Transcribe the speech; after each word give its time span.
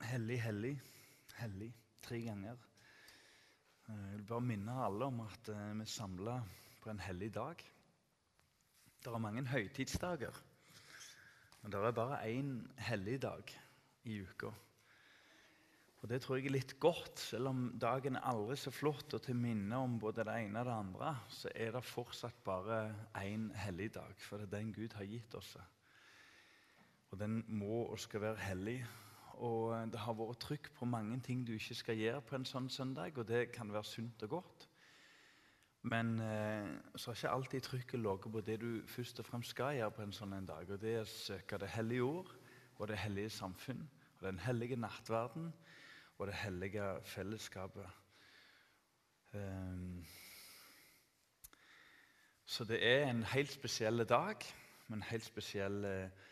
hellig, 0.00 0.40
hellig, 0.42 0.74
hellig 1.40 1.70
tre 2.02 2.20
ganger. 2.24 2.56
Eh, 3.88 3.94
Jeg 4.10 4.18
vil 4.18 4.26
bare 4.28 4.40
minne 4.40 4.78
alle 4.84 5.10
om 5.10 5.20
at 5.26 5.48
eh, 5.48 5.74
vi 5.76 5.84
er 5.84 6.42
på 6.80 6.90
en 6.90 7.00
hellig 7.00 7.34
dag. 7.34 7.64
Det 9.04 9.12
er 9.12 9.18
mange 9.18 9.46
høytidsdager, 9.46 10.34
men 11.62 11.72
det 11.72 11.80
er 11.80 11.92
bare 11.92 12.24
én 12.28 12.68
helligdag 12.78 13.52
i 14.04 14.20
uka. 14.20 14.50
Og 16.02 16.08
Det 16.08 16.22
tror 16.22 16.36
jeg 16.36 16.46
er 16.46 16.50
litt 16.54 16.78
godt. 16.80 17.18
Selv 17.18 17.48
om 17.48 17.78
dagen 17.78 18.16
er 18.16 18.24
aldri 18.24 18.56
så 18.56 18.70
flott 18.72 19.12
og 19.14 19.22
til 19.22 19.36
minne 19.36 19.76
om 19.76 19.98
både 20.00 20.24
det 20.24 20.36
ene 20.46 20.60
og 20.62 20.66
det 20.66 20.72
andre, 20.72 21.16
så 21.28 21.50
er 21.54 21.72
det 21.72 21.84
fortsatt 21.84 22.38
bare 22.44 22.94
én 23.20 23.50
helligdag, 23.54 24.14
for 24.16 24.38
det 24.38 24.48
er 24.48 24.58
den 24.58 24.72
Gud 24.72 24.96
har 24.96 25.04
gitt 25.04 25.34
oss. 25.34 25.56
Og 27.10 27.18
den 27.18 27.44
må 27.48 27.84
og 27.90 27.98
skal 28.00 28.20
være 28.20 28.36
hellig. 28.36 28.78
Og 29.40 29.72
det 29.92 30.00
har 30.02 30.16
vært 30.18 30.42
trykk 30.44 30.68
på 30.76 30.88
mange 30.88 31.16
ting 31.24 31.46
du 31.46 31.54
ikke 31.56 31.78
skal 31.78 31.96
gjøre 31.96 32.20
på 32.28 32.36
en 32.36 32.44
sånn 32.44 32.68
søndag, 32.68 33.16
og 33.16 33.28
det 33.28 33.46
kan 33.54 33.72
være 33.72 33.88
sunt 33.88 34.24
og 34.26 34.34
godt. 34.36 34.66
Men 35.88 36.18
eh, 36.20 36.68
så 36.96 37.10
har 37.10 37.16
ikke 37.16 37.30
alltid 37.30 37.64
trykket 37.64 38.02
ligget 38.04 38.32
på 38.32 38.40
det 38.44 38.58
du 38.60 38.82
først 38.86 39.22
og 39.22 39.26
fremst 39.26 39.54
skal 39.54 39.78
gjøre 39.78 39.94
på 39.96 40.04
en 40.04 40.12
sånn 40.12 40.36
en 40.36 40.48
dag. 40.48 40.68
Og 40.68 40.80
det 40.82 40.92
er 40.92 41.06
å 41.06 41.08
søke 41.08 41.58
det 41.62 41.72
hellige 41.72 42.04
ord 42.04 42.34
og 42.76 42.88
det 42.90 43.00
hellige 43.00 43.32
samfunn 43.32 43.80
og 44.18 44.26
den 44.26 44.42
hellige 44.44 44.76
nattverden 44.76 45.48
og 46.18 46.26
det 46.28 46.36
hellige 46.36 46.90
fellesskapet. 47.08 47.88
Ehm, 49.32 50.04
så 52.44 52.64
det 52.68 52.82
er 52.84 53.06
en 53.06 53.22
helt 53.32 53.52
spesiell 53.52 54.04
dag 54.04 54.44
med 54.88 54.98
en 54.98 55.08
helt 55.08 55.24
spesiell 55.24 55.84
eh, 55.84 56.28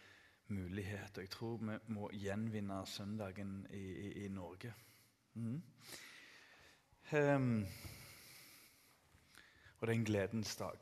mulighet. 0.48 1.16
Og 1.16 1.22
jeg 1.22 1.30
tror 1.30 1.56
vi 1.56 1.78
må 1.86 2.10
gjenvinne 2.12 2.86
søndagen 2.86 3.66
i, 3.70 3.82
i, 3.82 4.12
i 4.24 4.28
Norge. 4.28 4.74
Mm. 5.34 5.62
Um, 7.12 7.66
og 9.78 9.86
det 9.86 9.94
er 9.94 9.98
en 9.98 10.04
gledens 10.04 10.56
dag. 10.56 10.78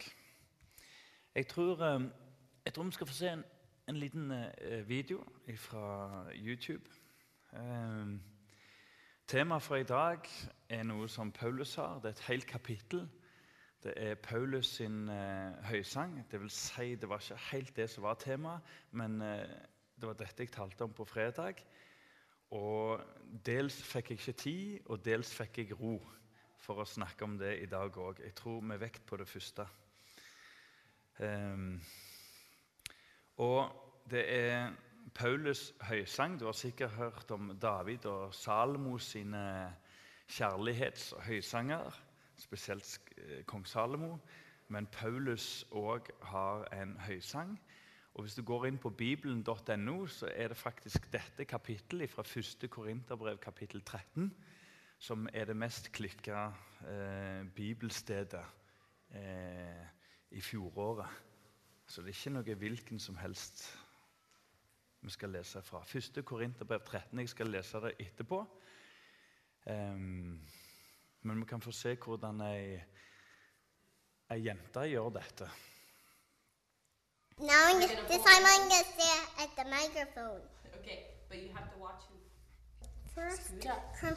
Jeg 1.34 1.46
tror, 1.46 1.94
um, 1.94 2.12
jeg 2.64 2.74
tror 2.74 2.84
vi 2.84 2.90
skal 2.90 3.06
få 3.06 3.12
se 3.12 3.30
en, 3.30 3.44
en 3.88 3.96
liten 3.96 4.30
uh, 4.30 4.88
video 4.88 5.24
fra 5.56 6.24
YouTube. 6.34 6.90
Um, 7.52 8.22
Temaet 9.26 9.62
for 9.62 9.76
i 9.76 9.82
dag 9.82 10.18
er 10.68 10.82
noe 10.82 11.08
som 11.08 11.32
Paulus 11.32 11.74
har. 11.74 11.94
Det 11.94 12.04
er 12.04 12.08
et 12.08 12.28
helt 12.28 12.46
kapittel. 12.46 13.08
Det 13.82 13.92
er 13.96 14.14
Paulus 14.14 14.66
sin 14.78 15.08
eh, 15.12 15.52
høysang. 15.68 16.18
Det 16.30 16.40
vil 16.40 16.50
si, 16.50 16.94
det 16.94 17.08
var 17.08 17.20
ikke 17.20 17.42
helt 17.50 17.76
det 17.76 17.90
som 17.90 18.06
var 18.06 18.14
temaet, 18.20 18.76
men 18.90 19.20
eh, 19.22 19.44
det 19.96 20.08
var 20.08 20.16
dette 20.18 20.42
jeg 20.42 20.52
talte 20.54 20.84
om 20.84 20.94
på 20.96 21.04
fredag. 21.04 21.60
Og 22.56 23.00
dels 23.46 23.76
fikk 23.82 24.10
jeg 24.10 24.20
ikke 24.20 24.38
tid, 24.42 24.78
og 24.86 25.04
dels 25.04 25.32
fikk 25.34 25.58
jeg 25.62 25.78
ro 25.80 25.98
for 26.62 26.82
å 26.82 26.88
snakke 26.88 27.26
om 27.26 27.36
det 27.38 27.56
i 27.62 27.68
dag 27.70 27.98
òg. 27.98 28.22
Jeg 28.24 28.34
tror 28.38 28.64
med 28.64 28.80
vekt 28.82 29.06
på 29.06 29.18
det 29.20 29.28
første. 29.28 29.66
Um, 31.18 31.80
og 33.42 33.70
det 34.10 34.24
er 34.32 34.72
Paulus' 35.16 35.72
høysang. 35.88 36.38
Du 36.40 36.46
har 36.46 36.56
sikkert 36.56 36.90
hørt 36.90 37.30
om 37.30 37.54
David 37.58 38.06
og 38.06 38.34
Salmo 38.34 38.98
sine 38.98 39.72
kjærlighets- 40.28 41.12
og 41.16 41.22
høysanger. 41.22 42.02
Spesielt 42.38 43.00
eh, 43.16 43.44
kong 43.44 43.66
Salomo. 43.66 44.18
Men 44.68 44.86
Paulus 44.86 45.64
òg 45.70 46.10
har 46.22 46.66
en 46.74 46.96
høysang. 47.06 47.60
Og 48.14 48.22
Hvis 48.22 48.34
du 48.34 48.42
går 48.42 48.66
inn 48.66 48.78
på 48.78 48.90
bibelen.no, 48.90 50.06
så 50.06 50.30
er 50.34 50.48
det 50.48 50.56
faktisk 50.56 51.12
dette 51.12 51.44
kapittelet 51.44 52.10
fra 52.10 52.22
1. 52.22 52.70
Korinterbrev 52.70 53.38
kapittel 53.38 53.82
13 53.82 54.32
som 54.98 55.28
er 55.32 55.44
det 55.44 55.56
mest 55.56 55.90
klikka 55.92 56.50
eh, 56.88 57.44
bibelstedet 57.54 58.44
eh, 59.14 59.84
i 60.30 60.40
fjoråret. 60.40 61.24
Så 61.86 62.02
det 62.02 62.10
er 62.10 62.18
ikke 62.18 62.34
noe 62.34 62.58
hvilken 62.58 63.00
som 63.00 63.18
helst 63.20 63.66
vi 65.04 65.12
skal 65.12 65.36
lese 65.36 65.62
fra. 65.62 65.84
1. 65.86 66.24
Korinterbrev 66.24 66.80
13. 66.80 67.18
Jeg 67.20 67.28
skal 67.28 67.52
lese 67.52 67.80
det 67.84 67.92
etterpå. 68.02 68.40
Um, 69.66 70.40
men 71.22 71.40
vi 71.40 71.46
kan 71.46 71.60
få 71.60 71.72
se 71.72 71.96
hvordan 71.96 72.40
ei, 72.40 72.76
ei 74.30 74.44
jente 74.46 74.88
gjør 74.90 75.10
dette. 75.18 75.50
Now 77.38 77.68
I'm 77.68 77.80
gonna, 77.80 78.08
this 78.08 78.24
time 78.24 78.44
I'm 78.46 78.68
gonna 78.68 78.84
stay 78.94 79.16
at 79.42 79.50
the 79.58 79.64
microphone. 79.64 80.40
Okay, 80.80 81.04
but 81.28 81.38
you 81.38 81.50
have 81.54 81.68
to 81.72 81.78
watch 81.78 82.02
him. 82.08 82.16
First, 83.14 83.44
Scoot 83.46 84.16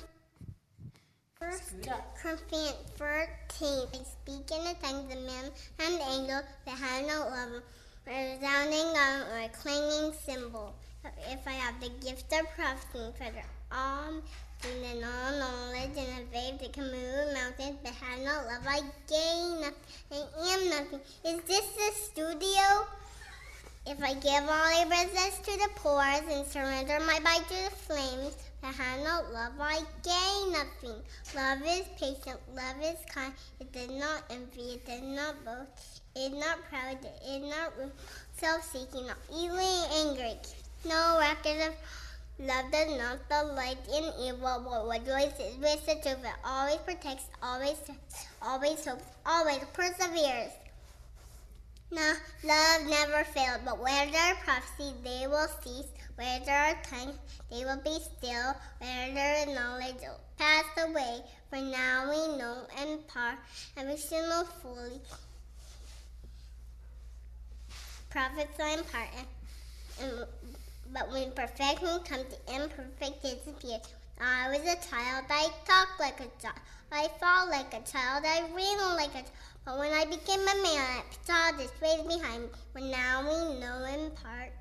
First 1.39 1.67
Scoot. 1.67 2.03
Corinthians 2.21 2.75
13. 2.97 3.87
I 3.93 4.03
speak 4.03 4.51
in 4.51 4.63
the 4.63 4.75
tongues 4.81 5.13
of 5.13 5.21
men 5.23 5.51
and 5.79 6.01
angels 6.11 6.43
that 6.65 6.77
have 6.77 7.07
no 7.07 7.19
love, 7.27 7.63
a 8.07 8.35
resounding 8.35 8.93
gong, 8.93 9.21
or 9.31 9.39
a 9.39 9.49
clanging 9.49 10.13
cymbal. 10.25 10.75
If 11.29 11.47
I 11.47 11.51
have 11.51 11.79
the 11.79 11.89
gift 12.05 12.31
of 12.33 12.45
prophecy, 12.55 13.13
for 13.17 13.31
the 13.31 13.43
all 13.71 14.21
and 14.65 15.03
all 15.03 15.39
knowledge, 15.39 15.97
and 15.97 16.19
a 16.19 16.25
faith 16.31 16.59
that 16.59 16.73
can 16.73 16.91
move 16.91 17.33
mountains, 17.33 17.77
but 17.83 17.93
have 17.93 18.19
no 18.19 18.43
love, 18.47 18.65
I 18.67 18.81
gain 19.07 19.61
nothing. 19.61 20.27
I 20.41 20.53
am 20.53 20.69
nothing. 20.69 20.99
Is 21.25 21.41
this 21.43 21.67
the 21.67 21.91
studio? 21.95 22.87
If 23.87 24.03
I 24.03 24.13
give 24.13 24.47
all 24.47 24.85
possess 24.85 25.39
to 25.39 25.51
the 25.51 25.69
poor 25.75 26.01
and 26.01 26.45
surrender 26.45 26.99
my 26.99 27.19
body 27.19 27.43
to 27.47 27.69
the 27.69 27.75
flames, 27.75 28.35
but 28.61 28.75
have 28.75 28.99
no 28.99 29.23
love, 29.31 29.53
I 29.59 29.79
gain 30.03 30.51
nothing. 30.51 31.01
Love 31.35 31.61
is 31.65 31.87
patient, 31.97 32.39
love 32.53 32.75
is 32.83 32.99
kind, 33.09 33.33
it 33.59 33.71
does 33.71 33.89
not 33.89 34.23
envy, 34.29 34.73
it 34.73 34.85
does 34.85 35.01
not 35.01 35.43
boast, 35.45 36.01
it 36.15 36.33
is 36.33 36.39
not 36.39 36.57
proud, 36.69 36.97
it 37.01 37.43
is 37.43 37.49
not 37.49 37.73
self-seeking, 38.35 39.07
not 39.07 39.17
easily 39.33 39.63
angry, 40.03 40.37
no 40.85 41.17
record 41.19 41.69
of 41.69 41.73
love 42.39 42.71
does 42.71 42.97
not 42.97 43.29
delight 43.29 43.77
in 43.93 44.11
evil, 44.21 44.65
but 44.65 44.87
rejoices 44.87 45.57
with 45.57 45.85
the 45.85 45.95
truth, 45.95 46.23
it 46.23 46.31
always 46.43 46.77
protects, 46.77 47.25
always, 47.43 47.77
always 48.41 48.85
hopes, 48.85 49.03
always 49.25 49.59
perseveres. 49.73 50.51
No, 51.91 52.13
love 52.43 52.87
never 52.87 53.23
failed, 53.25 53.61
but 53.65 53.79
where 53.81 54.11
there 54.11 54.33
are 54.33 54.35
prophecy, 54.43 54.93
they 55.03 55.27
will 55.27 55.47
cease. 55.63 55.87
Where 56.15 56.39
there 56.45 56.65
are 56.65 56.77
tongues, 56.83 57.15
they 57.49 57.63
will 57.63 57.81
be 57.83 57.97
still. 58.17 58.53
Where 58.79 59.13
there 59.13 59.47
is 59.47 59.55
knowledge, 59.55 59.95
will 60.01 60.19
pass 60.37 60.65
away. 60.77 61.21
For 61.49 61.55
now 61.55 62.09
we 62.09 62.37
know 62.37 62.67
and 62.75 63.89
we 63.89 63.97
shall 63.97 64.29
know 64.29 64.43
fully. 64.61 64.99
Prophets 68.09 68.59
are 68.59 68.83
part, 68.83 69.09
and, 69.17 70.11
and- 70.11 70.27
but 70.93 71.11
when 71.11 71.31
perfection 71.31 71.99
comes, 72.03 72.25
the 72.29 72.55
imperfect 72.55 73.21
disappears. 73.21 73.81
I 74.19 74.49
was 74.49 74.61
a 74.61 74.89
child, 74.89 75.25
I 75.29 75.49
talked 75.65 75.99
like 75.99 76.19
a 76.19 76.41
child, 76.41 76.59
I 76.91 77.07
fought 77.19 77.49
like 77.49 77.73
a 77.73 77.81
child, 77.89 78.25
I 78.25 78.41
ran 78.53 78.95
like 78.95 79.11
a 79.11 79.23
child. 79.23 79.31
But 79.65 79.77
when 79.77 79.93
I 79.93 80.05
became 80.05 80.41
a 80.41 80.63
man, 80.63 80.81
I 80.81 81.03
saw 81.25 81.57
this 81.57 81.71
face 81.71 82.01
behind 82.01 82.43
me. 82.43 82.49
But 82.73 82.83
now 82.83 83.21
we 83.21 83.59
know 83.59 83.85
in 83.85 84.09
part. 84.11 84.51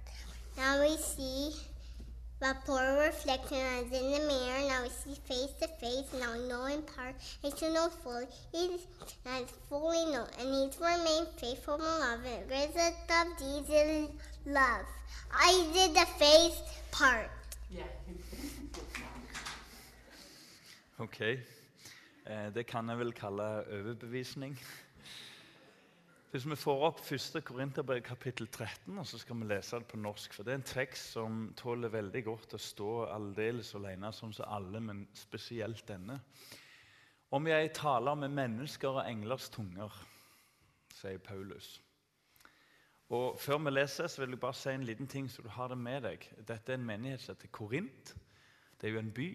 Now 0.57 0.81
we 0.83 0.97
see 0.97 1.53
the 2.41 2.55
poor 2.67 2.99
reflection 3.07 3.59
as 3.59 3.85
in 3.85 4.13
the 4.13 4.29
mirror. 4.29 4.69
Now 4.69 4.83
we 4.83 4.91
see 4.91 5.19
face 5.27 5.53
to 5.61 5.69
face. 5.81 6.07
Now 6.21 6.35
we 6.35 6.47
know 6.49 6.67
in 6.67 6.83
part. 6.83 7.15
And 7.43 7.57
shall 7.57 7.73
know 7.73 7.89
fully. 7.89 8.27
He's 8.53 8.87
as 9.25 9.45
fully 9.69 10.05
know. 10.13 10.27
And 10.39 10.49
he's 10.49 10.79
remained 10.79 11.29
faithful 11.39 11.75
and 11.75 11.83
loving. 11.83 12.47
Grace 12.49 12.77
of 12.77 13.39
Jesus 13.39 14.11
love. 14.45 14.87
I 15.33 15.53
did 15.73 15.95
the 15.95 16.07
face 16.19 16.61
part. 16.91 17.31
Yeah. 17.71 17.85
Ok. 20.99 21.21
Eh, 21.21 22.49
det 22.55 22.65
kan 22.67 22.89
jeg 22.91 22.99
vel 22.99 23.13
kalle 23.15 23.45
overbevisning. 23.71 24.57
Hvis 26.33 26.45
vi 26.45 26.57
får 26.59 26.83
opp 26.89 26.99
1. 27.07 27.39
Korinterbrev 27.47 28.03
kapittel 28.03 28.49
13, 28.51 28.99
og 28.99 29.07
så 29.07 29.21
skal 29.23 29.39
vi 29.39 29.47
lese 29.49 29.79
det 29.79 29.87
på 29.89 29.97
norsk. 29.97 30.35
For 30.35 30.43
det 30.43 30.53
er 30.53 30.59
en 30.59 30.67
tekst 30.67 31.15
som 31.15 31.39
tåler 31.57 31.89
veldig 31.95 32.25
godt 32.27 32.57
å 32.59 32.61
stå 32.61 32.91
aldeles 33.15 33.71
alene, 33.79 34.11
sånn 34.13 34.35
som 34.37 34.51
alle, 34.59 34.83
men 34.83 35.07
spesielt 35.17 35.87
denne. 35.89 36.19
Om 37.31 37.47
jeg 37.47 37.73
taler 37.79 38.19
med 38.19 38.35
mennesker 38.35 38.99
og 38.99 39.07
englers 39.07 39.49
tunger, 39.55 39.95
sier 40.99 41.23
Paulus. 41.23 41.79
Og 43.09 43.39
Før 43.41 43.59
vi 43.59 43.71
leser, 43.71 44.07
så 44.07 44.21
vil 44.21 44.31
jeg 44.37 44.41
bare 44.41 44.55
si 44.55 44.69
en 44.69 44.85
liten 44.85 45.07
ting, 45.09 45.31
så 45.31 45.43
du 45.43 45.49
har 45.49 45.69
det 45.69 45.79
med 45.79 46.03
deg. 46.05 46.25
Dette 46.49 46.73
er 46.73 46.77
en 46.77 46.85
menighet 46.85 47.23
som 47.23 47.35
heter 47.35 47.49
Korint. 47.49 48.17
Det 48.81 48.89
er 48.89 48.93
jo 48.93 48.99
en 48.99 49.13
by. 49.13 49.29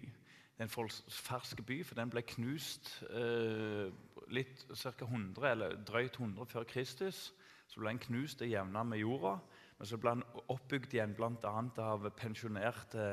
Det 0.54 0.62
er 0.62 0.68
en 0.68 0.90
fersk 1.10 1.64
by, 1.66 1.80
for 1.84 1.98
den 1.98 2.12
ble 2.12 2.22
knust 2.22 2.92
eh, 3.10 3.90
litt 4.30 4.62
ca. 4.70 4.92
100, 5.04 5.48
eller 5.50 5.74
drøyt 5.82 6.20
100 6.20 6.46
før 6.46 6.68
Kristus. 6.70 7.32
Så 7.66 7.80
ble 7.80 7.90
den 7.90 7.98
knust 7.98 8.44
og 8.46 8.52
jevna 8.52 8.84
med 8.86 9.02
jorda. 9.02 9.34
Men 9.78 9.90
så 9.90 9.98
ble 9.98 10.14
den 10.14 10.44
oppbygd 10.54 10.94
igjen 10.94 11.16
bl.a. 11.18 11.54
av 11.82 12.06
pensjonerte 12.14 13.08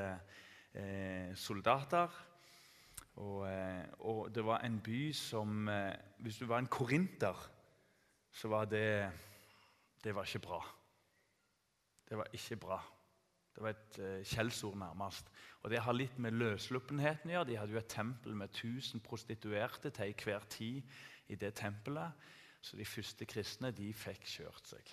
eh, 0.78 1.34
soldater. 1.34 2.14
Og, 3.18 3.48
eh, 3.50 3.90
og 4.06 4.30
det 4.30 4.46
var 4.46 4.62
en 4.62 4.78
by 4.80 5.02
som 5.18 5.66
eh, 5.68 5.98
Hvis 6.22 6.38
du 6.38 6.46
var 6.46 6.62
en 6.62 6.70
korinter, 6.70 7.50
så 8.32 8.48
var 8.48 8.70
det 8.70 9.10
Det 10.04 10.16
var 10.16 10.26
ikke 10.26 10.44
bra. 10.48 10.62
Det 12.10 12.18
var 12.18 12.28
ikke 12.34 12.56
bra. 12.56 12.80
Det 13.56 13.64
var 13.64 13.70
et 13.70 14.00
eh, 14.00 14.24
skjellsord, 14.26 14.78
nærmest. 14.78 15.32
Og 15.62 15.70
Det 15.72 15.80
har 15.80 15.94
litt 15.94 16.18
med 16.20 16.36
løssluppenheten 16.40 17.30
å 17.30 17.36
gjøre. 17.36 17.50
De 17.50 17.58
hadde 17.60 17.76
jo 17.76 17.82
et 17.82 17.92
tempel 17.92 18.36
med 18.36 18.50
1000 18.50 19.04
prostituerte 19.06 19.92
til 19.92 20.14
enhver 20.14 20.48
tid 20.50 20.82
i 21.28 21.36
det 21.36 21.54
tempelet. 21.60 22.28
Så 22.62 22.78
de 22.78 22.86
første 22.86 23.26
kristne 23.26 23.72
de 23.76 23.92
fikk 23.94 24.28
kjørt 24.30 24.74
seg. 24.74 24.92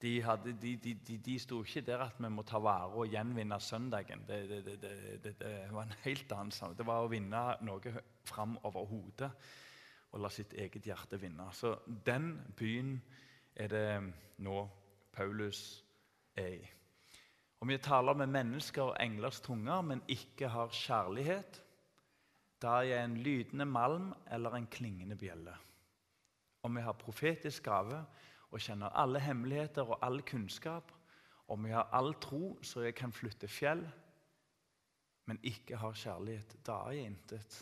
De, 0.00 0.12
hadde, 0.22 0.52
de, 0.60 0.74
de, 0.76 0.92
de, 1.06 1.16
de 1.24 1.38
sto 1.40 1.62
ikke 1.64 1.82
der 1.86 2.02
at 2.04 2.18
vi 2.20 2.28
må 2.28 2.44
ta 2.44 2.58
vare 2.60 3.00
og 3.00 3.08
gjenvinne 3.08 3.56
søndagen. 3.60 4.26
Det, 4.28 4.40
det, 4.50 4.80
det, 5.24 5.32
det 5.40 5.52
var 5.72 5.86
en 5.86 5.96
helt 6.04 6.34
annen 6.36 6.52
sak. 6.52 6.76
Det 6.76 6.86
var 6.86 7.04
å 7.04 7.10
vinne 7.10 7.44
noe 7.64 7.94
fram 8.28 8.58
over 8.68 8.84
hodet 8.90 9.30
og 10.12 10.20
la 10.22 10.30
sitt 10.32 10.52
eget 10.56 10.84
hjerte 10.86 11.18
vinne. 11.20 11.48
Så 11.52 11.74
den 11.86 12.34
byen 12.56 12.98
er 13.56 13.68
det 13.72 14.14
nå 14.44 14.68
Paulus 15.12 15.84
er 16.36 16.56
i. 16.58 16.64
Om 17.60 17.68
vi 17.72 17.78
taler 17.80 18.14
med 18.14 18.28
mennesker 18.28 18.90
og 18.90 18.96
englers 19.00 19.40
tunger, 19.40 19.80
men 19.80 20.02
ikke 20.12 20.48
har 20.52 20.68
kjærlighet, 20.68 21.62
da 22.62 22.78
er 22.80 22.90
jeg 22.90 23.04
en 23.04 23.16
lydende 23.16 23.64
malm 23.64 24.12
eller 24.32 24.56
en 24.56 24.66
klingende 24.66 25.16
bjelle. 25.16 25.54
Om 26.62 26.76
vi 26.76 26.84
har 26.84 26.98
profetisk 27.00 27.64
gave 27.64 28.04
og 28.50 28.60
kjenner 28.60 28.92
alle 28.96 29.20
hemmeligheter 29.20 29.88
og 29.88 29.98
all 30.04 30.22
kunnskap, 30.22 30.92
om 31.48 31.64
vi 31.64 31.72
har 31.72 31.88
all 31.92 32.14
tro 32.20 32.58
så 32.62 32.82
jeg 32.84 32.94
kan 32.94 33.12
flytte 33.12 33.48
fjell, 33.48 33.84
men 35.26 35.40
ikke 35.42 35.76
har 35.76 35.96
kjærlighet, 35.96 36.56
da 36.66 36.82
er 36.86 36.96
jeg 36.96 37.10
intet. 37.10 37.58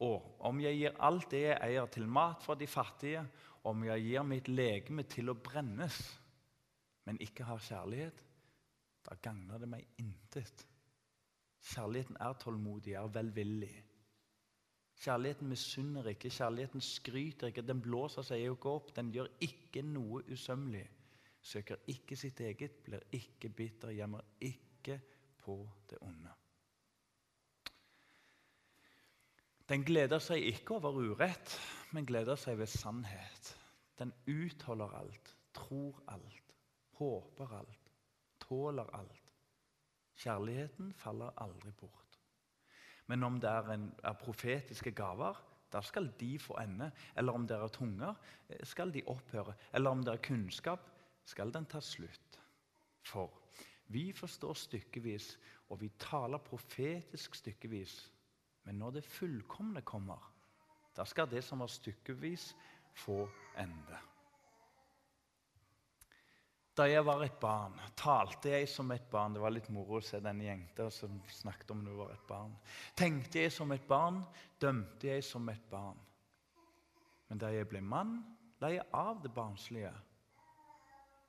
Og 0.00 0.36
om 0.40 0.60
jeg 0.62 0.78
gir 0.78 1.00
alt 1.04 1.30
det 1.32 1.42
jeg 1.42 1.58
eier 1.66 1.88
til 1.92 2.06
mat 2.08 2.42
for 2.42 2.56
de 2.56 2.66
fattige, 2.66 3.24
om 3.68 3.84
jeg 3.84 4.04
gir 4.06 4.24
mitt 4.24 4.48
legeme 4.48 5.04
til 5.08 5.32
å 5.32 5.36
brennes, 5.36 5.98
men 7.08 7.20
ikke 7.20 7.46
har 7.48 7.62
kjærlighet, 7.64 8.24
da 9.06 9.16
gagner 9.22 9.60
det 9.60 9.68
meg 9.68 10.00
intet. 10.00 10.66
Kjærligheten 11.70 12.18
er 12.20 12.36
tålmodig, 12.40 12.94
er 12.96 13.12
velvillig. 13.12 13.72
Kjærligheten 15.00 15.48
misunner 15.48 16.10
ikke, 16.12 16.32
kjærligheten 16.32 16.84
skryter 16.84 17.48
ikke, 17.48 17.64
den 17.64 17.80
blåser 17.84 18.24
seg 18.26 18.44
ikke 18.44 18.72
opp. 18.72 18.90
Den 18.96 19.12
gjør 19.14 19.30
ikke 19.44 19.84
noe 19.84 20.22
usømmelig. 20.28 20.84
Søker 21.40 21.80
ikke 21.88 22.18
sitt 22.20 22.40
eget, 22.44 22.82
blir 22.84 23.06
ikke 23.16 23.48
bitter, 23.48 23.94
gjemmer 23.96 24.24
ikke 24.44 25.00
på 25.40 25.56
det 25.88 26.00
onde. 26.04 26.39
Den 29.70 29.84
gleder 29.86 30.18
seg 30.18 30.42
ikke 30.42 30.80
over 30.80 30.96
urett, 30.98 31.52
men 31.94 32.06
gleder 32.08 32.34
seg 32.34 32.58
ved 32.58 32.66
sannhet. 32.66 33.52
Den 34.00 34.10
utholder 34.26 34.96
alt, 34.98 35.30
tror 35.54 36.00
alt, 36.10 36.56
håper 36.98 37.54
alt, 37.60 37.92
tåler 38.42 38.90
alt. 38.98 39.30
Kjærligheten 40.18 40.90
faller 40.98 41.30
aldri 41.38 41.70
bort. 41.78 42.18
Men 43.06 43.22
om 43.22 43.38
det 43.42 43.50
er, 43.50 43.70
en, 43.76 43.86
er 44.02 44.18
profetiske 44.18 44.90
gaver, 44.90 45.38
da 45.70 45.80
skal 45.86 46.10
de 46.18 46.34
få 46.38 46.58
ende. 46.58 46.90
Eller 47.16 47.32
om 47.38 47.46
det 47.46 47.56
er 47.56 47.70
tunger, 47.70 48.14
skal 48.66 48.90
de 48.94 49.06
opphøre. 49.06 49.54
Eller 49.74 49.90
om 49.94 50.02
det 50.02 50.16
er 50.16 50.24
kunnskap, 50.26 50.90
skal 51.24 51.54
den 51.54 51.70
ta 51.70 51.78
slutt. 51.80 52.40
For 53.06 53.30
vi 53.86 54.10
forstår 54.12 54.54
stykkevis, 54.54 55.36
og 55.70 55.80
vi 55.80 55.92
taler 55.98 56.42
profetisk 56.42 57.38
stykkevis. 57.38 58.00
Men 58.64 58.78
når 58.78 58.98
det 58.98 59.08
fullkomne 59.08 59.82
kommer, 59.86 60.20
da 60.96 61.06
skal 61.08 61.30
det 61.30 61.42
som 61.46 61.62
var 61.62 61.70
stykkevis, 61.72 62.52
få 63.00 63.22
ende. 63.58 63.98
Da 66.76 66.86
jeg 66.88 67.04
var 67.04 67.22
et 67.24 67.38
barn, 67.40 67.74
talte 67.98 68.52
jeg 68.54 68.68
som 68.70 68.90
et 68.94 69.08
barn. 69.10 69.34
Det 69.34 69.42
var 69.42 69.52
litt 69.52 69.68
moro 69.74 69.98
å 69.98 70.04
se 70.04 70.20
denne 70.22 70.46
jenta 70.46 70.86
som 70.94 71.18
snakket 71.40 71.72
om 71.74 71.82
hun 71.84 71.98
var 71.98 72.12
et 72.14 72.28
barn. 72.28 72.54
Tenkte 72.96 73.42
jeg 73.42 73.52
som 73.52 73.72
et 73.74 73.86
barn, 73.88 74.22
dømte 74.62 75.10
jeg 75.10 75.24
som 75.26 75.48
et 75.52 75.66
barn. 75.70 75.98
Men 77.28 77.42
da 77.42 77.50
jeg 77.52 77.68
ble 77.70 77.82
mann, 77.84 78.20
la 78.62 78.72
jeg 78.72 78.86
av 78.96 79.20
det 79.22 79.32
barnslige. 79.34 79.92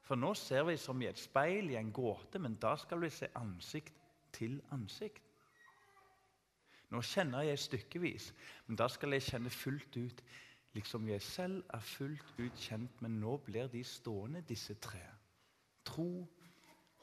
For 0.07 0.19
nå 0.19 0.31
ser 0.37 0.65
vi 0.69 0.77
som 0.81 1.01
i 1.01 1.09
et 1.09 1.19
speil 1.19 1.73
i 1.73 1.77
en 1.79 1.91
gåte, 1.93 2.39
men 2.39 2.55
da 2.61 2.73
skal 2.79 3.03
vi 3.03 3.11
se 3.13 3.29
ansikt 3.39 3.97
til 4.35 4.57
ansikt. 4.75 5.30
Nå 6.91 6.99
kjenner 7.07 7.45
jeg 7.47 7.59
stykkevis, 7.59 8.31
men 8.67 8.75
da 8.79 8.89
skal 8.91 9.15
jeg 9.15 9.23
kjenne 9.23 9.49
fullt 9.53 9.95
ut, 9.95 10.23
liksom 10.75 11.07
jeg 11.07 11.23
selv 11.23 11.63
er 11.73 11.83
fullt 11.87 12.33
ut 12.39 12.59
kjent, 12.59 13.01
men 13.03 13.19
nå 13.21 13.37
blir 13.45 13.71
de 13.71 13.83
stående, 13.87 14.43
disse 14.47 14.75
tre. 14.83 15.03
Tro, 15.87 16.27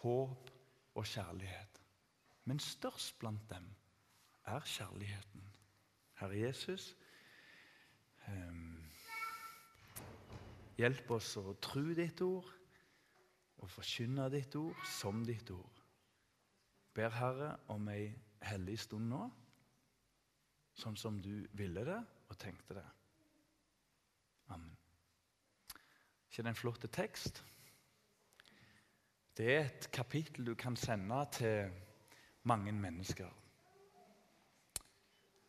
håp 0.05 0.51
og 0.95 1.07
kjærlighet. 1.07 1.81
Men 2.45 2.61
størst 2.61 3.19
blant 3.19 3.49
dem 3.51 3.65
er 4.45 4.61
kjærligheten. 4.61 5.49
Herre 6.21 6.39
Jesus, 6.41 6.97
um, 8.29 8.79
hjelp 10.77 11.11
oss 11.17 11.35
å 11.41 11.57
tro 11.63 11.85
ditt 11.97 12.21
ord 12.25 12.49
og 13.59 13.71
forkynne 13.73 14.29
ditt 14.33 14.57
ord 14.59 14.87
som 15.01 15.25
ditt 15.27 15.51
ord. 15.55 15.85
Ber 16.95 17.15
Herre 17.15 17.53
om 17.73 17.89
ei 17.93 18.11
hellig 18.45 18.79
stund 18.85 19.09
nå 19.09 19.27
sånn 20.79 20.97
som 20.99 21.19
du 21.23 21.47
ville 21.59 21.83
det 21.87 21.99
og 22.29 22.39
tenkte 22.39 22.79
det. 22.79 22.87
Amen. 24.55 24.77
ikke 26.31 26.43
det 26.43 26.53
en 26.53 26.59
flott 26.59 26.87
tekst? 26.93 27.43
Det 29.37 29.49
er 29.55 29.67
et 29.67 29.91
kapittel 29.95 30.47
du 30.47 30.55
kan 30.55 30.77
sende 30.77 31.19
til 31.33 31.71
mange 32.49 32.73
mennesker. 32.73 33.29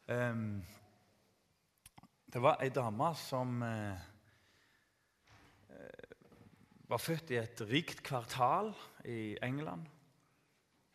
Um, 0.09 0.63
det 2.33 2.41
var 2.41 2.61
ei 2.61 2.69
dame 2.73 3.13
som 3.17 3.61
uh, 3.61 3.97
var 6.89 7.01
født 7.01 7.31
i 7.33 7.37
et 7.37 7.61
rikt 7.69 8.01
kvartal 8.05 8.73
i 9.05 9.37
England, 9.45 9.85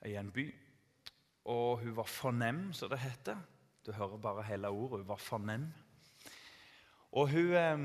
i 0.07 0.17
en 0.19 0.31
by. 0.35 0.49
Og 1.51 1.85
hun 1.85 1.97
var 1.97 2.11
fornem, 2.11 2.73
som 2.73 2.91
det 2.91 2.99
heter. 2.99 3.39
Du 3.86 3.93
hører 3.93 4.17
bare 4.17 4.43
hele 4.43 4.69
ordet. 4.69 4.98
Hun 4.98 5.08
var 5.08 5.17
fornem. 5.17 5.67
Og 7.12 7.31
hun 7.31 7.53
eh, 7.53 7.82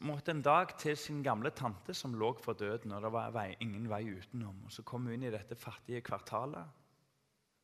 måtte 0.00 0.30
en 0.30 0.42
dag 0.42 0.74
til 0.78 0.96
sin 0.96 1.22
gamle 1.22 1.50
tante 1.50 1.94
som 1.94 2.14
lå 2.14 2.32
for 2.42 2.52
døden. 2.52 2.92
og 2.92 3.02
Det 3.02 3.12
var 3.12 3.30
vei, 3.30 3.56
ingen 3.60 3.88
vei 3.90 4.04
utenom. 4.18 4.64
Og 4.64 4.72
Så 4.72 4.82
kom 4.82 5.06
hun 5.06 5.12
inn 5.12 5.26
i 5.28 5.34
dette 5.34 5.56
fattige 5.56 6.00
kvartalet, 6.00 6.68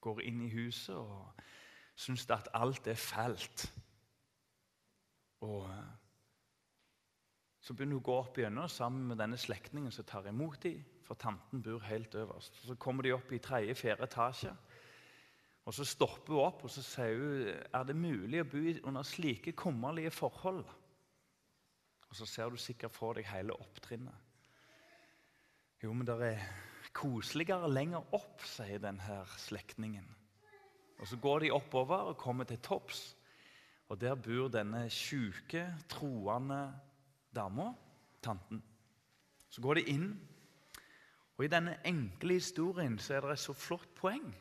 går 0.00 0.20
inn 0.20 0.40
i 0.42 0.50
huset 0.52 0.96
og 0.96 1.44
syns 1.96 2.26
at 2.30 2.48
alt 2.54 2.86
er 2.86 2.98
fælt. 2.98 3.72
Og 5.40 5.68
eh, 5.70 5.92
Så 7.60 7.72
begynner 7.72 7.96
hun 7.96 8.02
å 8.02 8.08
gå 8.08 8.16
opp 8.18 8.38
gjennom 8.38 8.68
sammen 8.68 9.06
med 9.08 9.16
denne 9.18 9.38
slektningen 9.40 9.92
som 9.92 10.04
tar 10.04 10.26
imot 10.28 10.62
dem, 10.62 10.82
for 11.04 11.14
tanten 11.14 11.62
bor 11.62 11.80
helt 11.84 12.14
øverst. 12.14 12.58
Så 12.66 12.74
kommer 12.74 13.02
de 13.02 13.12
opp 13.12 13.32
i 13.32 13.38
tredje-fjerde 13.38 14.04
etasje. 14.04 14.56
Og 15.64 15.74
Så 15.74 15.84
stopper 15.88 16.34
hun 16.34 16.44
opp 16.44 16.64
og 16.66 16.70
så 16.70 16.82
sier 16.84 17.16
hun, 17.16 17.46
er 17.48 17.86
det 17.88 17.96
mulig 17.96 18.42
å 18.42 18.48
bo 18.48 18.64
under 18.88 19.06
slike 19.06 19.54
kummerlige 19.56 20.12
forhold. 20.12 20.64
Og 22.10 22.16
Så 22.16 22.26
ser 22.26 22.50
du 22.50 22.60
sikkert 22.60 22.92
for 22.92 23.16
deg 23.16 23.26
hele 23.30 23.56
opptrinnet. 23.56 24.14
Jo, 25.82 25.92
men 25.92 26.06
det 26.06 26.14
er 26.22 26.44
koseligere 26.94 27.68
lenger 27.68 28.04
opp, 28.16 28.44
sier 28.46 28.78
denne 28.80 29.22
slektningen. 29.40 30.06
Og 31.00 31.08
Så 31.08 31.16
går 31.16 31.44
de 31.44 31.50
oppover 31.52 32.12
og 32.12 32.20
kommer 32.20 32.44
til 32.44 32.58
topps. 32.58 33.16
Og 33.88 34.00
Der 34.00 34.14
bor 34.14 34.48
denne 34.48 34.90
sjuke, 34.90 35.66
troende 35.88 36.72
dama, 37.34 37.72
tanten. 38.22 38.62
Så 39.50 39.60
går 39.60 39.74
de 39.74 39.82
inn, 39.92 40.08
og 41.36 41.44
i 41.44 41.50
denne 41.50 41.76
enkle 41.86 42.38
historien 42.38 42.98
så 42.98 43.14
er 43.14 43.20
det 43.20 43.36
et 43.36 43.42
så 43.42 43.52
flott 43.52 43.90
poeng. 43.98 44.34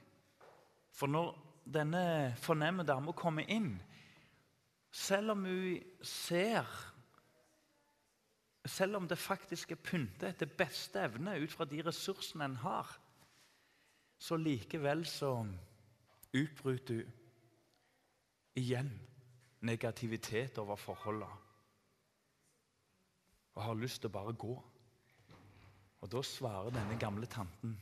For 0.94 1.10
når 1.10 1.34
denne 1.74 2.34
fornemme 2.42 2.86
dama 2.86 3.14
kommer 3.18 3.48
inn, 3.50 3.76
selv 4.94 5.34
om 5.34 5.46
hun 5.50 6.02
ser 6.06 6.68
Selv 8.64 8.96
om 8.96 9.08
det 9.12 9.18
faktisk 9.20 9.74
er 9.74 9.80
pyntet 9.84 10.24
etter 10.24 10.48
beste 10.48 11.02
evne 11.04 11.34
ut 11.36 11.52
fra 11.52 11.66
de 11.68 11.82
ressursene 11.84 12.46
en 12.48 12.56
har, 12.62 12.88
så 14.16 14.38
likevel 14.40 15.04
så 15.04 15.34
utbryter 16.32 17.02
hun 17.02 17.18
igjen 18.56 18.94
negativitet 19.68 20.62
over 20.64 20.80
forholdene. 20.80 21.42
Og 23.60 23.64
har 23.68 23.82
lyst 23.84 24.00
til 24.00 24.14
å 24.14 24.16
bare 24.16 24.34
gå. 24.34 24.56
Og 26.00 26.12
Da 26.12 26.22
svarer 26.24 26.72
denne 26.72 26.96
gamle 27.00 27.28
tanten 27.28 27.76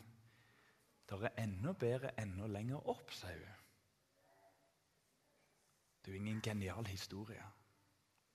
Det 1.11 1.27
er 1.27 1.43
enda 1.43 1.73
bedre 1.75 2.13
enda 2.21 2.47
lenger 2.47 2.87
opp, 2.89 3.11
sier 3.11 3.39
hun. 3.43 3.57
Det 6.01 6.09
er 6.09 6.15
jo 6.15 6.21
ingen 6.21 6.41
genial 6.41 6.87
historie. 6.87 7.43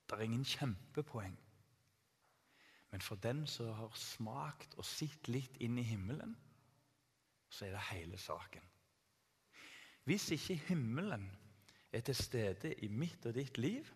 Det 0.07 0.15
er 0.15 0.23
ingen 0.23 0.45
kjempepoeng. 0.45 1.35
Men 2.91 3.01
for 3.01 3.15
den 3.15 3.47
som 3.47 3.73
har 3.75 3.97
smakt 3.99 4.77
og 4.77 4.85
sett 4.85 5.27
litt 5.27 5.57
inn 5.59 5.75
i 5.81 5.83
himmelen, 5.83 6.37
så 7.49 7.65
er 7.65 7.75
det 7.75 7.83
hele 7.89 8.17
saken. 8.17 8.63
Hvis 10.07 10.29
ikke 10.31 10.55
himmelen 10.69 11.27
er 11.91 12.05
til 12.05 12.15
stede 12.15 12.73
i 12.73 12.87
mitt 12.87 13.25
og 13.25 13.35
ditt 13.35 13.57
liv, 13.57 13.89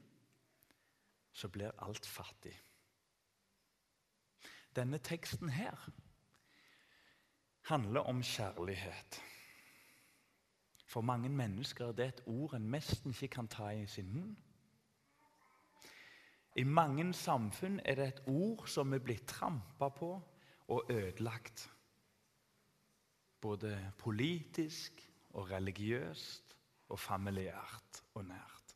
så 1.32 1.48
blir 1.48 1.78
alt 1.86 2.06
fattig. 2.06 2.58
Denne 4.76 5.00
teksten 5.00 5.50
her 5.50 5.88
handler 7.72 8.00
om 8.00 8.24
kjærlighet. 8.24 9.22
For 10.86 11.02
mange 11.02 11.30
mennesker 11.30 11.88
er 11.88 11.92
det 11.96 12.08
et 12.08 12.24
ord 12.28 12.54
en 12.58 12.72
nesten 12.74 13.14
ikke 13.16 13.30
kan 13.38 13.48
ta 13.48 13.70
i 13.72 13.86
sin 13.88 14.10
munn. 14.12 14.34
I 16.60 16.64
mange 16.68 17.14
samfunn 17.16 17.80
er 17.86 17.96
det 17.96 18.08
et 18.08 18.24
ord 18.28 18.66
som 18.68 18.92
er 18.94 19.00
blitt 19.00 19.24
trampa 19.28 19.88
på 19.90 20.10
og 20.68 20.92
ødelagt. 20.92 21.70
Både 23.42 23.94
politisk 23.98 25.00
og 25.34 25.52
religiøst 25.52 26.58
og 26.90 27.00
familiært 27.00 28.02
og 28.14 28.26
nært. 28.26 28.76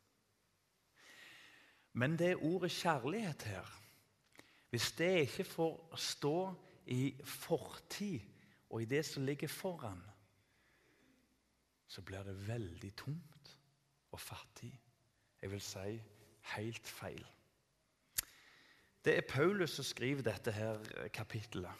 Men 1.92 2.16
det 2.18 2.36
ordet 2.36 2.70
kjærlighet 2.70 3.42
her, 3.42 3.68
hvis 4.70 4.92
det 4.92 5.10
ikke 5.26 5.44
får 5.44 5.96
stå 5.96 6.54
i 6.86 7.20
fortid 7.24 8.35
og 8.76 8.82
i 8.82 8.84
det 8.84 9.06
som 9.08 9.24
ligger 9.24 9.48
foran, 9.48 10.02
så 11.88 12.02
blir 12.02 12.22
det 12.22 12.34
veldig 12.48 12.90
tomt 12.96 13.52
og 14.12 14.20
fattig. 14.20 14.68
Jeg 15.42 15.50
vil 15.50 15.60
si 15.64 15.94
helt 16.52 16.88
feil. 16.88 17.22
Det 19.04 19.14
er 19.16 19.24
Paulus 19.30 19.78
som 19.78 19.84
skriver 19.84 20.26
dette 20.26 20.52
her 20.52 21.08
kapittelet. 21.08 21.72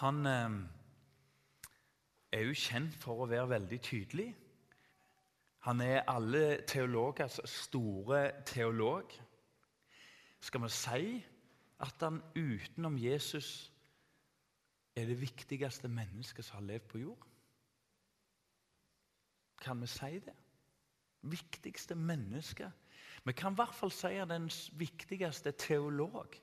Han 0.00 0.26
eh, 0.26 0.56
er 2.32 2.46
jo 2.48 2.56
kjent 2.56 2.96
for 2.96 3.20
å 3.20 3.28
være 3.28 3.52
veldig 3.52 3.80
tydelig. 3.84 4.30
Han 5.68 5.84
er 5.84 6.08
alle 6.08 6.62
teologers 6.64 7.42
store 7.44 8.30
teolog. 8.48 9.12
Skal 10.40 10.64
vi 10.64 10.72
si 10.72 11.04
at 11.84 12.08
han 12.08 12.22
utenom 12.32 12.96
Jesus 12.96 13.73
er 14.96 15.06
det 15.10 15.20
viktigste 15.20 15.88
mennesket 15.88 16.44
som 16.44 16.60
har 16.60 16.68
levd 16.68 16.88
på 16.88 16.98
jord? 16.98 17.26
Kan 19.60 19.80
vi 19.80 19.86
si 19.86 20.18
det? 20.22 20.34
Viktigste 21.22 21.94
menneske. 21.94 22.70
Vi 23.24 23.32
kan 23.32 23.52
i 23.52 23.58
hvert 23.58 23.74
fall 23.74 23.92
si 23.92 24.12
at 24.20 24.28
den 24.28 24.50
viktigste 24.78 25.52
teolog 25.52 26.36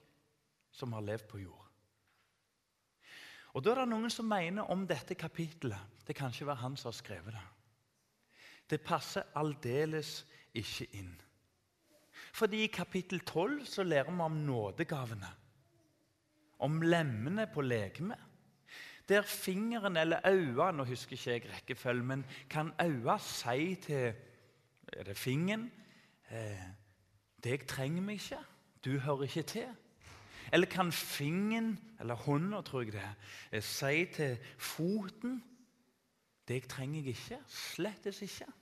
som 0.71 0.93
har 0.93 1.05
levd 1.05 1.27
på 1.29 1.37
jord. 1.37 1.67
Og 3.53 3.63
Da 3.63 3.71
er 3.71 3.81
det 3.81 3.89
noen 3.91 4.09
som 4.09 4.29
mener 4.31 4.69
om 4.71 4.85
dette 4.87 5.15
kapitlet 5.15 6.07
Det 6.07 6.15
kan 6.15 6.31
ikke 6.31 6.47
være 6.47 6.63
han 6.63 6.77
som 6.77 6.87
har 6.87 6.95
skrevet 6.95 7.33
det. 7.35 7.43
Det 8.69 8.81
passer 8.81 9.27
aldeles 9.35 10.25
ikke 10.55 10.87
inn. 10.95 11.11
Fordi 12.33 12.63
i 12.63 12.71
kapittel 12.71 13.19
12 13.19 13.65
så 13.65 13.83
lærer 13.83 14.11
vi 14.11 14.21
om 14.21 14.31
nådegavene. 14.31 15.27
Om 16.59 16.81
lemmene 16.81 17.47
på 17.53 17.61
legemet. 17.61 18.30
Der 19.11 19.21
fingeren 19.21 19.97
eller 19.97 20.19
øynene 20.25 20.77
Nå 20.77 20.83
husker 20.83 21.11
ikke 21.11 21.31
jeg 21.31 21.49
rekkefølgen, 21.55 22.07
men 22.07 22.25
kan 22.49 22.71
øynene 22.81 23.19
si 23.19 23.75
til 23.75 24.13
Er 24.93 25.03
det 25.03 25.17
fingeren? 25.17 25.71
Eh, 26.31 26.59
'Deg 27.43 27.67
trenger 27.67 28.01
vi 28.01 28.13
ikke. 28.13 28.37
Du 28.85 28.97
hører 28.99 29.23
ikke 29.23 29.41
til.' 29.41 29.75
Eller 30.53 30.67
kan 30.67 30.91
fingeren, 30.91 31.79
eller 31.99 32.15
hånda, 32.15 32.61
tror 32.61 32.81
jeg 32.81 32.91
det 32.93 33.01
er, 33.01 33.13
eh, 33.51 33.61
si 33.61 34.05
til 34.05 34.37
foten 34.57 35.43
'Deg 36.47 36.67
trenger 36.69 37.01
jeg 37.01 37.07
ikke. 37.07 37.39
Slettes 37.47 38.21
ikke.' 38.21 38.53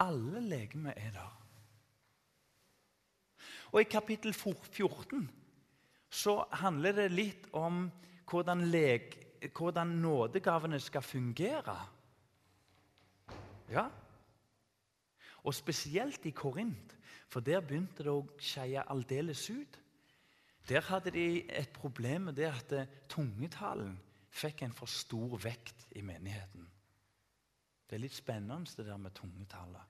Alle 0.00 0.40
legemer 0.40 0.92
er 0.96 1.10
der. 1.10 1.44
Og 3.72 3.80
I 3.80 3.84
kapittel 3.84 4.34
14 4.34 5.30
så 6.10 6.44
handler 6.52 6.92
det 6.92 7.10
litt 7.10 7.46
om 7.52 7.90
hvordan, 8.30 8.60
leg, 8.70 9.14
hvordan 9.56 9.86
nådegavene 9.86 10.80
skal 10.80 11.02
fungere. 11.02 11.78
Ja. 13.70 13.88
Og 15.42 15.54
spesielt 15.54 16.26
i 16.26 16.30
Korint, 16.30 16.96
for 17.28 17.40
der 17.40 17.60
begynte 17.60 18.04
det 18.04 18.12
å 18.12 18.24
skeie 18.40 18.84
aldeles 18.90 19.44
ut. 19.50 19.78
Der 20.68 20.84
hadde 20.84 21.12
de 21.12 21.44
et 21.48 21.70
problem 21.72 22.28
med 22.28 22.36
det 22.36 22.48
at 22.48 22.74
tungetalen 23.08 23.96
fikk 24.30 24.62
en 24.62 24.74
for 24.76 24.90
stor 24.90 25.38
vekt 25.40 25.86
i 25.96 26.02
menigheten. 26.04 26.66
Det 27.88 27.96
er 27.96 28.02
litt 28.02 28.16
spennende, 28.16 28.68
det 28.76 28.86
der 28.86 28.96
med 29.00 29.14
tungetallet. 29.16 29.84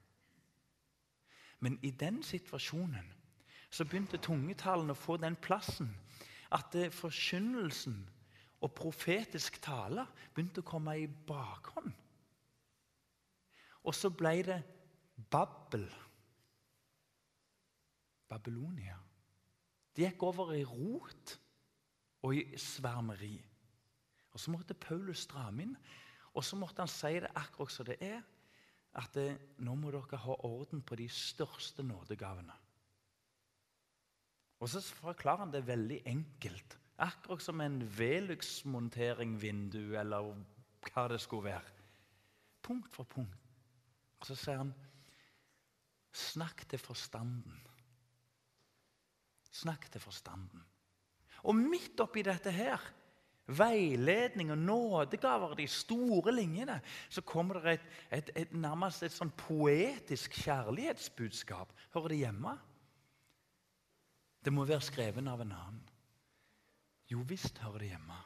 Men 1.60 1.78
i 1.82 1.90
den 1.90 2.22
situasjonen 2.22 3.14
så 3.70 3.84
begynte 3.84 4.20
tungetalen 4.22 4.90
å 4.90 4.96
få 4.96 5.16
den 5.18 5.36
plassen 5.36 5.90
at 6.54 6.76
forkynnelsen 6.94 7.98
og 8.60 8.74
profetisk 8.74 9.60
tale 9.62 10.04
begynte 10.34 10.64
å 10.64 10.66
komme 10.66 10.96
i 10.98 11.06
bakhånd. 11.06 11.92
Og 13.86 13.94
så 13.94 14.10
ble 14.10 14.34
det 14.44 14.58
Babbel. 15.30 15.86
Babylonia. 18.28 18.98
Det 19.96 20.04
gikk 20.04 20.24
over 20.28 20.52
i 20.54 20.64
rot 20.66 21.34
og 22.22 22.34
i 22.36 22.58
svermeri. 22.60 23.36
Og 24.34 24.40
Så 24.40 24.52
måtte 24.52 24.74
Paulus 24.74 25.24
stramme 25.26 25.64
inn, 25.64 25.76
og 26.34 26.44
så 26.44 26.56
måtte 26.56 26.84
han 26.84 26.90
si 26.92 27.16
det 27.18 27.30
akkurat 27.34 27.72
som 27.72 27.86
det 27.88 27.96
er. 28.04 28.20
At 28.98 29.14
det, 29.14 29.38
nå 29.58 29.74
må 29.74 29.90
dere 29.90 30.20
ha 30.22 30.36
orden 30.46 30.82
på 30.82 30.96
de 30.96 31.08
største 31.12 31.82
nådegavene. 31.82 32.54
Og 34.58 34.70
så 34.70 34.80
forklarer 34.82 35.44
han 35.44 35.52
det 35.52 35.66
veldig 35.66 35.98
enkelt. 36.06 36.78
Akkurat 36.98 37.42
som 37.42 37.60
en 37.60 37.82
Velux-montering-vindu, 37.98 39.94
eller 40.00 40.34
hva 40.88 41.08
det 41.12 41.20
skulle 41.22 41.50
være. 41.52 41.76
Punkt 42.62 42.94
for 42.94 43.04
punkt. 43.06 43.38
Og 44.18 44.26
så 44.26 44.34
sier 44.38 44.62
han 44.64 44.74
Snakk 46.18 46.64
til 46.70 46.80
forstanden. 46.82 47.60
Snakk 49.52 49.90
til 49.92 50.00
forstanden. 50.02 50.64
Og 51.46 51.54
midt 51.54 52.00
oppi 52.02 52.24
dette 52.26 52.50
her, 52.50 52.82
veiledning 53.46 54.50
og 54.52 54.58
nådegaver, 54.58 55.54
de 55.54 55.66
store 55.66 56.34
linjene, 56.34 56.80
så 57.08 57.22
kommer 57.22 57.60
det 57.60 57.72
et, 57.72 57.86
et, 58.10 58.32
et, 58.42 58.52
nærmest 58.52 59.02
et 59.02 59.14
sånn 59.14 59.30
poetisk 59.38 60.34
kjærlighetsbudskap. 60.42 61.72
Hører 61.94 62.12
det 62.12 62.20
hjemme? 62.24 62.56
Det 64.44 64.52
må 64.52 64.66
være 64.68 64.84
skrevet 64.84 65.28
av 65.28 65.44
en 65.44 65.54
annen. 65.54 65.86
Jo 67.08 67.24
visst 67.28 67.58
hører 67.64 67.78
det 67.78 67.92
hjemme. 67.92 68.18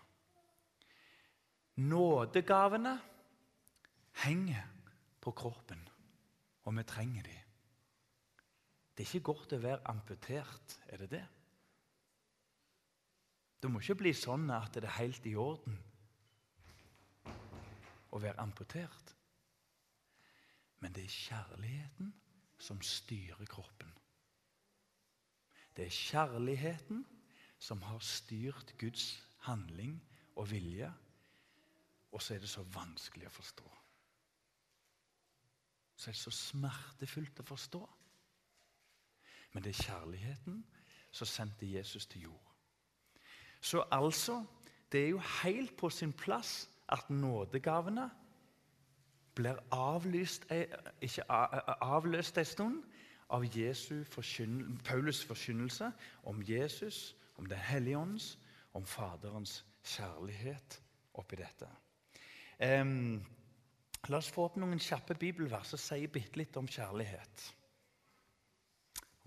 Nådegavene 1.82 2.96
henger 4.24 4.66
på 5.20 5.30
kroppen, 5.30 5.88
og 6.64 6.76
vi 6.76 6.82
trenger 6.82 7.22
dem. 7.22 7.38
Det 8.92 9.06
er 9.06 9.14
ikke 9.14 9.32
godt 9.32 9.54
å 9.56 9.62
være 9.62 9.88
amputert, 9.88 10.76
er 10.92 11.00
det 11.00 11.10
det? 11.14 11.22
Det 13.62 13.70
må 13.70 13.80
ikke 13.80 14.00
bli 14.02 14.12
sånn 14.16 14.50
at 14.50 14.74
det 14.74 14.84
er 14.84 14.98
helt 14.98 15.26
i 15.30 15.36
orden 15.38 15.78
å 18.12 18.20
være 18.20 18.42
amputert. 18.42 19.14
Men 20.82 20.92
det 20.92 21.06
er 21.06 21.14
kjærligheten 21.14 22.10
som 22.58 22.82
styrer 22.82 23.46
kroppen. 23.48 23.92
Det 25.72 25.86
er 25.86 25.94
kjærligheten 25.94 27.04
som 27.62 27.82
har 27.82 27.98
styrt 27.98 28.74
Guds 28.78 29.22
handling 29.46 30.02
og 30.36 30.50
vilje, 30.50 30.92
og 32.12 32.22
så 32.22 32.34
er 32.34 32.42
det 32.42 32.50
så 32.50 32.64
vanskelig 32.74 33.28
å 33.28 33.34
forstå. 33.36 33.68
Så 35.96 36.10
er 36.10 36.16
det 36.16 36.22
så 36.24 36.32
smertefullt 36.34 37.38
å 37.40 37.46
forstå. 37.46 37.82
Men 39.52 39.62
det 39.62 39.70
er 39.70 39.84
kjærligheten 39.84 40.58
som 41.14 41.28
sendte 41.28 41.68
Jesus 41.70 42.06
til 42.10 42.26
jord. 42.26 42.50
Så 43.60 43.84
altså 43.90 44.44
Det 44.92 45.04
er 45.04 45.08
jo 45.08 45.22
helt 45.42 45.76
på 45.76 45.88
sin 45.90 46.12
plass 46.12 46.68
at 46.88 47.10
nådegavene 47.10 48.10
blir 49.34 49.56
avlyst, 49.70 50.44
ikke 51.00 51.24
avløst 51.80 52.38
en 52.38 52.44
stund 52.44 52.82
av 53.30 53.46
Jesu 53.56 54.04
forkynn, 54.04 54.80
Paulus 54.84 55.24
forkynnelse 55.24 55.92
om 56.28 56.42
Jesus 56.44 57.16
om 57.36 57.46
Den 57.46 57.58
hellige 57.58 57.98
ånds, 57.98 58.38
om 58.72 58.86
Faderens 58.86 59.64
kjærlighet 59.84 60.80
oppi 61.14 61.36
dette. 61.36 61.68
Um, 62.62 63.22
la 64.08 64.18
oss 64.18 64.30
få 64.32 64.46
opp 64.48 64.58
noen 64.60 64.80
kjappe 64.82 65.16
bibelvers 65.18 65.72
som 65.72 65.80
sier 65.80 66.10
bitte 66.12 66.38
litt 66.40 66.56
om 66.56 66.68
kjærlighet. 66.68 67.46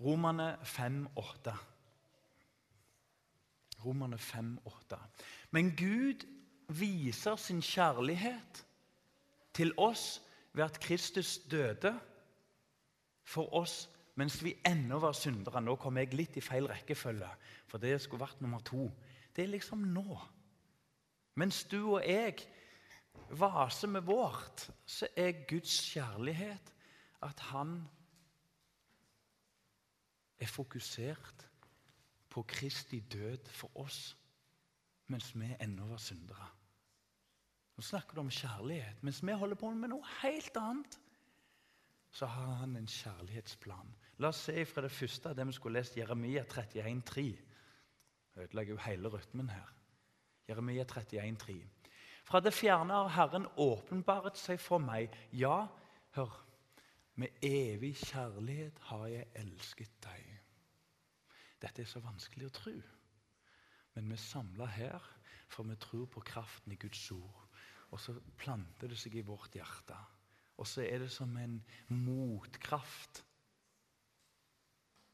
Romane 0.00 0.56
5,8. 0.62 1.54
Romane 3.84 4.18
5,8. 4.20 4.98
Men 5.50 5.72
Gud 5.76 6.26
viser 6.68 7.36
sin 7.36 7.62
kjærlighet 7.62 8.64
til 9.56 9.72
oss 9.80 10.20
ved 10.52 10.64
at 10.64 10.80
Kristus 10.80 11.38
døde 11.50 11.92
for 13.24 13.52
oss 13.54 13.86
mens 14.16 14.38
vi 14.44 14.54
ennå 14.66 14.98
var 15.02 15.16
syndere. 15.16 15.60
Nå 15.60 15.76
kom 15.80 15.98
jeg 16.00 16.16
litt 16.16 16.38
i 16.38 16.44
feil 16.44 16.68
rekkefølge, 16.70 17.28
for 17.68 17.82
det 17.82 17.98
skulle 18.02 18.24
vært 18.24 18.40
nummer 18.44 18.64
to. 18.64 18.88
Det 19.36 19.44
er 19.44 19.52
liksom 19.52 19.84
nå. 19.92 20.16
Mens 21.36 21.64
du 21.68 21.78
og 21.82 22.00
jeg 22.00 22.46
vaser 23.36 23.90
med 23.92 24.06
vårt, 24.08 24.68
så 24.86 25.08
er 25.16 25.44
Guds 25.48 25.74
kjærlighet 25.92 26.72
at 27.26 27.40
han 27.50 27.78
er 30.40 30.48
fokusert 30.48 31.46
på 32.30 32.44
Kristi 32.48 33.00
død 33.00 33.48
for 33.52 33.80
oss 33.80 34.16
mens 35.06 35.30
vi 35.38 35.48
ennå 35.62 35.86
var 35.86 36.00
syndere. 36.02 36.48
Nå 37.76 37.84
snakker 37.84 38.16
du 38.16 38.24
om 38.24 38.30
kjærlighet. 38.32 39.02
Mens 39.04 39.20
vi 39.22 39.32
holder 39.36 39.58
på 39.60 39.70
med 39.70 39.92
noe 39.92 40.14
helt 40.22 40.56
annet, 40.58 40.96
så 42.10 42.26
har 42.26 42.54
han 42.62 42.76
en 42.78 42.88
kjærlighetsplan. 42.88 43.92
La 44.18 44.30
oss 44.32 44.46
se 44.48 44.64
fra 44.64 44.82
det 44.84 44.92
første 44.92 45.34
det 45.36 45.46
vi 45.46 45.52
skulle 45.52 45.80
lest, 45.80 45.96
Jeremia 45.96 46.44
31, 46.44 47.02
31,3. 47.10 47.26
Ødelegger 48.36 48.72
jo 48.72 48.84
hele 48.86 49.08
rytmen 49.12 49.50
her. 49.50 49.72
Jeremia 50.48 50.84
31, 50.84 51.36
31,3. 51.36 51.58
Fra 52.26 52.40
det 52.40 52.54
fjerne 52.54 52.92
har 52.92 53.12
Herren 53.14 53.44
åpenbaret 53.56 54.38
seg 54.38 54.58
for 54.58 54.82
meg. 54.82 55.12
Ja, 55.30 55.68
hør, 56.16 56.32
med 57.14 57.36
evig 57.44 57.92
kjærlighet 58.00 58.80
har 58.88 59.04
jeg 59.12 59.28
elsket 59.38 59.92
deg. 60.02 60.32
Dette 61.62 61.84
er 61.84 61.88
så 61.88 62.02
vanskelig 62.02 62.48
å 62.48 62.56
tro. 62.56 62.74
Men 63.94 64.10
vi 64.10 64.18
samler 64.18 64.72
her, 64.74 65.06
for 65.48 65.68
vi 65.70 65.78
tror 65.80 66.08
på 66.10 66.24
kraften 66.26 66.74
i 66.74 66.80
Guds 66.82 67.04
ord. 67.14 67.46
Og 67.94 68.02
så 68.02 68.16
planter 68.36 68.90
det 68.90 68.98
seg 68.98 69.14
i 69.20 69.24
vårt 69.24 69.54
hjerte. 69.54 69.96
Og 70.58 70.66
så 70.66 70.82
er 70.82 71.04
det 71.04 71.12
som 71.14 71.30
en 71.38 71.60
motkraft 71.94 73.22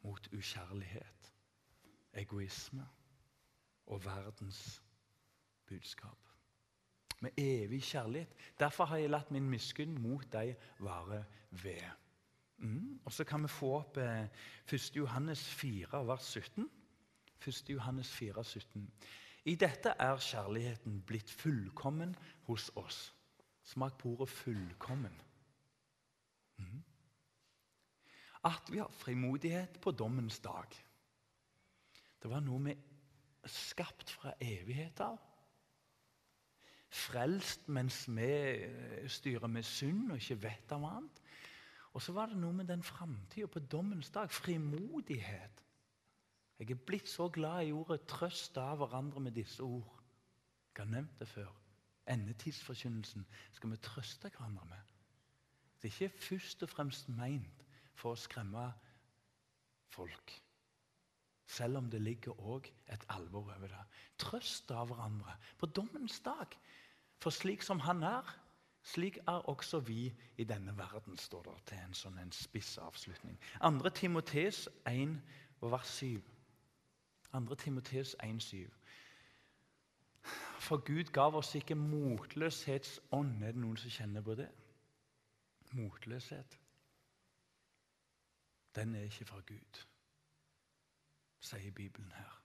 mot 0.03 0.29
ukjærlighet, 0.33 1.33
egoisme 2.13 2.87
og 3.87 4.05
verdens 4.05 4.83
budskap. 5.67 6.19
Med 7.21 7.31
evig 7.37 7.83
kjærlighet. 7.83 8.35
Derfor 8.59 8.85
har 8.85 8.97
jeg 8.97 9.11
latt 9.11 9.31
min 9.31 9.51
miskunn 9.51 9.95
mot 10.03 10.27
deg 10.33 10.57
vare 10.79 11.25
ved. 11.51 11.83
Mm. 12.57 13.01
Og 13.05 13.13
så 13.13 13.25
kan 13.25 13.43
vi 13.43 13.49
få 13.49 13.77
opp 13.79 13.97
eh, 13.97 14.27
1. 14.73 14.97
Johannes 14.97 15.45
4, 15.49 16.07
vers 16.07 16.25
17. 16.25 16.71
1. 17.47 17.71
Johannes 17.71 18.11
4, 18.11 18.45
17. 18.45 18.91
I 19.45 19.55
dette 19.55 19.95
er 19.99 20.17
kjærligheten 20.23 21.01
blitt 21.07 21.31
fullkommen 21.31 22.17
hos 22.47 22.71
oss. 22.77 23.15
Smak 23.63 23.99
på 23.99 24.09
ordet 24.09 24.29
'fullkommen'. 24.29 25.32
At 28.45 28.73
vi 28.73 28.79
har 28.79 28.91
frimodighet 28.91 29.81
på 29.81 29.91
dommens 29.91 30.41
dag. 30.43 30.67
Det 32.23 32.31
var 32.31 32.43
noe 32.43 32.63
vi 32.65 32.75
er 32.75 33.51
skapt 33.51 34.11
fra 34.11 34.35
evighet 34.43 35.01
av. 35.03 35.19
Frelst 36.93 37.69
mens 37.73 38.05
vi 38.11 38.29
eh, 38.29 39.09
styrer 39.11 39.49
med 39.49 39.65
synd 39.67 40.13
og 40.13 40.21
ikke 40.21 40.43
vet 40.43 40.75
av 40.75 40.85
annet. 40.85 41.23
Og 41.93 42.03
så 42.03 42.13
var 42.17 42.31
det 42.31 42.39
noe 42.41 42.55
med 42.57 42.69
den 42.69 42.83
framtida 42.83 43.49
på 43.51 43.63
dommens 43.73 44.11
dag. 44.11 44.31
Frimodighet. 44.31 45.63
Jeg 46.59 46.71
er 46.71 46.85
blitt 46.87 47.09
så 47.09 47.29
glad 47.29 47.67
i 47.67 47.73
ordet 47.73 48.05
'trøst 48.07 48.59
av 48.59 48.77
hverandre 48.79 49.21
med 49.21 49.33
disse 49.33 49.63
ord'. 49.63 49.99
Jeg 50.77 50.85
har 50.85 50.91
nevnt 50.91 51.19
det 51.19 51.29
før. 51.29 51.51
Endetidsforkynnelsen 52.07 53.27
skal 53.53 53.71
vi 53.71 53.77
trøste 53.77 54.29
hverandre 54.29 54.65
med. 54.65 54.93
Det 55.83 55.89
er 55.89 56.07
ikke 56.07 56.19
først 56.19 56.63
og 56.63 56.69
fremst 56.69 57.09
meint 57.09 57.62
for 57.95 58.15
å 58.15 58.19
skremme 58.19 58.67
folk. 59.93 60.35
Selv 61.47 61.83
om 61.83 61.91
det 61.91 62.01
ligger 62.01 62.39
òg 62.41 62.69
et 62.89 63.05
alvor 63.13 63.51
over 63.53 63.69
det. 63.69 63.83
Trøst 64.19 64.71
av 64.73 64.89
hverandre 64.89 65.37
på 65.61 65.67
dommens 65.67 66.21
dag. 66.25 66.57
For 67.21 67.31
slik 67.31 67.63
som 67.63 67.81
han 67.85 68.03
er, 68.03 68.29
slik 68.83 69.19
er 69.29 69.49
også 69.51 69.83
vi 69.87 70.13
i 70.37 70.45
denne 70.45 70.75
verden, 70.79 71.19
står 71.19 71.43
det 71.43 71.59
til 71.67 71.83
en 71.85 71.95
sånn 71.95 72.19
en 72.19 72.33
spiss 72.33 72.79
avslutning. 72.83 73.37
2. 73.61 73.93
Timoteus 73.95 74.65
1, 74.89 75.19
vers 75.63 75.93
7. 75.99 76.23
2. 77.33 77.55
Timoteus 77.55 78.17
1,7. 78.25 78.71
For 80.63 80.79
Gud 80.87 81.13
gav 81.13 81.37
oss 81.37 81.55
ikke 81.59 81.75
motløshetsånd. 81.75 83.43
Er 83.43 83.55
det 83.55 83.63
noen 83.63 83.77
som 83.77 83.91
kjenner 83.91 84.23
på 84.23 84.37
det? 84.39 84.49
Motløshet. 85.75 86.59
Den 88.75 88.95
er 88.95 89.03
ikke 89.03 89.25
fra 89.25 89.41
Gud, 89.41 89.83
sier 91.41 91.73
Bibelen 91.73 92.13
her. 92.13 92.43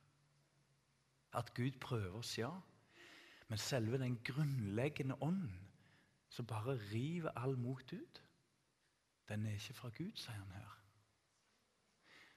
At 1.33 1.53
Gud 1.53 1.79
prøver 1.81 2.17
oss, 2.17 2.37
ja. 2.37 2.51
Men 3.47 3.57
selve 3.57 3.97
den 3.97 4.19
grunnleggende 4.23 5.21
ånden 5.21 5.69
som 6.29 6.45
bare 6.45 6.79
river 6.93 7.29
all 7.29 7.57
mot 7.57 7.93
ut, 7.93 8.23
den 9.27 9.45
er 9.45 9.51
ikke 9.51 9.73
fra 9.73 9.89
Gud, 9.89 10.11
sier 10.15 10.35
han 10.35 10.51
her. 10.51 10.77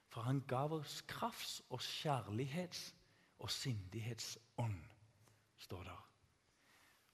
For 0.09 0.23
han 0.23 0.41
gav 0.41 0.73
oss 0.73 1.05
krafts- 1.13 1.63
og 1.71 1.81
kjærlighets- 1.81 2.95
og 3.39 3.51
sindighetsånd, 3.51 4.85
står 5.59 5.83
der. 5.83 6.11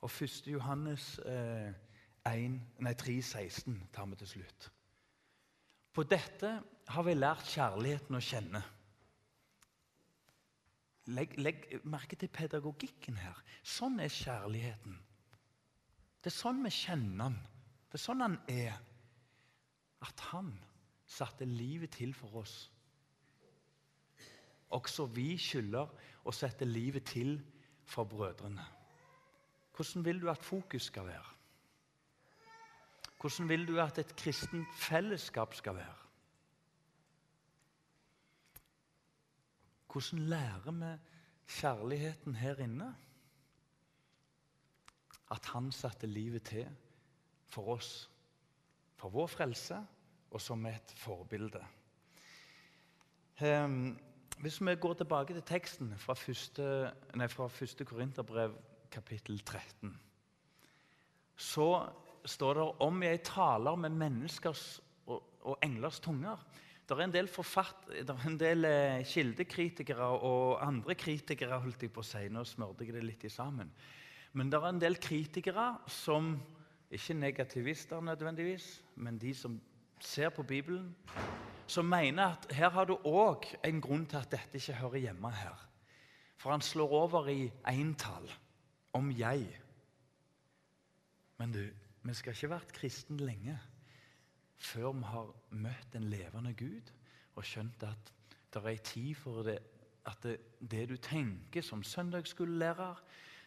Og 0.01 0.11
1. 0.23 0.47
Johannes 0.47 1.19
eh, 1.19 1.75
1, 2.27 2.61
nei, 2.79 2.95
3, 2.95 3.23
16 3.23 3.89
tar 3.93 4.07
vi 4.07 4.17
til 4.17 4.29
slutt. 4.29 4.73
På 5.97 6.05
dette 6.05 6.51
har 6.93 7.05
vi 7.07 7.15
lært 7.17 7.47
kjærligheten 7.49 8.19
å 8.19 8.21
kjenne. 8.21 8.61
Legg, 11.17 11.37
legg 11.41 11.63
merke 11.89 12.19
til 12.21 12.29
pedagogikken 12.29 13.17
her. 13.17 13.39
Sånn 13.65 13.97
er 14.05 14.13
kjærligheten. 14.13 14.99
Det 16.21 16.29
er 16.29 16.37
sånn 16.37 16.61
vi 16.67 16.73
kjenner 16.75 17.31
han. 17.31 17.39
Det 17.89 17.97
er 17.97 18.03
sånn 18.03 18.25
han 18.27 18.37
er. 18.53 18.77
At 20.05 20.25
han 20.35 20.51
satte 21.09 21.49
livet 21.49 21.95
til 21.97 22.13
for 22.19 22.43
oss. 22.43 22.57
Også 24.77 25.07
vi 25.17 25.31
skylder 25.41 25.89
å 26.27 26.35
sette 26.35 26.69
livet 26.69 27.07
til 27.09 27.39
for 27.89 28.05
brødrene. 28.11 28.67
Hvordan 29.73 30.05
vil 30.05 30.21
du 30.21 30.29
at 30.29 30.45
fokus 30.45 30.91
skal 30.91 31.09
være? 31.09 31.36
Hvordan 33.27 33.49
vil 33.49 33.65
du 33.67 33.81
at 33.83 33.97
et 33.99 34.13
kristent 34.17 34.75
fellesskap 34.79 35.55
skal 35.55 35.75
være? 35.75 35.95
Hvordan 39.91 40.21
lærer 40.31 40.71
vi 40.71 40.93
kjærligheten 41.57 42.35
her 42.35 42.63
inne? 42.63 42.93
At 45.31 45.51
han 45.51 45.73
satte 45.73 46.07
livet 46.07 46.43
til 46.43 46.71
for 47.51 47.75
oss, 47.75 48.11
for 48.95 49.09
vår 49.09 49.27
frelse 49.27 49.83
og 50.31 50.41
som 50.41 50.67
et 50.67 50.95
forbilde. 50.97 51.67
Um, 53.43 53.99
hvis 54.39 54.61
vi 54.61 54.77
går 54.77 54.95
tilbake 54.95 55.35
til 55.35 55.43
teksten 55.43 55.95
fra 55.99 56.15
første, 56.15 56.93
nei, 57.15 57.27
fra 57.27 57.49
første 57.49 57.85
Korinterbrev, 57.85 58.55
kapittel 58.91 59.41
13, 59.41 60.01
så 61.37 61.91
står 62.29 62.59
det 62.59 62.67
om 62.87 63.03
jeg 63.05 63.23
taler 63.27 63.77
med 63.81 63.97
menneskers 63.99 64.65
og, 65.07 65.23
og 65.47 65.59
englers 65.65 66.01
tunger. 66.03 66.41
Det 66.87 66.95
er 66.95 67.03
en 67.03 67.15
del, 67.15 67.29
forfatt, 67.31 67.89
er 67.91 68.27
en 68.29 68.39
del 68.39 68.67
eh, 68.69 69.01
kildekritikere 69.07 70.07
og 70.23 70.61
andre 70.63 70.95
kritikere 70.95 71.59
holdt 71.63 71.83
jeg 71.83 71.91
på 71.95 72.05
å 72.05 72.07
si, 72.07 72.29
Nå 72.31 72.45
smørte 72.47 72.87
jeg 72.87 72.95
det 72.95 73.03
litt 73.03 73.25
i 73.27 73.33
sammen. 73.33 73.73
Men 74.39 74.53
det 74.53 74.61
er 74.61 74.69
en 74.69 74.83
del 74.83 74.99
kritikere 75.03 75.73
som 75.91 76.37
ikke 76.95 77.17
negativister 77.19 78.05
nødvendigvis, 78.05 78.69
men 79.03 79.19
de 79.19 79.33
som 79.35 79.57
ser 79.99 80.31
på 80.31 80.45
Bibelen, 80.47 80.95
som 81.67 81.89
mener 81.91 82.37
at 82.37 82.47
her 82.55 82.71
har 82.71 82.87
du 82.87 82.95
òg 82.95 83.49
en 83.67 83.81
grunn 83.83 84.05
til 84.07 84.21
at 84.21 84.31
dette 84.31 84.61
ikke 84.61 84.79
hører 84.79 85.09
hjemme 85.09 85.33
her. 85.35 85.65
For 86.39 86.53
han 86.53 86.63
slår 86.63 86.93
over 86.95 87.31
i 87.33 87.49
entall, 87.73 88.29
om 88.95 89.11
jeg. 89.11 89.49
Men 91.41 91.53
du, 91.53 91.65
vi 92.09 92.15
skal 92.15 92.35
ikke 92.35 92.49
ha 92.49 92.55
vært 92.57 92.75
kristen 92.77 93.21
lenge 93.23 93.57
før 94.57 94.93
vi 94.97 95.09
har 95.11 95.33
møtt 95.67 95.97
en 95.99 96.09
levende 96.11 96.53
Gud 96.57 96.93
og 97.37 97.45
skjønt 97.45 97.83
at 97.85 98.13
det 98.55 98.63
er 98.63 98.69
en 98.71 98.85
tid 98.89 99.15
for 99.21 99.43
det, 99.45 99.59
at 100.09 100.23
det, 100.25 100.37
det 100.61 100.87
du 100.89 100.97
tenker 100.97 101.65
som 101.65 101.83
søndagsskolelærer, 101.85 103.03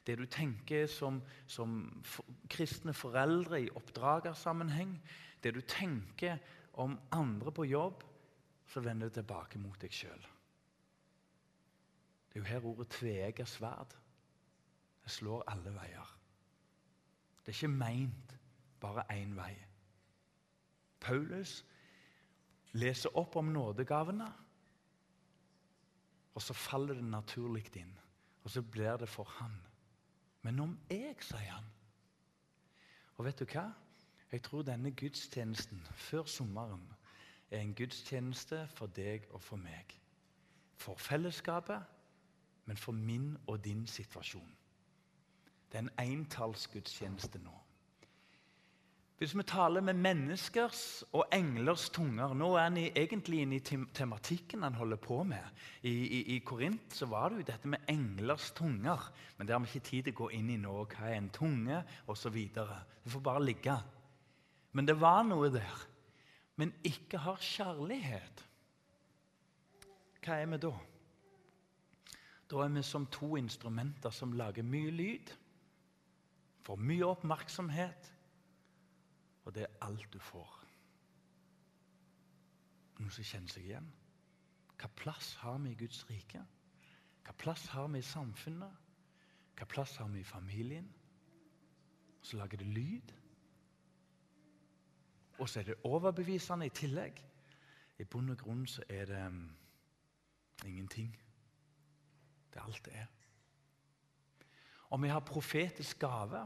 det 0.05 0.17
du 0.19 0.25
tenker 0.25 0.85
som, 0.87 1.21
som 1.47 2.03
kristne 2.49 2.93
foreldre 2.93 3.63
i 3.63 3.71
oppdragersammenheng, 3.75 4.93
det 5.43 5.55
du 5.55 5.61
tenker 5.61 6.37
om 6.73 6.99
andre 7.11 7.51
på 7.51 7.65
jobb, 7.65 8.03
så 8.69 8.83
vender 8.85 9.09
det 9.09 9.17
tilbake 9.17 9.59
mot 9.59 9.79
deg 9.81 9.93
sjøl. 9.93 10.27
Det 12.29 12.37
er 12.37 12.43
jo 12.43 12.49
her 12.51 12.65
ordet 12.69 12.91
tveegget 12.93 13.49
sverd. 13.49 13.95
Det 15.01 15.11
slår 15.11 15.47
alle 15.49 15.73
veier. 15.73 16.11
Det 17.41 17.55
er 17.55 17.57
ikke 17.57 17.79
meint 17.79 18.35
bare 18.79 19.05
én 19.13 19.35
vei. 19.35 19.55
Paulus 20.99 21.65
leser 22.71 23.17
opp 23.17 23.35
om 23.35 23.45
nådegavene, 23.45 24.27
og 26.33 26.41
så 26.41 26.53
faller 26.53 26.93
det 26.93 27.03
naturlig 27.03 27.75
inn. 27.75 27.97
Og 28.43 28.49
så 28.49 28.61
blir 28.61 28.97
det 28.97 29.09
for 29.09 29.23
han. 29.23 29.55
Men 30.41 30.59
om 30.59 30.79
jeg, 30.89 31.15
sier 31.21 31.51
han. 31.51 31.65
Og 33.17 33.25
vet 33.25 33.39
du 33.39 33.45
hva? 33.45 33.65
Jeg 34.31 34.43
tror 34.45 34.61
denne 34.63 34.91
gudstjenesten 34.91 35.81
før 35.95 36.23
sommeren 36.23 36.85
er 37.51 37.59
en 37.59 37.73
gudstjeneste 37.75 38.67
for 38.77 38.87
deg 38.95 39.25
og 39.29 39.41
for 39.41 39.57
meg. 39.57 39.95
For 40.77 40.95
fellesskapet, 40.95 41.81
men 42.65 42.77
for 42.77 42.91
min 42.91 43.37
og 43.47 43.63
din 43.65 43.87
situasjon. 43.87 44.55
Det 45.71 45.77
er 45.77 45.81
en 45.81 45.91
entallsgudstjeneste 45.99 47.39
nå. 47.43 47.55
Hvis 49.19 49.33
vi 49.35 49.43
taler 49.43 49.83
med 49.83 49.97
menneskers 49.99 51.03
og 51.11 51.25
englers 51.35 51.89
tunger 51.91 52.31
Nå 52.39 52.53
er 52.55 52.69
han 52.69 52.77
egentlig 52.79 53.41
inne 53.43 53.57
i 53.57 53.63
tematikken 53.93 54.63
han 54.63 54.77
holder 54.79 54.99
på 55.03 55.17
med. 55.27 55.43
I, 55.83 55.91
i, 55.91 56.19
i 56.35 56.39
Korint 56.39 56.93
så 56.95 57.09
var 57.11 57.27
det 57.27 57.41
jo 57.41 57.47
dette 57.49 57.67
med 57.67 57.89
englers 57.91 58.53
tunger. 58.55 59.09
Men 59.35 59.47
det 59.47 59.53
har 59.53 59.59
vi 59.59 59.73
ikke 59.73 59.87
tid 59.89 60.07
til 60.07 60.15
å 60.15 60.19
gå 60.21 60.29
inn 60.37 60.51
i 60.53 60.55
nå. 60.61 60.75
Hva 60.93 61.09
er 61.09 61.17
en 61.17 61.27
tunge? 61.35 61.81
Osv. 62.07 62.37
Det 62.55 63.11
får 63.11 63.25
bare 63.25 63.43
ligge. 63.43 63.75
Men 64.71 64.87
det 64.87 64.95
var 65.01 65.25
noe 65.27 65.49
der. 65.51 65.81
Men 66.55 66.71
ikke 66.87 67.19
har 67.25 67.43
kjærlighet. 67.43 68.45
Hva 70.23 70.37
er 70.37 70.47
vi 70.53 70.61
da? 70.63 70.71
Da 72.49 72.63
er 72.63 72.71
vi 72.71 72.85
som 72.87 73.09
to 73.11 73.33
instrumenter 73.35 74.15
som 74.15 74.31
lager 74.39 74.63
mye 74.63 74.95
lyd, 74.95 75.35
får 76.63 76.79
mye 76.87 77.11
oppmerksomhet 77.11 78.09
og 79.49 79.55
det 79.55 79.63
er 79.63 79.77
alt 79.81 80.13
du 80.13 80.19
får. 80.21 80.49
Noen 82.99 83.13
som 83.15 83.25
kjenner 83.25 83.49
seg 83.49 83.63
igjen? 83.65 83.87
Hva 84.77 84.89
plass 84.99 85.31
har 85.41 85.55
vi 85.63 85.71
i 85.71 85.77
Guds 85.79 86.03
rike? 86.05 86.43
Hva 87.25 87.33
plass 87.33 87.63
har 87.73 87.87
vi 87.89 87.97
i 87.97 88.05
samfunnet? 88.05 88.75
Hva 89.57 89.67
plass 89.73 89.95
har 89.97 90.11
vi 90.13 90.21
i 90.21 90.27
familien? 90.27 90.91
Så 92.21 92.37
lager 92.37 92.61
det 92.61 92.67
lyd. 92.69 93.15
Og 95.39 95.49
så 95.49 95.63
er 95.63 95.71
det 95.71 95.79
overbevisende 95.89 96.69
i 96.69 96.75
tillegg. 96.81 97.17
I 97.97 98.05
bunn 98.05 98.29
og 98.29 98.37
grunn 98.43 98.67
så 98.69 98.85
er 98.85 99.09
det 99.09 99.23
um, 99.33 99.41
ingenting. 100.61 101.09
Det 102.53 102.61
er 102.61 102.69
alt 102.69 102.85
det 102.85 102.95
er. 103.01 103.09
Og 104.93 105.01
vi 105.01 105.09
har 105.09 105.25
profetisk 105.25 106.05
gave 106.05 106.45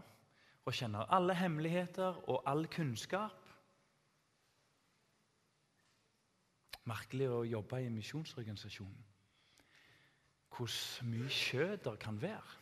og 0.65 0.73
kjenner 0.73 1.09
alle 1.11 1.35
hemmeligheter 1.35 2.29
og 2.29 2.43
all 2.47 2.67
kunnskap. 2.71 3.39
Merkelig 6.87 7.29
å 7.31 7.43
jobbe 7.47 7.79
i 7.83 7.89
misjonsorganisasjonen. 7.89 8.93
misjonsorganisasjon. 8.93 9.13
Hvor 10.53 10.69
mye 11.09 11.29
kjøtt 11.33 11.87
kan 12.01 12.19
være. 12.21 12.59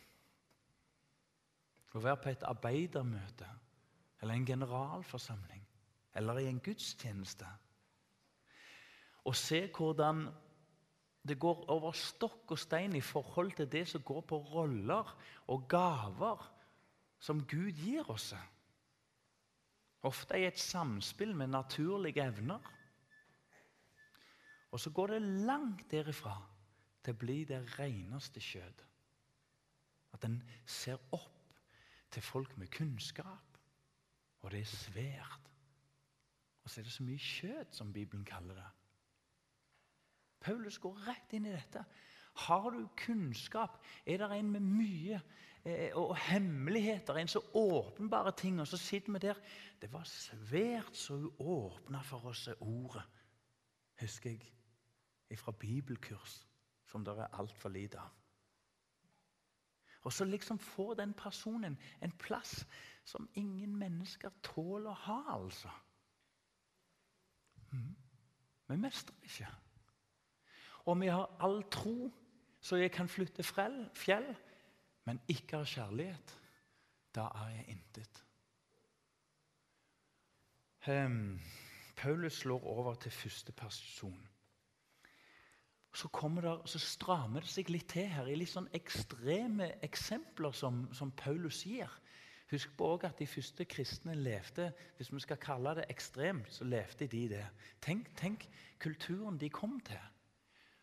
Å 1.92 2.00
være 2.00 2.20
på 2.22 2.30
et 2.32 2.46
arbeidermøte 2.48 3.48
eller 4.22 4.38
en 4.38 4.46
generalforsamling 4.46 5.66
eller 6.16 6.40
i 6.40 6.46
en 6.48 6.60
gudstjeneste. 6.60 7.48
Og 9.28 9.36
se 9.36 9.66
hvordan 9.76 10.24
det 11.28 11.36
går 11.38 11.66
over 11.70 11.92
stokk 11.94 12.54
og 12.54 12.58
stein 12.58 12.96
i 12.96 13.04
forhold 13.04 13.52
til 13.58 13.68
det 13.70 13.84
som 13.88 14.02
går 14.02 14.24
på 14.26 14.40
roller 14.54 15.12
og 15.52 15.68
gaver 15.68 16.48
som 17.22 17.44
Gud 17.46 17.78
gir 17.78 18.08
oss. 18.10 18.32
Ofte 20.02 20.40
i 20.40 20.46
et 20.48 20.58
samspill 20.58 21.36
med 21.38 21.52
naturlige 21.52 22.24
evner. 22.24 22.62
Og 24.72 24.80
så 24.80 24.90
går 24.90 25.14
det 25.14 25.22
langt 25.46 25.84
derifra 25.90 26.34
til 27.04 27.14
å 27.14 27.20
bli 27.20 27.42
det 27.46 27.60
reneste 27.76 28.42
kjød. 28.42 28.82
At 30.16 30.26
en 30.26 30.40
ser 30.66 30.98
opp 31.14 31.54
til 32.12 32.22
folk 32.22 32.56
med 32.58 32.72
kunnskap, 32.74 33.58
og 34.42 34.50
det 34.50 34.64
er 34.64 34.72
svært. 34.72 35.50
Og 36.64 36.70
så 36.70 36.80
er 36.80 36.84
det 36.84 36.92
så 36.92 37.06
mye 37.06 37.18
kjød, 37.18 37.70
som 37.70 37.92
Bibelen 37.92 38.24
kaller 38.24 38.58
det. 38.58 38.70
Paulus 40.42 40.78
går 40.82 40.98
rett 41.06 41.32
inn 41.36 41.46
i 41.46 41.54
dette. 41.54 41.84
Har 42.48 42.70
du 42.70 42.82
kunnskap? 42.98 43.78
Er 44.06 44.18
det 44.18 44.30
en 44.38 44.50
med 44.50 44.66
mye 44.66 45.20
og 45.94 46.16
hemmeligheter, 46.16 47.14
en 47.14 47.28
så 47.28 47.40
åpenbare 47.54 48.32
ting. 48.36 48.60
Og 48.60 48.66
så 48.66 48.76
sitter 48.76 49.12
vi 49.12 49.18
der. 49.18 49.34
Det 49.80 49.92
var 49.92 50.04
svært 50.04 50.96
så 50.96 51.14
uåpna 51.38 52.02
for 52.02 52.24
oss 52.32 52.48
ordet, 52.60 53.02
husker 54.00 54.30
jeg, 54.30 55.38
fra 55.38 55.52
bibelkurs, 55.52 56.46
som 56.86 57.04
det 57.04 57.14
er 57.18 57.38
altfor 57.38 57.68
lite 57.68 58.00
av. 58.00 58.10
Og 60.02 60.12
så 60.12 60.24
liksom 60.24 60.58
får 60.58 60.94
den 60.94 61.14
personen 61.14 61.78
en 62.02 62.12
plass 62.12 62.66
som 63.04 63.28
ingen 63.34 63.76
mennesker 63.78 64.30
tåler 64.42 64.90
å 64.90 64.98
ha, 65.06 65.18
altså. 65.34 65.70
Mm. 67.70 67.94
Vi 68.68 68.76
mestrer 68.76 69.14
ikke. 69.22 69.48
Og 70.84 71.00
vi 71.00 71.06
har 71.06 71.36
all 71.40 71.62
tro, 71.70 72.10
så 72.60 72.76
jeg 72.76 72.90
kan 72.90 73.08
flytte 73.08 73.42
fjell 73.46 74.34
men 75.04 75.20
ikke 75.28 75.56
har 75.56 75.64
kjærlighet, 75.68 76.36
da 77.14 77.28
er 77.34 77.48
jeg 77.56 77.64
intet. 77.76 78.24
Um, 80.88 81.40
Paulus 81.96 82.32
slår 82.32 82.64
over 82.66 82.94
til 82.94 83.10
første 83.10 83.52
person. 83.52 84.28
Så, 85.94 86.08
der, 86.42 86.62
så, 86.66 86.78
strammer 86.78 87.40
det 87.40 87.50
seg 87.52 87.68
litt 87.70 87.90
til 87.92 88.08
her 88.08 88.26
i 88.26 88.34
litt 88.34 88.50
sånn 88.50 88.70
ekstreme 88.72 89.68
eksempler 89.84 90.54
som, 90.56 90.86
som 90.96 91.12
Paulus 91.12 91.66
gir. 91.68 91.90
Husk 92.52 92.72
på 92.76 92.88
også 92.94 93.10
at 93.10 93.20
de 93.20 93.26
første 93.28 93.64
kristne 93.64 94.14
levde 94.16 94.70
hvis 94.96 95.12
vi 95.12 95.20
skal 95.24 95.40
kalle 95.40 95.76
det 95.78 95.86
ekstremt, 95.92 96.48
så 96.52 96.64
levde 96.64 97.06
de 97.12 97.22
det. 97.28 97.44
Tenk, 97.84 98.08
tenk 98.16 98.48
kulturen 98.80 99.38
de 99.40 99.52
kom 99.52 99.78
til, 99.84 100.00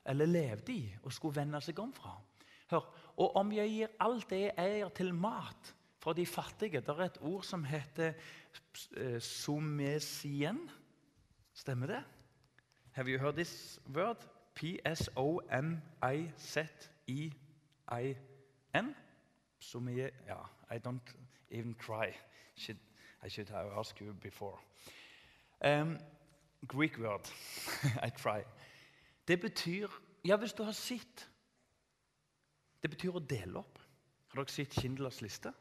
eller 0.05 0.29
levde 0.29 0.73
i 0.73 0.85
og 1.03 1.13
skulle 1.13 1.41
vende 1.41 1.61
seg 1.61 1.81
om 1.81 1.93
fra. 1.93 2.15
Hør, 2.69 2.85
og 3.19 3.35
om 3.35 3.51
jeg 3.51 3.69
gir 3.69 3.87
alt 3.99 4.29
det 4.31 4.39
jeg 4.39 4.53
eier, 4.57 4.89
til 4.95 5.13
mat 5.13 5.75
for 5.99 6.13
de 6.15 6.25
fattige 6.25 6.79
Det 6.79 6.89
er 6.89 6.99
et 7.05 7.17
ord 7.21 7.43
som 7.43 7.63
heter 7.67 8.13
eh, 8.97 9.21
somesien. 9.21 10.69
Stemmer 11.53 11.87
det? 11.87 12.03
Have 12.91 13.09
you 13.09 13.19
heard 13.19 13.33
this 13.33 13.79
word? 13.95 14.27
P-s-o-m-i-z-i-i-n? 14.55 14.95
Somie... 19.59 20.11
Ja, 20.27 20.37
I 20.71 20.77
don't 20.87 21.15
even 21.51 21.75
try. 21.75 22.13
Should, 22.55 22.79
I 23.25 23.29
should 23.29 23.49
have 23.49 23.71
asked 23.79 24.01
you 24.01 24.13
before. 24.13 24.57
Um, 25.65 25.97
Greek 26.67 26.97
word. 26.97 27.31
I 28.07 28.09
try. 28.09 28.43
Det 29.27 29.39
betyr 29.41 29.87
Ja, 30.25 30.37
hvis 30.37 30.53
du 30.53 30.63
har 30.63 30.71
sett 30.71 31.29
det 32.81 32.91
betyr 32.93 33.17
å 33.17 33.23
dele 33.23 33.59
opp. 33.61 33.79
Har 34.29 34.41
dere 34.41 34.53
sett 34.53 34.75
Schindlers 34.77 35.21
liste? 35.25 35.51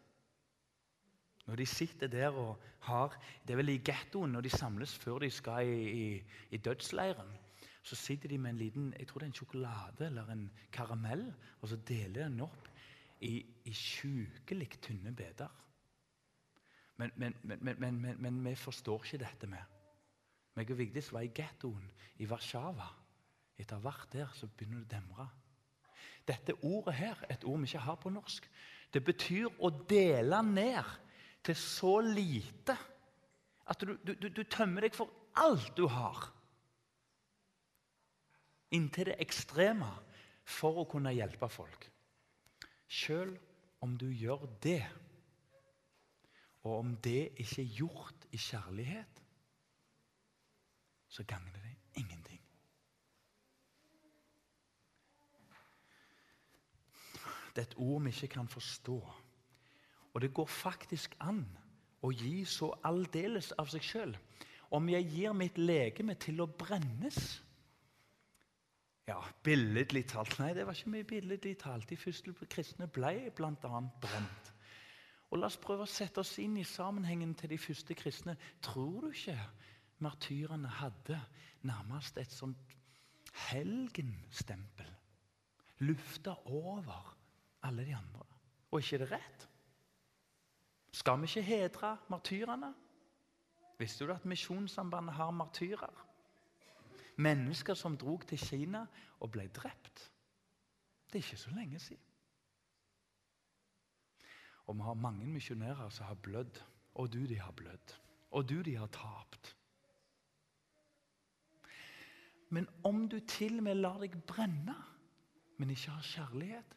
Når 1.48 1.62
de 1.62 1.66
sitter 1.66 2.10
der 2.12 2.34
og 2.36 2.64
har 2.84 3.16
Det 3.46 3.52
er 3.54 3.56
vel 3.56 3.72
i 3.72 3.82
gettoen 3.84 4.32
når 4.32 4.44
de 4.46 4.50
samles 4.52 4.92
før 5.00 5.24
de 5.24 5.30
skal 5.32 5.66
i, 5.66 5.78
i, 5.88 6.24
i 6.50 6.56
dødsleiren. 6.56 7.30
Så 7.82 7.96
sitter 7.96 8.28
de 8.28 8.38
med 8.38 8.50
en 8.50 8.60
liten 8.60 8.90
jeg 8.98 9.08
tror 9.08 9.20
det 9.22 9.26
er 9.26 9.32
en 9.32 9.38
sjokolade 9.38 10.06
eller 10.06 10.30
en 10.30 10.50
karamell, 10.72 11.24
og 11.60 11.68
så 11.68 11.76
deler 11.88 12.20
de 12.20 12.26
den 12.26 12.44
opp 12.44 12.68
i, 13.20 13.40
i 13.64 13.72
sjukelig 13.72 14.68
tynne 14.84 15.12
biter. 15.16 15.48
Men, 16.98 17.12
men, 17.16 17.34
men, 17.42 18.00
men, 18.18 18.44
vi 18.44 18.54
forstår 18.54 19.04
ikke 19.04 19.22
dette 19.22 19.46
med. 19.46 19.76
Meg 20.58 20.70
og 20.74 20.78
Vigdis 20.78 21.12
var 21.14 21.22
i 21.22 21.30
gettoen 21.34 21.90
i 22.18 22.26
Warszawa. 22.26 22.88
Etter 23.58 23.78
hvert 23.82 24.08
der 24.12 24.32
så 24.34 24.48
begynner 24.50 24.82
det 24.82 24.88
å 24.88 24.94
demre. 24.96 25.28
Dette 26.28 26.54
ordet 26.62 26.94
her, 26.94 27.20
et 27.30 27.44
ord 27.44 27.62
vi 27.62 27.70
ikke 27.70 27.84
har 27.86 27.96
på 28.02 28.12
norsk, 28.12 28.48
det 28.92 29.00
betyr 29.04 29.48
å 29.64 29.70
dele 29.88 30.42
ned 30.44 30.96
til 31.44 31.56
så 31.56 31.98
lite 32.04 32.76
at 33.68 33.84
du, 33.84 33.94
du, 34.04 34.28
du 34.28 34.42
tømmer 34.48 34.84
deg 34.84 34.96
for 34.96 35.12
alt 35.40 35.72
du 35.76 35.86
har. 35.92 36.28
Inntil 38.76 39.10
det 39.10 39.18
ekstreme 39.24 39.88
for 40.48 40.80
å 40.80 40.88
kunne 40.88 41.12
hjelpe 41.16 41.48
folk. 41.52 41.88
Sjøl 42.88 43.34
om 43.84 43.94
du 44.00 44.08
gjør 44.08 44.48
det, 44.64 44.82
og 46.64 46.80
om 46.80 46.96
det 47.04 47.30
ikke 47.40 47.62
er 47.62 47.76
gjort 47.78 48.26
i 48.34 48.40
kjærlighet, 48.40 49.22
så 51.08 51.24
gagner 51.28 51.60
det 51.64 51.76
ingenting. 52.00 52.37
Det 57.58 57.64
er 57.64 57.70
et 57.72 57.78
ord 57.82 58.02
vi 58.02 58.10
ikke 58.14 58.28
kan 58.36 58.48
forstå. 58.48 58.96
Og 60.14 60.20
det 60.22 60.28
går 60.34 60.46
faktisk 60.46 61.16
an 61.26 61.40
å 62.06 62.12
gi 62.14 62.44
så 62.46 62.68
aldeles 62.86 63.48
av 63.58 63.66
seg 63.72 63.82
sjøl. 63.82 64.14
Om 64.70 64.86
jeg 64.92 65.08
gir 65.10 65.34
mitt 65.34 65.58
legeme 65.58 66.14
til 66.14 66.44
å 66.44 66.46
brennes 66.46 67.18
Ja, 69.08 69.18
billedlig 69.42 70.04
talt 70.12 70.38
Nei, 70.38 70.52
det 70.54 70.68
var 70.68 70.78
ikke 70.78 70.92
mye 70.94 71.08
billedlig 71.10 71.56
talt. 71.58 71.90
De 71.90 71.98
første 71.98 72.46
kristne 72.46 72.86
ble 72.86 73.32
bl.a. 73.34 73.82
brent. 74.06 74.54
Og 75.32 75.42
La 75.42 75.50
oss 75.50 75.58
prøve 75.58 75.82
å 75.82 75.90
sette 75.90 76.22
oss 76.22 76.36
inn 76.38 76.60
i 76.62 76.64
sammenhengen 76.64 77.34
til 77.34 77.56
de 77.56 77.58
første 77.58 77.98
kristne. 77.98 78.38
Tror 78.62 79.08
du 79.08 79.10
ikke 79.10 79.38
martyrene 79.98 80.70
hadde 80.78 81.18
nærmest 81.66 82.22
et 82.22 82.30
sånt 82.30 82.78
helgenstempel? 83.50 84.94
Lufta 85.82 86.38
over 86.46 87.17
alle 87.62 87.84
de 87.84 87.94
andre. 87.96 88.26
Og 88.70 88.80
ikke 88.80 88.96
er 88.96 89.04
det 89.04 89.12
rett? 89.12 89.48
Skal 90.92 91.20
vi 91.20 91.30
ikke 91.30 91.42
hedre 91.42 91.96
martyrene? 92.08 92.74
Visste 93.78 94.06
du 94.06 94.12
at 94.12 94.24
Misjonssambandet 94.24 95.14
har 95.14 95.30
martyrer? 95.30 96.04
Mennesker 97.16 97.74
som 97.74 97.96
drog 97.96 98.26
til 98.26 98.38
Kina 98.38 98.86
og 99.20 99.30
ble 99.30 99.48
drept. 99.48 100.12
Det 101.06 101.18
er 101.18 101.24
ikke 101.24 101.36
så 101.36 101.50
lenge 101.50 101.78
siden. 101.78 102.04
Og 104.66 104.76
vi 104.76 104.82
har 104.82 104.94
mange 104.94 105.26
misjonærer 105.26 105.88
som 105.88 106.06
har 106.06 106.14
blødd. 106.14 106.60
Og 106.94 107.12
du, 107.12 107.26
de 107.26 107.38
har 107.40 107.52
blødd. 107.52 107.94
Og 108.30 108.48
du, 108.48 108.62
de 108.62 108.76
har 108.76 108.86
tapt. 108.86 109.56
Men 112.48 112.68
om 112.84 113.08
du 113.08 113.20
til 113.20 113.58
og 113.58 113.62
med 113.62 113.74
lar 113.74 114.00
deg 114.00 114.16
brenne, 114.26 114.74
men 115.58 115.70
ikke 115.70 115.90
har 115.90 116.02
kjærlighet 116.02 116.76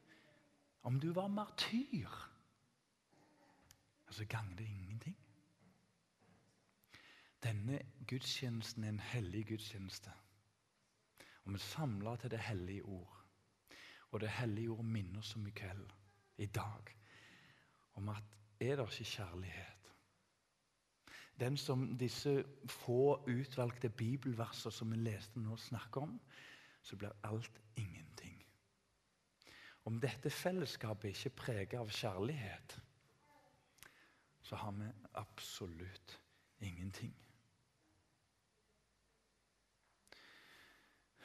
Om 0.81 0.99
du 0.99 1.11
var 1.13 1.27
martyr, 1.27 2.09
så 4.09 4.25
gagner 4.25 4.55
det 4.55 4.65
ingenting. 4.65 5.17
Denne 7.43 7.79
gudstjenesten 8.07 8.83
er 8.83 8.89
en 8.89 8.99
hellig 8.99 9.45
gudstjeneste. 9.47 10.11
Og 11.43 11.53
vi 11.53 11.59
samler 11.59 12.15
til 12.15 12.31
det 12.31 12.39
hellige 12.39 12.83
ord. 12.83 13.17
Og 14.11 14.19
det 14.19 14.29
hellige 14.29 14.69
ord 14.69 14.85
minner 14.85 15.19
oss 15.19 15.35
om 15.35 15.47
i 15.47 15.53
kveld, 15.55 15.87
i 16.37 16.45
dag, 16.45 16.97
om 17.93 18.09
at 18.09 18.23
er 18.59 18.75
det 18.75 18.91
ikke 18.91 19.09
kjærlighet 19.09 19.77
Den 21.39 21.57
som 21.57 21.97
disse 21.97 22.43
få 22.69 23.23
utvalgte 23.27 23.89
bibelverser 23.89 24.69
som 24.69 24.91
vi 24.91 24.97
leste 24.97 25.39
nå, 25.39 25.55
snakker 25.57 26.01
om, 26.01 26.21
så 26.81 26.95
blir 26.95 27.11
alt 27.23 27.61
ingenting. 27.75 28.10
Om 29.85 29.97
dette 30.01 30.29
fellesskapet 30.29 31.09
ikke 31.09 31.29
er 31.29 31.37
preget 31.37 31.79
av 31.79 31.89
kjærlighet, 31.89 32.77
så 34.41 34.55
har 34.55 34.71
vi 34.77 34.89
absolutt 35.13 36.19
ingenting. 36.59 37.15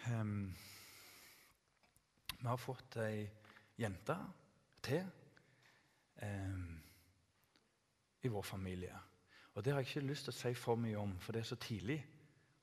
Um, 0.07 0.55
vi 2.39 2.47
har 2.47 2.57
fått 2.57 2.97
ei 3.03 3.27
jente 3.77 4.17
til 4.87 5.03
um, 6.23 6.77
i 8.23 8.29
vår 8.29 8.43
familie. 8.43 8.95
Og 9.55 9.65
Det 9.65 9.73
har 9.73 9.81
jeg 9.81 9.89
ikke 9.89 10.07
lyst 10.07 10.29
til 10.29 10.35
å 10.35 10.37
si 10.37 10.55
for 10.55 10.79
mye 10.81 10.99
om, 11.01 11.17
for 11.19 11.33
det 11.33 11.43
er 11.43 11.49
så 11.49 11.57
tidlig, 11.57 11.99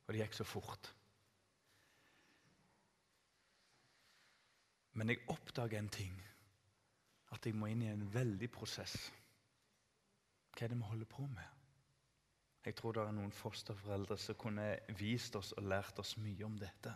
og 0.06 0.14
det 0.14 0.22
gikk 0.22 0.38
så 0.38 0.46
fort. 0.48 0.94
Men 4.94 5.10
jeg 5.10 5.24
oppdager 5.28 5.80
en 5.80 5.90
ting. 5.90 6.16
At 7.34 7.46
jeg 7.46 7.58
må 7.58 7.70
inn 7.72 7.82
i 7.82 7.90
en 7.90 8.06
veldig 8.14 8.50
prosess. 8.54 8.96
Hva 10.54 10.66
er 10.66 10.74
det 10.74 10.78
vi 10.78 10.90
holder 10.92 11.10
på 11.10 11.26
med? 11.26 11.50
Jeg 12.64 12.76
tror 12.80 12.96
det 12.96 13.02
er 13.04 13.16
noen 13.16 13.34
fosterforeldre 13.36 14.16
som 14.22 14.38
kunne 14.40 14.68
vist 15.00 15.36
oss 15.36 15.52
og 15.58 15.66
lært 15.68 15.98
oss 16.00 16.14
mye 16.22 16.46
om 16.46 16.56
dette. 16.62 16.94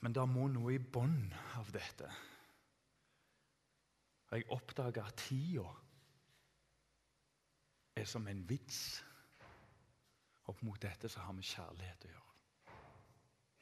Men 0.00 0.14
det 0.14 0.24
må 0.30 0.46
noe 0.48 0.72
i 0.76 0.78
bånn 0.78 1.26
av 1.58 1.72
dette. 1.74 2.08
Og 4.28 4.36
jeg 4.38 4.48
oppdager 4.54 5.04
at 5.04 5.20
tida 5.26 5.66
er 7.98 8.08
som 8.08 8.26
en 8.30 8.44
vits. 8.48 9.02
Opp 10.48 10.62
mot 10.64 10.80
dette 10.80 11.10
så 11.12 11.26
har 11.26 11.36
vi 11.36 11.44
kjærlighet 11.44 12.06
å 12.06 12.12
gjøre. 12.14 12.27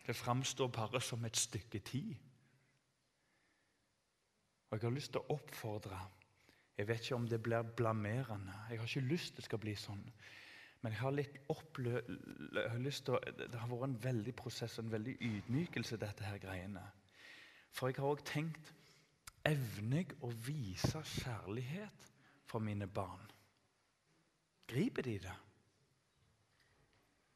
Det 0.06 0.16
framstår 0.16 0.68
bare 0.68 1.00
som 1.00 1.24
et 1.24 1.36
stykke 1.36 1.78
tid. 1.78 2.14
Og 4.70 4.78
Jeg 4.78 4.88
har 4.88 4.94
lyst 4.94 5.12
til 5.12 5.20
å 5.22 5.34
oppfordre 5.34 5.98
Jeg 6.76 6.88
vet 6.88 7.00
ikke 7.00 7.16
om 7.16 7.28
det 7.28 7.38
blir 7.42 7.62
blamerende. 7.76 8.52
Jeg 8.70 8.78
har 8.78 8.86
ikke 8.86 9.08
lyst 9.08 9.32
til 9.32 9.36
det 9.36 9.44
skal 9.44 9.58
bli 9.58 9.72
sånn. 9.80 10.02
Men 10.82 10.92
jeg 10.92 11.00
har 11.00 11.14
litt 11.16 11.38
opplø 11.48 11.94
jeg 11.96 12.70
har 12.70 12.82
lyst 12.84 13.06
til 13.06 13.16
å, 13.16 13.20
det 13.38 13.58
har 13.58 13.70
vært 13.70 13.86
en 13.88 14.02
veldig 14.02 14.34
prosess 14.36 14.78
en 14.78 14.92
veldig 14.92 15.16
ydmykelse, 15.24 15.96
dette 15.96 16.24
her 16.24 16.36
greiene. 16.38 16.82
For 17.72 17.88
jeg 17.88 17.96
har 17.96 18.10
òg 18.12 18.24
tenkt 18.28 18.72
Evner 19.46 20.02
jeg 20.02 20.16
å 20.26 20.28
vise 20.42 21.00
kjærlighet 21.06 22.06
for 22.50 22.62
mine 22.62 22.88
barn? 22.90 23.22
Griper 24.66 25.06
de 25.06 25.18
det? 25.22 25.34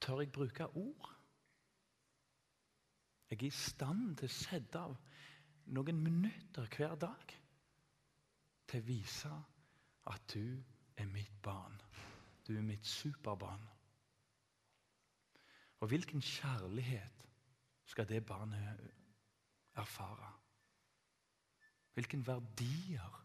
Tør 0.02 0.24
jeg 0.24 0.32
bruke 0.34 0.66
ord? 0.74 1.19
Jeg 3.30 3.38
er 3.38 3.46
i 3.46 3.50
stand 3.54 4.16
til 4.18 4.26
å 4.26 4.34
sette 4.34 4.80
av 4.80 4.96
noen 5.70 6.00
minutter 6.02 6.66
hver 6.74 6.96
dag 6.98 7.34
til 8.66 8.82
å 8.82 8.86
vise 8.86 9.30
at 10.10 10.34
du 10.34 10.58
er 10.98 11.06
mitt 11.06 11.36
barn. 11.42 11.76
Du 12.46 12.56
er 12.56 12.66
mitt 12.66 12.86
superbarn. 12.86 13.62
Og 15.80 15.88
hvilken 15.88 16.20
kjærlighet 16.20 17.22
skal 17.86 18.08
det 18.08 18.24
barnet 18.26 18.82
erfare? 19.78 20.32
Hvilke 21.94 22.18
verdier 22.26 23.22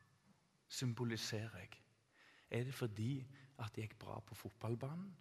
symboliserer 0.67 1.59
jeg? 1.65 1.81
Er 2.49 2.63
det 2.63 2.73
fordi 2.73 3.25
at 3.57 3.77
jeg 3.77 3.89
er 3.89 3.99
bra 3.99 4.19
på 4.19 4.35
fotballbanen? 4.35 5.15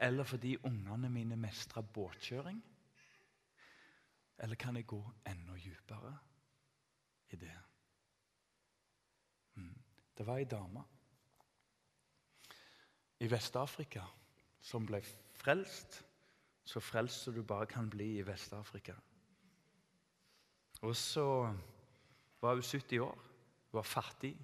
Eller 0.00 0.24
fordi 0.24 0.56
ungene 0.56 1.08
mine 1.08 1.36
mestrer 1.36 1.82
båtkjøring? 1.82 2.64
Eller 4.38 4.56
kan 4.56 4.76
jeg 4.76 4.86
gå 4.86 5.00
enda 5.26 5.56
dypere 5.64 6.18
i 7.30 7.36
det? 7.36 7.56
Mm. 9.54 9.78
Det 10.18 10.26
var 10.26 10.36
ei 10.36 10.44
dame 10.44 10.84
i 13.20 13.28
Vest-Afrika 13.30 14.04
som 14.60 14.86
ble 14.86 15.00
frelst. 15.40 16.02
Så 16.66 16.80
frelst 16.82 17.22
som 17.22 17.34
du 17.34 17.42
bare 17.46 17.66
kan 17.70 17.90
bli 17.90 18.16
i 18.18 18.26
Vest-Afrika. 18.26 18.94
Og 20.82 20.96
så 20.96 21.54
var 22.40 22.54
hun 22.54 22.62
70 22.62 22.98
år, 23.00 23.22
var 23.72 23.82
fattig, 23.82 24.36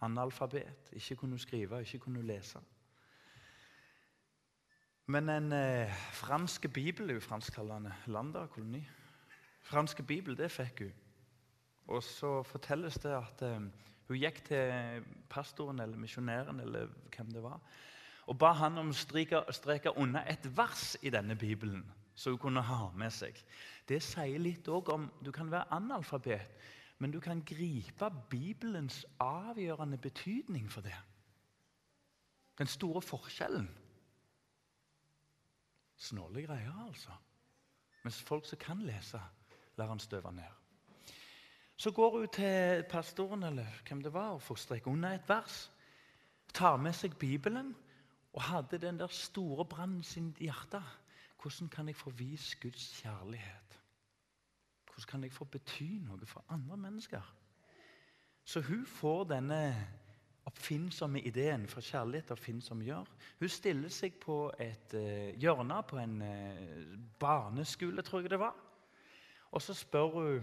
analfabet, 0.00 0.90
ikke 0.92 1.16
kunne 1.16 1.38
skrive, 1.38 1.80
ikke 1.80 1.98
kunne 1.98 2.22
lese. 2.22 2.60
Men 5.06 5.28
en 5.28 5.52
eh, 5.52 5.94
fransk 6.14 6.68
bibel 6.72 7.10
Hun 7.10 7.20
fransktalende 7.20 7.94
land, 8.06 8.36
og 8.36 8.50
koloni. 8.50 8.82
Franske 9.62 10.02
bibel, 10.02 10.36
det 10.38 10.50
fikk 10.50 10.84
hun. 10.84 10.92
Og 11.86 12.02
så 12.02 12.42
fortelles 12.42 12.94
det 13.02 13.14
at 13.16 13.42
eh, 13.42 13.58
hun 14.08 14.18
gikk 14.18 14.44
til 14.46 15.02
pastoren 15.30 15.80
eller 15.80 15.98
misjonæren 15.98 16.60
eller 16.60 16.86
hvem 17.16 17.30
det 17.32 17.42
var, 17.42 17.58
og 18.26 18.38
ba 18.38 18.52
han 18.54 18.78
om 18.78 18.92
å 18.92 19.52
streke 19.52 19.96
unna 19.98 20.22
et 20.30 20.46
vers 20.56 20.96
i 21.02 21.10
denne 21.10 21.34
bibelen 21.36 21.82
som 22.14 22.32
hun 22.32 22.38
kunne 22.38 22.62
ha 22.62 22.90
med 22.94 23.10
seg. 23.10 23.38
Det 23.88 23.98
sier 24.04 24.38
litt 24.38 24.68
òg 24.68 24.92
om 24.94 25.10
Du 25.24 25.32
kan 25.32 25.50
være 25.50 25.72
analfabet, 25.74 26.40
men 26.98 27.10
du 27.10 27.20
kan 27.20 27.42
gripe 27.42 28.10
Bibelens 28.30 29.04
avgjørende 29.18 29.98
betydning 29.98 30.70
for 30.70 30.80
det. 30.82 30.94
Den 32.58 32.66
store 32.66 33.02
forskjellen. 33.02 33.68
Snåle 36.02 36.42
greier, 36.42 36.74
altså. 36.86 37.14
Mens 38.02 38.18
folk 38.22 38.46
som 38.46 38.58
kan 38.58 38.80
lese, 38.82 39.20
lar 39.78 39.92
han 39.92 40.02
støve 40.02 40.32
ned. 40.34 40.58
Så 41.76 41.90
går 41.90 42.18
hun 42.18 42.28
til 42.28 42.84
pastoren 42.90 43.42
eller 43.42 43.66
hvem 43.86 44.02
det 44.02 44.12
var, 44.12 44.34
og 44.34 44.42
får 44.42 44.54
streke 44.54 44.90
under 44.90 45.14
et 45.14 45.28
vers. 45.28 45.70
Tar 46.54 46.76
med 46.76 46.92
seg 46.92 47.14
Bibelen 47.18 47.74
og 48.32 48.42
hadde 48.42 48.78
den 48.78 48.98
der 48.98 49.06
store 49.14 49.64
brannen 49.64 50.02
sin 50.02 50.34
i 50.38 50.50
hjertet. 50.50 50.82
Hvordan 51.42 51.68
kan 51.68 51.88
jeg 51.88 51.96
få 51.96 52.10
vist 52.10 52.60
Guds 52.60 53.00
kjærlighet? 53.00 53.78
Hvordan 54.84 55.08
kan 55.08 55.22
jeg 55.22 55.32
få 55.32 55.44
bety 55.44 56.02
noe 56.02 56.26
for 56.26 56.44
andre 56.48 56.76
mennesker? 56.76 57.22
Så 58.44 58.60
hun 58.60 58.86
får 58.86 59.24
denne 59.24 59.62
oppfinnsomme 60.44 61.20
ideen 61.20 61.68
fra 61.70 61.80
Kjærlighet 61.80 62.30
oppfinnsomme 62.34 62.84
gjør. 62.84 63.10
Hun 63.40 63.48
stiller 63.48 63.92
seg 63.92 64.16
på 64.22 64.36
et 64.60 64.96
uh, 64.98 65.30
hjørne 65.40 65.82
på 65.88 66.00
en 66.02 66.16
uh, 66.22 66.96
barneskole, 67.20 68.02
tror 68.02 68.24
jeg 68.24 68.34
det 68.34 68.40
var. 68.42 68.56
Og 69.52 69.62
så 69.62 69.74
spør 69.74 70.08
hun 70.16 70.40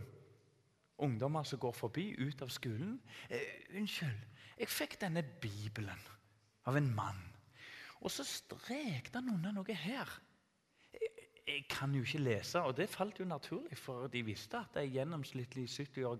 ungdommer 0.98 1.44
som 1.44 1.60
går 1.60 1.72
forbi, 1.76 2.14
ut 2.20 2.42
av 2.42 2.50
skolen. 2.54 3.00
Uh, 3.32 3.76
'Unnskyld, 3.76 4.24
jeg 4.60 4.68
fikk 4.68 5.02
denne 5.02 5.24
Bibelen 5.24 6.08
av 6.66 6.78
en 6.78 6.96
mann.' 6.96 7.28
Og 8.00 8.12
så 8.12 8.24
strekte 8.24 9.20
han 9.20 9.34
unna 9.34 9.52
noe 9.52 9.76
her. 9.76 10.08
Jeg 11.50 11.66
kan 11.70 11.96
jo 11.96 12.04
ikke 12.06 12.22
lese, 12.22 12.62
og 12.62 12.78
det 12.78 12.90
falt 12.90 13.20
jo 13.20 13.26
naturlig, 13.26 13.78
for 13.78 14.08
de 14.08 14.22
visste 14.24 14.60
at 14.60 14.78
ei 14.78 14.92
gjennomsnittlig 14.94 15.66
70 15.68 16.06
år 16.06 16.20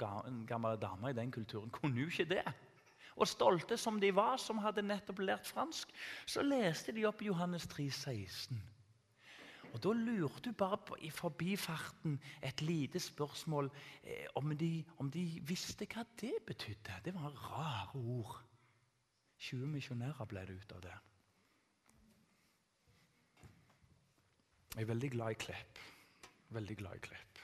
gammel 0.50 0.80
dame 0.82 1.12
i 1.12 1.14
den 1.14 1.32
kulturen 1.32 1.70
kunne 1.70 2.02
jo 2.02 2.10
ikke 2.10 2.26
det. 2.34 2.44
Og 3.20 3.28
stolte 3.28 3.78
som 3.78 4.00
de 4.00 4.14
var, 4.16 4.38
som 4.40 4.62
hadde 4.64 4.86
nettopp 4.86 5.20
lært 5.20 5.48
fransk, 5.48 5.92
så 6.26 6.44
leste 6.46 6.96
de 6.96 7.04
opp 7.10 7.22
Johannes 7.26 7.68
3, 7.68 7.90
16. 7.92 8.62
Og 9.74 9.84
Da 9.84 9.92
lurte 9.94 10.42
du 10.50 10.52
bare 10.52 10.78
på, 10.78 10.96
i 11.00 11.10
forbifarten 11.10 12.20
et 12.44 12.62
lite 12.62 13.00
spørsmål 13.00 13.70
eh, 14.04 14.26
om, 14.36 14.58
de, 14.58 14.84
om, 14.98 15.12
de, 15.12 15.42
visste 15.46 15.86
hva 15.86 16.06
det 16.22 16.34
betydde. 16.48 17.02
Det 17.06 17.14
var 17.14 17.36
rare 17.52 18.00
ord. 18.00 18.40
20 19.38 19.68
misjonærer 19.68 20.26
ble 20.26 20.46
det 20.48 20.58
ut 20.58 20.74
av 20.76 20.82
det. 20.84 20.96
Jeg 24.76 24.82
er 24.82 24.90
veldig 24.90 25.12
glad 25.12 25.36
i 25.36 25.40
Klepp. 25.46 25.80
Veldig 26.50 26.78
glad 26.78 26.96
i 26.96 27.04
Klepp. 27.10 27.44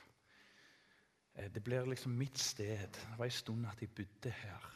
Eh, 1.36 1.52
det 1.52 1.64
blir 1.64 1.86
liksom 1.86 2.18
mitt 2.18 2.38
sted. 2.40 2.90
Det 2.90 3.20
var 3.20 3.26
en 3.26 3.32
stund 3.32 3.70
at 3.70 3.82
jeg 3.82 3.94
bodde 3.96 4.32
her. 4.32 4.72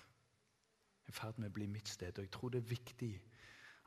I 1.09 1.15
ferd 1.15 1.39
med 1.41 1.49
å 1.49 1.57
bli 1.57 1.67
mitt 1.67 1.89
sted. 1.89 2.17
Og 2.17 2.25
jeg 2.25 2.33
tror 2.33 2.53
det 2.53 2.61
er 2.61 2.69
viktig 2.69 3.13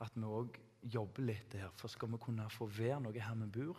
at 0.02 0.16
vi 0.18 0.26
òg 0.26 0.58
jobber 0.92 1.28
litt 1.28 1.52
der. 1.54 1.70
For 1.78 1.90
skal 1.90 2.10
vi 2.12 2.18
kunne 2.22 2.48
få 2.50 2.66
være 2.66 3.00
noe 3.04 3.22
her 3.22 3.38
vi 3.44 3.48
bor, 3.60 3.78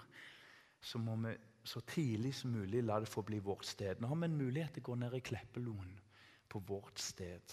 så 0.83 0.99
må 0.99 1.15
vi 1.23 1.31
så 1.63 1.79
tidlig 1.87 2.33
som 2.35 2.51
mulig 2.51 2.81
la 2.83 2.99
det 2.99 3.11
få 3.11 3.21
bli 3.23 3.39
vårt 3.39 3.65
sted. 3.65 3.99
Nå 3.99 4.07
har 4.07 4.15
vi 4.19 4.25
en 4.27 4.37
mulighet 4.39 4.71
til 4.75 4.81
å 4.83 4.85
gå 4.89 4.95
ned 4.99 5.13
i 5.15 5.21
Kleppeloen 5.23 5.99
på 6.51 6.57
vårt 6.67 6.99
sted. 6.99 7.45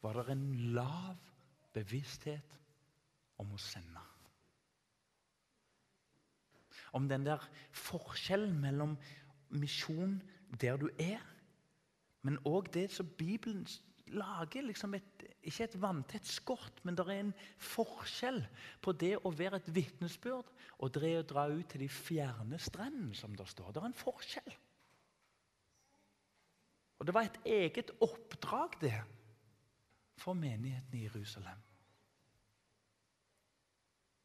var 0.01 0.13
det 0.13 0.31
en 0.31 0.55
lav 0.73 1.17
bevissthet 1.73 2.55
om 3.37 3.53
å 3.53 3.57
sende 3.61 4.01
om 6.91 7.09
den 7.09 7.25
der 7.25 7.43
forskjellen 7.71 8.59
mellom 8.61 8.97
misjon 9.49 10.21
der 10.61 10.77
du 10.77 10.89
er, 10.99 11.21
men 12.21 12.39
òg 12.45 12.71
det 12.73 12.89
som 12.91 13.09
Bibelen 13.17 13.67
lager. 14.13 14.65
liksom 14.65 14.93
et, 14.95 15.25
Ikke 15.43 15.63
et 15.63 15.77
vanntett 15.81 16.25
skott, 16.27 16.81
men 16.83 16.95
det 16.95 17.05
er 17.07 17.19
en 17.19 17.33
forskjell 17.57 18.41
på 18.81 18.91
det 18.91 19.15
å 19.23 19.31
være 19.31 19.61
et 19.61 19.69
vitnesbyrd 19.75 20.49
og 20.79 20.91
det 20.95 21.13
å 21.19 21.27
dra 21.27 21.45
ut 21.51 21.67
til 21.69 21.85
de 21.85 21.89
fjerne 21.91 22.59
strendene, 22.59 23.15
som 23.15 23.35
det 23.35 23.47
står. 23.47 23.71
Det 23.71 23.81
er 23.81 23.87
en 23.89 24.01
forskjell. 24.01 24.51
Og 26.99 27.05
Det 27.05 27.13
var 27.15 27.29
et 27.29 27.39
eget 27.45 27.91
oppdrag, 28.03 28.75
det, 28.81 28.97
for 30.19 30.35
menigheten 30.35 30.97
i 30.99 31.05
Jerusalem. 31.05 31.61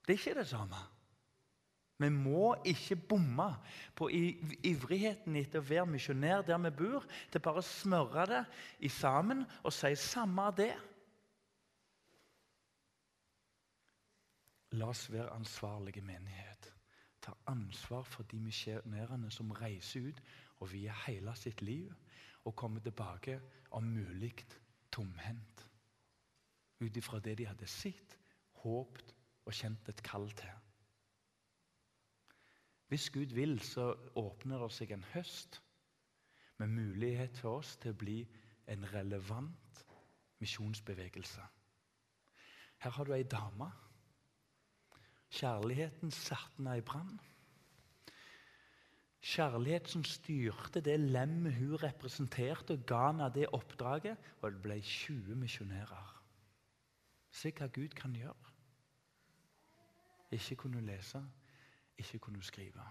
Det 0.05 0.13
er 0.13 0.19
ikke 0.19 0.41
det 0.41 0.49
samme. 0.51 0.81
Vi 2.05 2.11
må 2.13 2.55
ikke 2.69 2.97
bomme 2.97 3.49
på 3.97 4.11
ivrigheten 4.13 5.37
etter 5.41 5.63
å 5.63 5.69
være 5.69 5.87
misjonær 5.95 6.45
der 6.45 6.61
vi 6.67 6.73
bor, 6.77 7.07
til 7.33 7.43
bare 7.45 7.63
å 7.63 7.69
smøre 7.69 8.27
det 8.29 8.43
i 8.85 8.91
sammen 8.93 9.45
og 9.63 9.73
si 9.73 9.95
'samme 9.97 10.51
det'. 10.59 10.91
La 14.75 14.89
oss 14.91 15.07
være 15.13 15.31
ansvarlige 15.33 16.03
menighet. 16.03 16.73
Ta 17.23 17.33
ansvar 17.47 18.03
for 18.03 18.23
de 18.23 18.41
misjonærene 18.41 19.31
som 19.31 19.51
reiser 19.51 20.09
ut 20.09 20.21
og 20.61 20.73
vier 20.73 21.05
hele 21.07 21.35
sitt 21.37 21.63
liv 21.63 21.95
og 22.45 22.57
kommer 22.57 22.81
tilbake 22.81 23.41
om 23.71 23.83
mulig 23.83 24.35
tomhendt. 24.93 25.69
Ut 26.81 26.97
ifra 26.97 27.21
det 27.21 27.39
de 27.39 27.47
hadde 27.47 27.67
sett, 27.67 28.19
håpt 28.65 29.15
og 29.47 29.53
kjent 29.53 29.89
et 29.89 30.03
kall 30.03 30.29
til. 30.37 30.64
Hvis 32.95 33.11
Gud 33.11 33.27
vil, 33.35 33.61
så 33.61 33.89
åpner 34.15 34.61
det 34.63 34.69
seg 34.71 34.93
en 34.95 35.01
høst 35.11 35.57
med 36.63 36.71
mulighet 36.71 37.41
for 37.43 37.59
oss 37.59 37.73
til 37.83 37.91
å 37.91 37.99
bli 37.99 38.21
en 38.71 38.87
relevant 38.93 39.81
misjonsbevegelse. 40.39 41.43
Her 42.87 42.95
har 42.95 43.11
du 43.11 43.11
ei 43.17 43.27
dame. 43.27 43.67
Kjærligheten 45.27 46.15
satte 46.15 46.55
henne 46.61 46.79
i 46.79 46.87
brann. 46.87 47.19
Kjærlighet 49.27 49.91
som 49.91 50.07
styrte 50.07 50.79
det 50.79 51.01
lemmet 51.03 51.59
hun 51.59 51.75
representerte, 51.83 52.79
og 52.79 52.87
ga 52.87 53.09
henne 53.09 53.33
det 53.35 53.51
oppdraget, 53.51 54.35
og 54.39 54.53
det 54.53 54.67
ble 54.69 54.79
20 54.79 55.43
misjonærer. 55.43 56.19
Se 57.35 57.51
hva 57.59 57.67
Gud 57.75 57.99
kan 57.99 58.15
gjøre. 58.15 58.53
Ikke 60.31 60.63
kunne 60.63 60.87
lese, 60.95 61.27
ikke 61.99 62.19
kunne 62.19 62.43
skrive. 62.43 62.85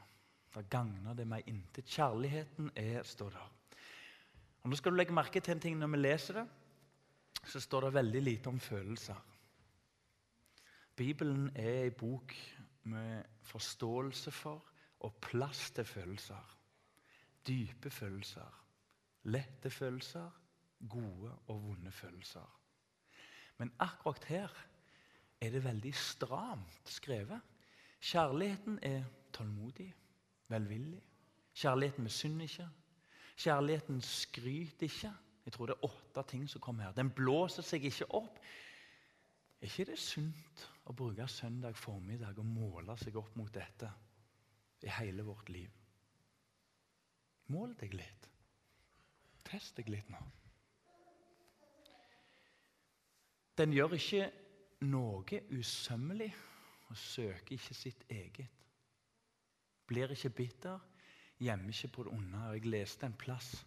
Da 0.54 0.62
gagner 0.70 1.14
det 1.18 1.26
meg 1.28 1.48
intet. 1.50 1.90
Kjærligheten 1.90 2.72
er, 2.76 3.04
står 3.04 3.30
der. 3.30 3.52
Og 4.64 4.70
Nå 4.70 4.76
skal 4.80 4.94
du 4.94 4.98
legge 4.98 5.16
merke 5.16 5.42
til 5.44 5.56
en 5.56 5.64
ting 5.64 5.78
når 5.80 5.92
vi 5.92 5.98
leser 5.98 6.40
det. 6.40 6.48
Så 7.44 7.60
står 7.60 7.88
det 7.88 7.94
veldig 7.94 8.22
lite 8.22 8.48
om 8.48 8.60
følelser. 8.60 9.18
Bibelen 10.96 11.50
er 11.56 11.84
en 11.84 11.98
bok 11.98 12.36
med 12.84 13.24
forståelse 13.42 14.32
for 14.32 14.70
og 15.00 15.16
plass 15.22 15.72
til 15.72 15.86
følelser. 15.86 16.58
Dype 17.48 17.90
følelser, 17.90 18.60
lette 19.24 19.70
følelser, 19.70 20.30
gode 20.90 21.32
og 21.48 21.64
vonde 21.64 21.92
følelser. 21.92 22.60
Men 23.58 23.74
akkurat 23.80 24.24
her 24.24 24.54
er 25.42 25.52
det 25.52 25.64
veldig 25.64 25.96
stramt 25.96 26.90
skrevet. 26.90 27.42
Kjærligheten 28.04 28.80
er 28.84 29.04
tålmodig, 29.34 29.94
velvillig. 30.48 31.02
Kjærligheten 31.54 32.04
misunner 32.04 32.44
ikke. 32.44 32.70
Kjærligheten 33.38 34.02
skryter 34.02 34.84
ikke. 34.84 35.14
Jeg 35.46 35.54
tror 35.54 35.66
det 35.66 35.76
er 35.76 35.86
åtte 35.88 36.24
ting 36.28 36.50
som 36.50 36.62
kommer 36.62 36.84
her. 36.84 36.92
Den 36.92 37.12
blåser 37.16 37.64
seg 37.64 37.88
ikke 37.88 38.10
opp. 38.20 38.40
Er 39.62 39.72
ikke 39.72 39.88
det 39.94 40.00
sunt 40.00 40.68
å 40.84 40.92
bruke 40.92 41.28
søndag 41.32 41.80
formiddag 41.80 42.40
og 42.44 42.46
måle 42.46 42.98
seg 43.00 43.16
opp 43.16 43.36
mot 43.40 43.52
dette 43.56 43.92
i 44.84 44.92
hele 45.00 45.24
vårt 45.24 45.50
liv? 45.50 45.72
Mål 47.56 47.76
deg 47.80 47.96
litt. 47.96 48.30
Test 49.48 49.80
deg 49.80 49.92
litt 49.96 50.12
nå. 50.12 50.20
Den 53.56 53.72
gjør 53.72 53.96
ikke 53.96 54.32
noe 54.92 55.46
usømmelig 55.56 56.34
og 56.94 56.98
søker 56.98 57.56
ikke 57.56 57.74
sitt 57.74 58.04
eget. 58.10 58.46
Blir 59.90 60.12
ikke 60.14 60.30
bitter, 60.30 60.80
gjemmer 61.42 61.68
ikke 61.74 61.88
på 61.88 62.04
det 62.06 62.12
onde. 62.14 62.38
Jeg 62.54 62.66
leste 62.70 63.06
en 63.06 63.16
plass. 63.18 63.66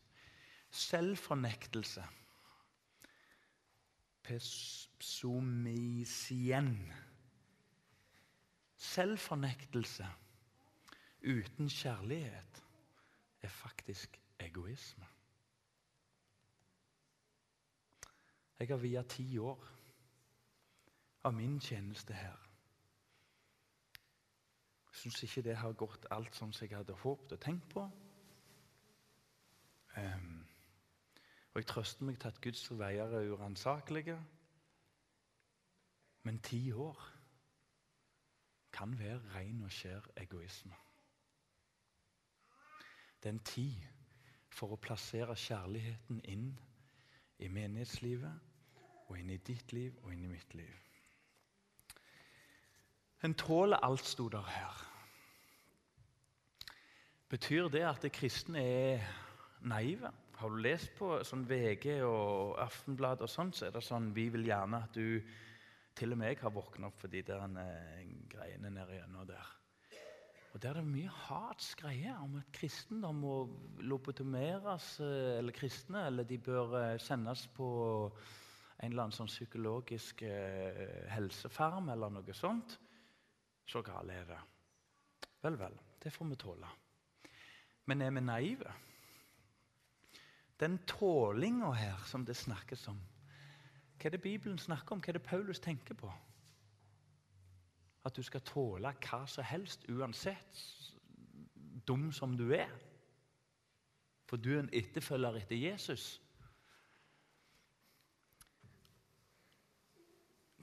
Selvfornektelse. 0.70 2.04
Pesomisien. 4.22 5.32
Selvfornektelse 8.76 10.06
uten 11.26 11.68
kjærlighet 11.68 12.64
er 13.42 13.48
faktisk 13.48 14.20
egoisme. 14.38 15.06
Jeg 18.58 18.68
har 18.68 18.76
via 18.76 19.02
ti 19.02 19.38
år 19.38 19.68
av 21.24 21.34
min 21.34 21.60
tjeneste 21.60 22.14
her 22.14 22.46
syns 24.96 25.22
ikke 25.22 25.42
det 25.44 25.56
har 25.60 25.76
gått 25.76 26.06
alt 26.10 26.34
som 26.36 26.52
jeg 26.60 26.72
hadde 26.72 26.96
håpet 27.02 27.36
og 27.36 27.40
tenkt 27.40 27.68
på. 27.72 27.84
Um, 29.96 30.46
og 31.52 31.60
jeg 31.60 31.66
trøster 31.66 32.04
meg 32.04 32.18
til 32.20 32.28
at 32.28 32.40
Guds 32.44 32.64
veier 32.78 33.12
er 33.18 33.30
uransakelige. 33.32 34.16
Men 36.22 36.40
ti 36.42 36.72
år 36.72 37.04
kan 38.72 38.98
være 38.98 39.20
ren 39.34 39.62
og 39.62 39.72
skjær 39.72 40.08
egoisme. 40.16 40.74
Det 43.22 43.28
er 43.28 43.34
en 43.36 43.44
tid 43.44 43.84
for 44.52 44.72
å 44.74 44.80
plassere 44.80 45.36
kjærligheten 45.36 46.20
inn 46.28 46.50
i 47.38 47.48
menighetslivet, 47.48 48.42
og 49.06 49.18
inn 49.18 49.30
i 49.30 49.40
ditt 49.40 49.72
liv 49.72 49.96
og 50.02 50.12
inn 50.12 50.24
i 50.26 50.32
mitt 50.32 50.54
liv. 50.54 50.85
En 53.24 53.34
tåler 53.34 53.80
alt, 53.80 54.04
sto 54.04 54.28
der 54.28 54.44
her. 54.44 54.82
Betyr 57.28 57.68
det 57.72 57.82
at 57.82 58.02
de 58.04 58.10
kristne 58.12 58.60
er 58.60 59.06
naive? 59.64 60.12
Har 60.36 60.52
du 60.52 60.60
lest 60.60 60.92
på 60.98 61.14
sånn 61.24 61.46
VG 61.48 62.02
og 62.04 62.58
Aftenblad 62.60 63.24
og 63.24 63.30
sånt, 63.32 63.56
så 63.56 63.66
er 63.66 63.72
det 63.72 63.82
sånn 63.82 64.10
Vi 64.14 64.28
vil 64.34 64.44
gjerne 64.50 64.82
at 64.84 64.94
du 64.94 65.22
Til 65.96 66.12
og 66.12 66.20
med 66.20 66.34
jeg 66.34 66.42
har 66.42 66.52
våknet 66.52 66.90
opp 66.90 66.98
for 67.00 67.08
de 67.08 67.22
der 67.24 67.40
eh, 67.62 68.02
greiene 68.28 68.68
nede 68.68 68.98
gjennom 68.98 69.24
der. 69.30 69.52
Og 70.52 70.60
Der 70.60 70.74
er 70.74 70.82
det 70.82 70.90
mye 70.90 71.08
hats 71.08 71.70
greier 71.80 72.18
om 72.20 72.36
at 72.36 72.50
kristendom 72.52 73.22
må 73.24 73.36
lobotomeres, 73.80 75.00
eh, 75.00 75.38
eller 75.38 75.56
kristne, 75.56 76.04
eller 76.10 76.28
de 76.28 76.36
bør 76.36 76.76
eh, 76.82 76.98
sendes 77.00 77.46
på 77.56 77.68
en 78.76 78.90
eller 78.90 79.06
annen 79.06 79.16
sånn 79.16 79.32
psykologisk 79.32 80.20
helsefarm 81.08 81.88
eller 81.94 82.12
noe 82.12 82.36
sånt. 82.36 82.76
Så 83.66 83.82
galt 83.82 84.10
er 84.10 84.24
det. 84.24 84.38
Vel, 85.42 85.58
vel. 85.58 85.78
Det 86.02 86.12
får 86.12 86.24
vi 86.30 86.36
tåle. 86.36 86.68
Men 87.86 88.02
er 88.02 88.10
vi 88.10 88.20
naive? 88.20 88.72
Den 90.60 90.78
tålinga 90.86 91.72
her 91.72 92.02
som 92.06 92.24
det 92.26 92.36
snakkes 92.36 92.88
om, 92.88 93.00
hva 93.96 94.08
er 94.08 94.10
det 94.10 94.22
Bibelen 94.22 94.58
snakker 94.58 94.92
om? 94.92 95.00
Hva 95.00 95.10
er 95.10 95.18
det 95.18 95.26
Paulus 95.26 95.60
tenker 95.60 95.94
på? 95.94 96.12
At 98.04 98.16
du 98.16 98.22
skal 98.22 98.44
tåle 98.46 98.92
hva 99.02 99.24
som 99.26 99.44
helst, 99.44 99.88
uansett 99.88 100.62
dum 101.88 102.12
som 102.12 102.36
du 102.36 102.50
er. 102.54 102.70
For 104.26 104.36
du 104.36 104.52
er 104.54 104.60
en 104.62 104.72
etterfølger 104.72 105.40
etter 105.40 105.56
Jesus. 105.56 106.20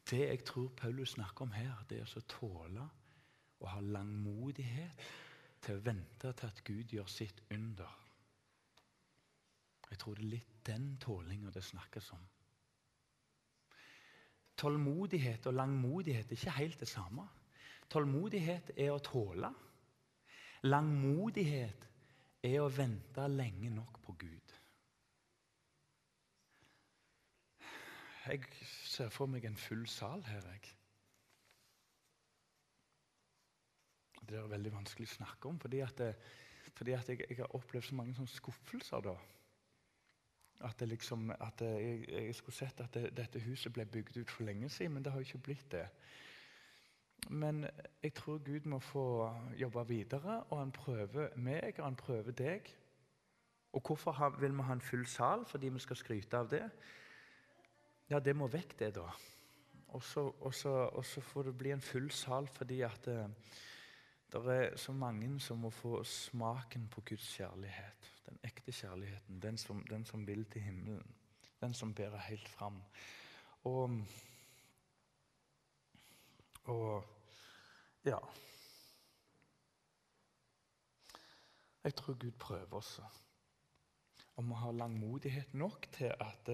Det 0.09 0.19
jeg 0.19 0.43
tror 0.45 0.67
Paulus 0.77 1.15
snakker 1.15 1.45
om 1.45 1.51
her, 1.55 1.83
det 1.89 2.01
er 2.01 2.15
å 2.17 2.25
tåle 2.27 2.87
og 3.63 3.69
ha 3.71 3.79
langmodighet 3.79 5.03
til 5.63 5.77
å 5.77 5.83
vente 5.85 6.33
til 6.33 6.49
at 6.49 6.63
Gud 6.67 6.91
gjør 6.91 7.07
sitt 7.07 7.39
under. 7.55 7.99
Jeg 9.89 9.99
tror 10.01 10.17
det 10.17 10.25
er 10.25 10.33
litt 10.35 10.55
den 10.67 10.87
tålinga 10.99 11.51
det 11.53 11.63
snakkes 11.63 12.11
om. 12.15 12.23
Tålmodighet 14.57 15.47
og 15.49 15.55
langmodighet 15.57 16.31
er 16.31 16.37
ikke 16.37 16.57
helt 16.57 16.79
det 16.79 16.89
samme. 16.89 17.25
Tålmodighet 17.89 18.73
er 18.77 18.91
å 18.93 19.01
tåle. 19.03 19.49
Langmodighet 20.63 21.87
er 22.43 22.59
å 22.61 22.71
vente 22.71 23.27
lenge 23.31 23.71
nok 23.73 23.99
på 24.05 24.15
Gud. 24.19 24.53
Jeg 28.27 28.43
ser 28.87 29.09
for 29.11 29.27
meg 29.27 29.43
en 29.45 29.57
full 29.57 29.87
sal 29.87 30.23
her. 30.23 30.45
jeg. 30.51 30.61
Det 34.29 34.37
er 34.39 34.47
veldig 34.47 34.71
vanskelig 34.71 35.09
å 35.09 35.15
snakke 35.17 35.49
om, 35.49 35.59
fordi, 35.59 35.81
at 35.83 35.97
det, 35.99 36.13
fordi 36.77 36.95
at 36.95 37.09
jeg, 37.09 37.25
jeg, 37.27 37.37
har 37.41 37.55
opplevd 37.55 37.89
så 37.89 37.95
mange 37.99 38.27
skuffelser. 38.27 39.03
da. 39.03 39.15
At, 40.63 40.81
liksom, 40.87 41.31
at 41.31 41.59
det, 41.59 41.71
jeg, 41.81 42.05
jeg, 42.11 42.35
skulle 42.35 42.55
sett 42.55 42.79
at 42.79 42.93
det, 42.93 43.09
dette 43.17 43.43
huset 43.43 43.73
ble 43.73 43.85
bygd 43.85 44.21
ut 44.21 44.31
for 44.31 44.47
lenge 44.47 44.69
siden, 44.69 44.93
men 44.93 45.03
det 45.03 45.11
har 45.11 45.19
jo 45.19 45.27
ikke 45.27 45.43
blitt 45.49 45.71
det. 45.71 45.87
Men 47.29 47.65
jeg 48.03 48.13
tror 48.13 48.39
Gud 48.43 48.65
må 48.67 48.79
få 48.79 49.05
jobbe 49.59 49.87
videre, 49.87 50.43
og 50.49 50.59
han 50.59 50.71
prøver 50.71 51.35
meg, 51.35 51.79
og 51.79 51.85
han 51.85 51.99
prøver 51.99 52.31
deg. 52.31 52.71
Og 53.73 53.81
hvorfor 53.81 54.35
vil 54.39 54.55
vi 54.55 54.63
ha 54.63 54.73
en 54.73 54.81
full 54.81 55.05
sal? 55.07 55.45
Fordi 55.45 55.69
vi 55.69 55.79
skal 55.79 55.99
skryte 55.99 56.37
av 56.37 56.49
det? 56.49 56.69
Ja, 58.13 58.19
det 58.21 58.35
må 58.37 58.45
vekk, 58.45 58.75
det, 58.77 58.91
da. 58.93 59.07
Og 59.97 60.03
så 60.05 61.21
får 61.31 61.47
det 61.47 61.53
bli 61.57 61.71
en 61.73 61.81
full 61.81 62.11
sal 62.13 62.45
fordi 62.45 62.83
at 62.85 63.07
det, 63.09 63.15
det 64.35 64.41
er 64.53 64.77
så 64.77 64.93
mange 64.93 65.31
som 65.41 65.63
må 65.65 65.71
få 65.73 66.03
smaken 66.05 66.85
på 66.93 67.01
Guds 67.09 67.31
kjærlighet. 67.39 68.11
Den 68.27 68.37
ekte 68.45 68.69
kjærligheten, 68.69 69.41
den 69.41 69.57
som, 69.57 69.81
den 69.89 70.05
som 70.05 70.27
vil 70.27 70.45
til 70.45 70.61
himmelen. 70.61 71.17
Den 71.61 71.73
som 71.73 71.95
bærer 71.97 72.21
helt 72.27 72.49
fram. 72.53 72.77
Og, 73.65 73.97
og 76.69 77.03
ja 78.05 78.21
Jeg 81.83 81.95
tror 81.95 82.13
Gud 82.13 82.31
prøver 82.39 82.77
oss 82.77 82.99
om 84.37 84.49
vi 84.49 84.61
ha 84.61 84.71
langmodighet 84.71 85.53
nok 85.53 85.87
til 85.97 86.13
at 86.13 86.49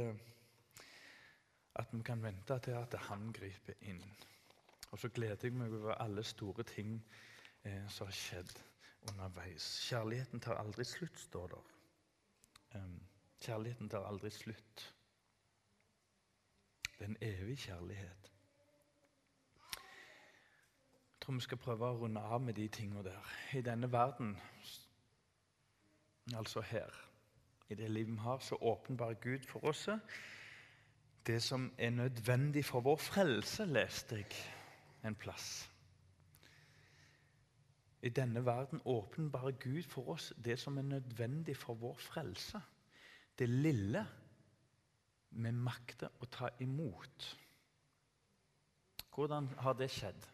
at 1.79 1.93
vi 1.93 2.01
kan 2.03 2.23
vente 2.23 2.59
til 2.59 2.75
at 2.75 2.95
han 3.07 3.31
griper 3.33 3.73
inn. 3.81 4.03
Og 4.91 4.99
så 4.99 5.09
gleder 5.09 5.37
jeg 5.43 5.53
meg 5.53 5.73
over 5.73 5.93
alle 5.93 6.23
store 6.23 6.63
ting 6.63 6.97
eh, 7.63 7.89
som 7.89 8.07
har 8.07 8.15
skjedd 8.15 8.51
underveis. 9.11 9.67
Kjærligheten 9.87 10.39
tar 10.39 10.59
aldri 10.59 10.83
slutt, 10.83 11.19
står 11.19 11.47
der. 11.47 11.75
Um, 12.75 12.99
kjærligheten 13.41 13.89
tar 13.89 14.07
aldri 14.07 14.29
slutt. 14.29 14.95
Det 16.97 17.05
er 17.05 17.09
en 17.09 17.17
evig 17.21 17.57
kjærlighet. 17.57 18.31
Jeg 19.71 21.21
tror 21.21 21.33
vi 21.33 21.41
skal 21.41 21.57
prøve 21.57 21.87
å 21.87 21.99
runde 22.01 22.21
av 22.21 22.41
med 22.41 22.53
de 22.53 22.67
tingene 22.67 23.03
der. 23.03 23.35
I 23.55 23.61
denne 23.61 23.91
verden, 23.91 24.35
altså 26.35 26.61
her, 26.61 26.89
i 27.69 27.75
det 27.75 27.91
livet 27.91 28.13
vi 28.13 28.25
har, 28.25 28.39
så 28.39 28.55
åpenbarer 28.55 29.21
Gud 29.21 29.47
for 29.47 29.63
oss 29.71 29.87
det 31.27 31.43
som 31.43 31.73
er 31.77 31.89
nødvendig 31.89 32.65
for 32.65 32.81
vår 32.81 32.97
frelse, 32.97 33.65
leste 33.65 34.15
jeg 34.15 34.31
en 35.05 35.15
plass. 35.15 35.69
I 38.01 38.09
denne 38.09 38.45
verden 38.45 38.81
åpenbarer 38.85 39.51
Gud 39.51 39.83
for 39.83 40.09
oss 40.09 40.33
det 40.45 40.59
som 40.59 40.77
er 40.77 40.81
nødvendig 40.81 41.57
for 41.57 41.73
vår 41.73 41.97
frelse. 41.97 42.61
Det 43.39 43.49
lille 43.49 44.05
vi 45.29 45.51
makter 45.51 46.09
å 46.19 46.25
ta 46.31 46.49
imot. 46.59 47.37
Hvordan 49.13 49.49
har 49.59 49.73
det 49.73 49.91
skjedd? 49.91 50.27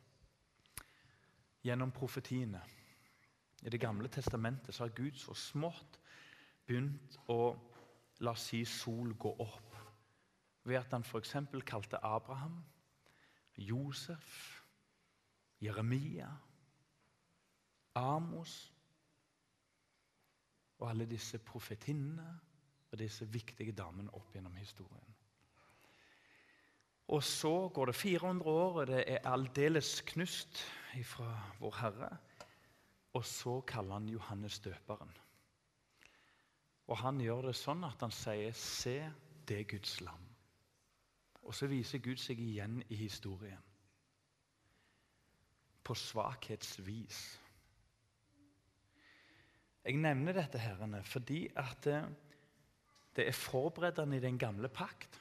Gjennom 1.65 1.91
profetiene. 1.91 2.61
I 3.65 3.69
Det 3.69 3.79
gamle 3.81 4.07
testamentet 4.07 4.75
så 4.75 4.83
har 4.83 4.93
Gud 4.93 5.17
så 5.17 5.33
smått 5.33 5.99
begynt 6.67 7.17
å 7.27 7.55
la 8.19 8.35
si 8.37 8.65
sol 8.65 9.15
gå 9.17 9.31
opp 9.39 9.64
ved 10.65 10.79
at 10.79 10.91
han 10.91 11.03
f.eks. 11.03 11.35
kalte 11.65 12.01
Abraham, 12.03 12.63
Josef, 13.57 14.61
Jeremia, 15.61 16.29
Amos 17.95 18.73
og 20.79 20.89
alle 20.89 21.05
disse 21.07 21.39
profetinnene 21.39 22.27
og 22.91 22.99
disse 22.99 23.27
viktige 23.31 23.71
damene 23.71 24.11
opp 24.13 24.33
gjennom 24.33 24.55
historien. 24.59 25.15
Og 27.07 27.23
så 27.23 27.69
går 27.69 27.85
det 27.85 27.95
400 27.95 28.49
år, 28.49 28.79
og 28.81 28.87
det 28.87 29.03
er 29.07 29.27
aldeles 29.29 30.01
knust 30.09 30.63
fra 31.05 31.29
Vår 31.59 31.75
Herre. 31.79 32.09
Og 33.13 33.25
så 33.25 33.59
kaller 33.61 33.99
han 33.99 34.09
Johannes 34.09 34.59
døperen. 34.59 35.11
Og 36.87 36.97
han 36.97 37.21
gjør 37.21 37.49
det 37.49 37.55
sånn 37.57 37.83
at 37.85 38.01
han 38.01 38.11
sier, 38.11 38.51
'Se, 38.53 39.11
det 39.47 39.59
er 39.59 39.69
Guds 39.69 40.01
lam'. 40.01 40.34
Og 41.45 41.53
så 41.53 41.69
viser 41.69 42.01
Gud 42.03 42.17
seg 42.21 42.39
igjen 42.41 42.81
i 42.89 42.97
historien. 42.97 43.61
På 45.85 45.93
svakhetsvis. 45.93 47.19
Jeg 49.85 49.99
nevner 50.01 50.33
dette 50.33 50.57
herrene, 50.57 51.03
fordi 51.05 51.43
at 51.61 51.83
det, 51.85 51.99
det 53.15 53.27
er 53.29 53.37
forberedende 53.37 54.17
i 54.17 54.23
den 54.23 54.39
gamle 54.41 54.69
pakt. 54.73 55.19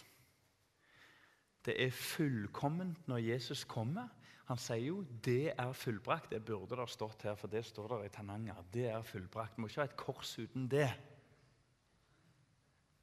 Det 1.65 1.77
er 1.85 1.91
fullkomment 1.93 3.09
når 3.09 3.27
Jesus 3.27 3.65
kommer. 3.69 4.09
Han 4.45 4.61
sier 4.61 4.87
jo 4.87 5.05
'det 5.25 5.53
er 5.59 5.73
fullbrakt'. 5.73 6.31
Det 6.31 6.45
burde 6.45 6.77
det 6.77 6.91
stått 6.91 7.23
her, 7.23 7.35
for 7.35 7.49
det 7.49 7.65
står 7.65 7.89
der 7.89 8.05
i 8.05 8.09
Tananger. 8.09 8.65
Det 8.73 8.87
er 8.87 9.03
fullbrakt. 9.03 9.59
Må 9.59 9.67
ikke 9.67 9.81
ha 9.81 9.85
et 9.85 9.97
kors 9.97 10.39
uten 10.39 10.69
det. 10.69 10.91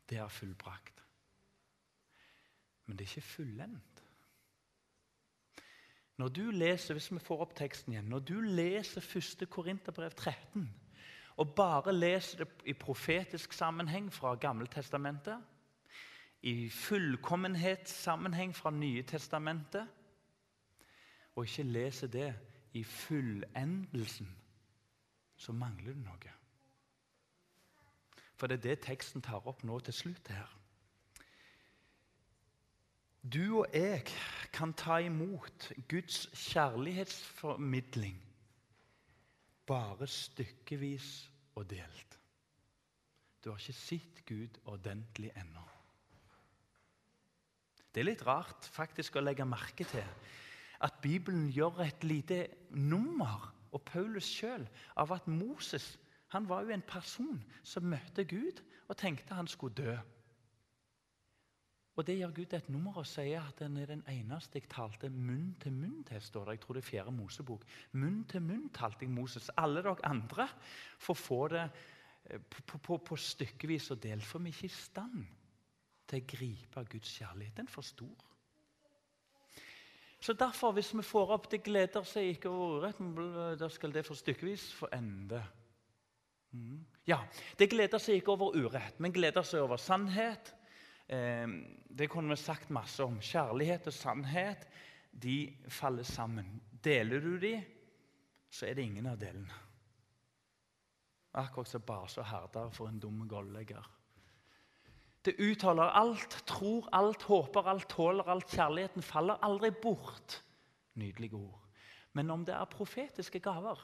Det 0.10 0.18
er 0.18 0.28
fullbrakt. 0.28 1.01
Men 2.86 2.98
det 2.98 3.06
er 3.06 3.10
ikke 3.10 3.22
fullendt. 3.22 4.04
Når 6.18 6.28
du 6.28 6.52
leser 6.52 6.94
hvis 6.94 7.12
vi 7.12 7.20
får 7.20 7.40
opp 7.46 7.56
teksten 7.58 7.94
igjen, 7.94 8.10
når 8.12 8.20
du 8.20 8.36
leser 8.42 9.02
1. 9.02 9.48
Korinterbrev 9.50 10.12
13, 10.12 10.68
og 11.42 11.56
bare 11.56 11.94
leser 11.96 12.44
det 12.44 12.48
i 12.70 12.74
profetisk 12.78 13.54
sammenheng 13.54 14.12
fra 14.14 14.36
Gammeltestamentet, 14.36 15.40
i 16.42 16.70
fullkommenhetssammenheng 16.70 18.56
fra 18.56 18.72
Nye 18.72 19.04
testamentet, 19.04 19.88
og 21.36 21.46
ikke 21.46 21.64
leser 21.64 22.08
det 22.08 22.34
i 22.74 22.84
fullendelsen, 22.84 24.30
så 25.36 25.52
mangler 25.52 25.94
du 25.94 26.06
noe. 26.06 26.34
For 28.36 28.50
det 28.50 28.58
er 28.58 28.70
det 28.70 28.82
teksten 28.86 29.22
tar 29.22 29.48
opp 29.48 29.64
nå 29.64 29.80
til 29.86 29.94
slutt 29.94 30.30
her. 30.34 30.50
Du 33.22 33.62
og 33.62 33.68
jeg 33.74 34.04
kan 34.54 34.74
ta 34.74 34.98
imot 35.06 35.72
Guds 35.90 36.26
kjærlighetsformidling 36.34 38.18
bare 39.70 40.08
stykkevis 40.08 41.30
og 41.56 41.70
delt. 41.70 42.18
Du 43.44 43.52
har 43.52 43.62
ikke 43.62 43.78
sett 43.78 44.26
Gud 44.26 44.58
ordentlig 44.66 45.32
ennå. 45.38 45.64
Det 47.92 48.02
er 48.02 48.08
litt 48.08 48.26
rart 48.26 48.68
faktisk 48.72 49.18
å 49.20 49.24
legge 49.24 49.46
merke 49.46 49.86
til 49.88 50.06
at 50.82 51.02
Bibelen 51.04 51.50
gjør 51.54 51.84
et 51.86 52.04
lite 52.08 52.46
nummer, 52.74 53.52
og 53.72 53.84
Paulus 53.88 54.28
sjøl, 54.28 54.66
av 55.00 55.14
at 55.16 55.28
Moses 55.32 55.94
han 56.34 56.48
var 56.50 56.64
jo 56.64 56.74
en 56.74 56.84
person 56.88 57.38
som 57.64 57.88
møtte 57.92 58.24
Gud 58.28 58.62
og 58.88 58.98
tenkte 58.98 59.36
han 59.36 59.48
skulle 59.52 59.76
dø. 59.76 59.96
Og 62.02 62.08
Det 62.08 62.16
gjør 62.18 62.32
Gud 62.34 62.54
et 62.58 62.70
nummer 62.74 62.96
og 62.98 63.06
sier 63.06 63.44
at 63.46 63.60
han 63.62 63.76
er 63.78 63.92
den 63.92 64.00
eneste 64.10 64.58
jeg 64.58 64.70
talte 64.74 65.10
munn 65.14 65.52
til 65.62 65.76
munn 65.78 66.00
til. 66.08 66.22
står 66.22 66.46
det. 66.46 66.52
Jeg 66.56 66.60
tror 66.60 66.74
det 66.74 66.82
er 66.82 66.88
fjerde 66.88 67.12
Mosebok. 67.14 67.66
Munn 67.92 68.24
til 68.26 68.42
munn 68.42 68.70
talte 68.74 69.06
jeg 69.06 69.12
Moses. 69.14 69.52
Alle 69.58 69.84
dere 69.86 70.06
andre 70.10 70.48
får 70.98 71.14
få 71.14 71.38
det 71.54 71.68
eh, 72.26 72.40
på, 72.42 72.78
på, 72.78 72.98
på 72.98 73.16
stykkevis 73.16 73.92
og 73.94 74.02
delt, 74.02 74.26
for 74.26 74.42
vi 74.42 74.50
er 74.50 74.56
ikke 74.56 74.66
i 74.66 74.74
stand 74.74 75.28
til 76.10 76.24
å 76.24 76.26
gripe 76.32 76.84
Guds 76.90 77.12
kjærlighet. 77.20 77.58
Den 77.60 77.70
er 77.70 77.76
for 77.76 77.86
stor. 77.86 78.26
Så 80.22 80.34
derfor, 80.34 80.72
hvis 80.72 80.90
vi 80.98 81.04
får 81.06 81.36
opp 81.36 81.52
'det 81.52 81.64
gleder 81.64 82.04
seg 82.04 82.32
ikke 82.34 82.50
over 82.50 82.80
urett', 82.82 83.60
da 83.60 83.70
skal 83.70 83.94
det 83.94 84.06
for 84.06 84.16
stykkevis 84.16 84.74
få 84.74 84.88
ende. 84.94 85.44
Mm. 86.52 86.82
Ja, 87.08 87.20
det 87.60 87.70
gleder 87.70 87.98
seg 87.98 88.16
ikke 88.16 88.32
over 88.32 88.58
urett, 88.58 89.00
men 89.00 89.14
gleder 89.14 89.42
seg 89.42 89.62
over 89.62 89.78
sannhet 89.78 90.56
det 91.12 92.08
kunne 92.08 92.32
vi 92.32 92.40
sagt 92.40 92.72
masse 92.72 93.04
om. 93.04 93.20
Kjærlighet 93.20 93.90
og 93.92 93.96
sannhet 93.96 94.68
de 95.12 95.52
faller 95.68 96.08
sammen. 96.08 96.62
Deler 96.84 97.20
du 97.20 97.36
de, 97.40 97.56
så 98.50 98.70
er 98.70 98.78
det 98.78 98.86
ingen 98.88 99.10
av 99.12 99.20
delene. 99.20 99.58
Akkurat 101.40 101.68
som 101.68 101.84
base 101.88 102.20
og 102.24 102.28
herder 102.28 102.72
for 102.76 102.88
en 102.88 103.00
dum 103.00 103.26
gollegger. 103.30 103.84
Det 105.22 105.36
uttaler 105.38 105.94
alt, 106.00 106.42
tror 106.50 106.88
alt, 106.98 107.24
håper 107.30 107.68
alt, 107.70 107.88
tåler 107.92 108.32
alt. 108.32 108.50
Kjærligheten 108.50 109.06
faller 109.06 109.40
aldri 109.46 109.70
bort. 109.72 110.42
Nydelige 111.00 111.38
ord. 111.38 111.60
Men 112.14 112.32
om 112.34 112.44
det 112.46 112.56
er 112.56 112.72
profetiske 112.72 113.40
gaver 113.40 113.80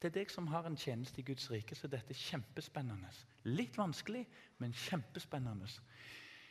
det 0.00 0.08
er 0.08 0.14
deg 0.14 0.30
som 0.32 0.46
har 0.48 0.64
en 0.64 0.78
tjeneste 0.80 1.20
i 1.20 1.24
Guds 1.28 1.50
rike, 1.52 1.76
så 1.76 1.88
dette 1.92 2.14
er 2.14 2.18
kjempespennende. 2.18 3.10
Litt 3.44 3.76
vanskelig, 3.76 4.22
men 4.58 4.72
kjempespennende. 4.72 5.68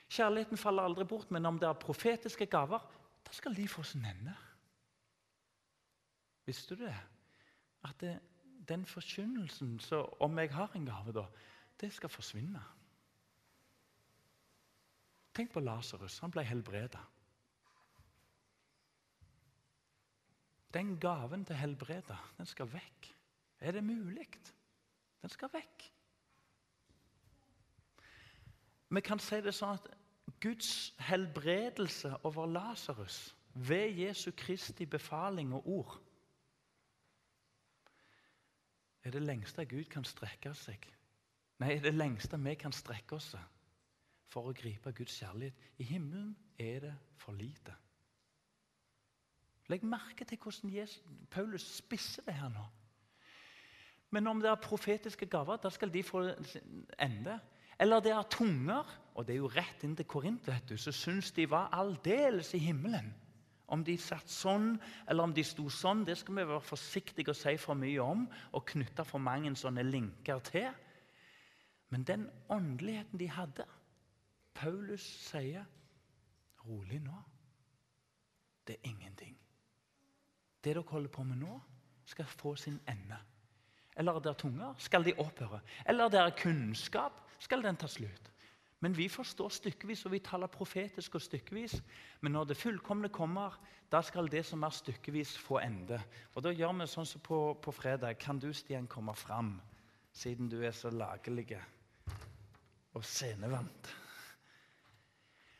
Kjærligheten 0.09 0.57
faller 0.57 0.85
aldri 0.85 1.05
bort, 1.09 1.31
men 1.33 1.49
om 1.49 1.57
det 1.57 1.65
er 1.69 1.81
profetiske 1.81 2.45
gaver, 2.45 2.85
da 3.25 3.33
skal 3.33 3.57
de 3.57 3.67
få 3.67 3.83
sin 3.83 4.05
ende. 4.05 4.35
Visste 6.45 6.77
du 6.77 6.85
det? 6.85 6.95
At 7.85 8.01
det, 8.01 8.15
den 8.69 8.85
forkynnelsen, 8.85 9.79
så 9.79 10.03
om 10.19 10.39
jeg 10.39 10.53
har 10.53 10.75
en 10.75 10.85
gave, 10.85 11.13
da, 11.13 11.25
det 11.81 11.93
skal 11.93 12.09
forsvinne. 12.09 12.61
Tenk 15.33 15.53
på 15.53 15.61
Lasarus. 15.63 16.19
Han 16.19 16.33
ble 16.33 16.43
helbreda. 16.45 17.01
Den 20.73 20.99
gaven 21.01 21.45
til 21.45 21.57
helbreda, 21.57 22.17
den 22.37 22.49
skal 22.49 22.69
vekk. 22.69 23.15
Er 23.59 23.71
det 23.71 23.83
mulig? 23.83 24.27
Den 25.21 25.29
skal 25.29 25.49
vekk. 25.53 25.87
Vi 28.89 29.01
kan 29.05 29.19
si 29.21 29.37
det 29.45 29.53
sånn 29.53 29.77
at 29.77 29.89
Guds 30.41 30.93
helbredelse 31.03 32.15
over 32.25 32.47
Lasarus 32.49 33.35
ved 33.53 33.99
Jesu 33.99 34.31
Kristi 34.37 34.85
befaling 34.85 35.53
og 35.53 35.67
ord 35.67 35.97
er 39.03 39.11
det 39.11 39.21
lengste 39.23 39.65
Gud 39.65 39.87
kan 39.91 40.05
strekke 40.05 40.53
seg. 40.53 40.83
Nei, 41.59 41.75
er 41.75 41.83
det 41.83 41.95
lengste 41.95 42.39
vi 42.39 42.55
kan 42.59 42.73
strekke 42.75 43.15
oss 43.15 43.33
for 44.29 44.49
å 44.49 44.55
gripe 44.55 44.93
Guds 44.95 45.15
kjærlighet. 45.19 45.55
I 45.81 45.87
himmelen 45.89 46.35
er 46.59 46.83
det 46.83 46.95
for 47.17 47.35
lite. 47.35 47.75
Legg 49.69 49.83
merke 49.85 50.25
til 50.25 50.39
hvordan 50.41 50.73
Jesus, 50.73 51.03
Paulus 51.31 51.65
spisser 51.77 52.25
det 52.25 52.33
her 52.33 52.49
nå. 52.53 52.65
Men 54.09 54.27
om 54.27 54.41
det 54.41 54.49
er 54.49 54.61
profetiske 54.61 55.27
gaver, 55.29 55.59
da 55.61 55.69
skal 55.69 55.91
de 55.93 56.03
få 56.03 56.23
ende. 56.99 57.39
Eller 57.79 58.01
det 58.03 58.11
er 58.11 58.29
tunger, 58.31 58.87
og 59.15 59.27
det 59.27 59.35
er 59.35 59.41
jo 59.43 59.51
rett 59.53 59.83
inn 59.85 59.95
til 59.95 60.07
Korint, 60.09 60.47
vet 60.47 60.65
du, 60.69 60.75
så 60.77 60.91
syns 60.91 61.31
de 61.31 61.45
var 61.49 61.69
aldeles 61.77 62.53
i 62.57 62.61
himmelen. 62.63 63.13
Om 63.69 63.83
de 63.85 63.93
satt 64.01 64.31
sånn, 64.33 64.73
eller 65.07 65.29
om 65.29 65.33
de 65.33 65.43
sto 65.45 65.67
sånn, 65.69 66.01
det 66.05 66.17
skal 66.17 66.39
vi 66.39 66.45
være 66.49 66.65
forsiktige 66.65 67.35
å 67.35 67.37
si 67.37 67.53
for 67.61 67.77
mye 67.77 68.01
om. 68.01 68.23
Og 68.57 68.65
knytte 68.71 69.05
for 69.05 69.21
mange 69.21 69.51
sånne 69.55 69.85
linker 69.85 70.41
til. 70.47 70.71
Men 71.93 72.05
den 72.05 72.25
åndeligheten 72.49 73.21
de 73.21 73.27
hadde 73.29 73.65
Paulus 74.57 75.05
sier 75.29 75.67
rolig 76.65 76.99
nå. 77.03 77.21
Det 78.65 78.79
er 78.79 78.89
ingenting. 78.89 79.37
Det 80.59 80.73
dere 80.73 80.83
holder 80.89 81.13
på 81.13 81.23
med 81.23 81.39
nå, 81.39 81.59
skal 82.05 82.25
få 82.25 82.55
sin 82.59 82.81
ende. 82.89 83.17
Eller 83.97 84.19
det 84.19 84.31
er 84.31 84.41
tunger, 84.41 84.75
skal 84.77 85.05
de 85.05 85.15
opphøre. 85.17 85.61
Eller 85.85 86.09
det 86.09 86.19
er 86.19 86.35
kunnskap, 86.37 87.23
skal 87.39 87.63
den 87.63 87.79
ta 87.79 87.87
slutt. 87.87 88.29
Men 88.79 88.95
vi 88.95 89.09
forstår 89.11 89.49
stykkevis, 89.51 90.05
og 90.05 90.13
vi 90.13 90.21
taler 90.23 90.47
profetisk 90.47 91.15
og 91.15 91.21
stykkevis. 91.21 91.81
Men 92.21 92.31
når 92.31 92.51
det 92.51 92.57
fullkomne 92.57 93.09
kommer, 93.11 93.57
da 93.91 93.99
skal 94.01 94.29
det 94.31 94.45
som 94.47 94.63
er 94.63 94.75
stykkevis, 94.75 95.37
få 95.37 95.59
ende. 95.59 95.99
Og 96.35 96.43
Da 96.43 96.53
gjør 96.55 96.77
vi 96.79 96.87
sånn 96.87 97.09
som 97.09 97.21
på, 97.21 97.39
på 97.59 97.73
fredag. 97.75 98.15
Kan 98.19 98.39
du, 98.39 98.53
Stian, 98.53 98.87
komme 98.87 99.15
fram, 99.15 99.57
siden 100.13 100.47
du 100.49 100.61
er 100.63 100.71
så 100.71 100.89
lagelig 100.89 101.57
og 102.93 103.03
scenevant? 103.03 103.91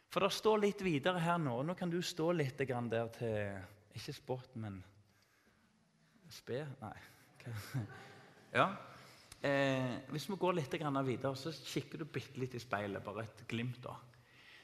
For 0.09 0.23
det 0.23 0.31
står 0.33 0.63
litt 0.63 0.81
videre 0.81 1.19
her 1.21 1.37
nå. 1.37 1.59
Nå 1.63 1.75
kan 1.77 1.91
du 1.91 1.99
stå 2.01 2.31
litt 2.31 2.57
der 2.57 3.11
til 3.17 3.59
Ikke 3.99 4.13
spott, 4.13 4.55
men 4.55 4.79
spe? 6.31 6.63
Nei. 6.79 6.95
Ja. 8.53 8.69
Eh, 9.41 9.95
hvis 10.11 10.27
vi 10.29 10.35
går 10.35 10.57
litt 10.57 10.73
videre, 10.73 11.35
så 11.35 11.51
kikker 11.51 11.99
du 11.99 12.05
bitte 12.05 12.39
litt 12.39 12.55
i 12.55 12.59
speilet. 12.59 13.03
Bare 13.03 13.23
et 13.23 13.47
glimt. 13.47 13.81
da. 13.83 13.95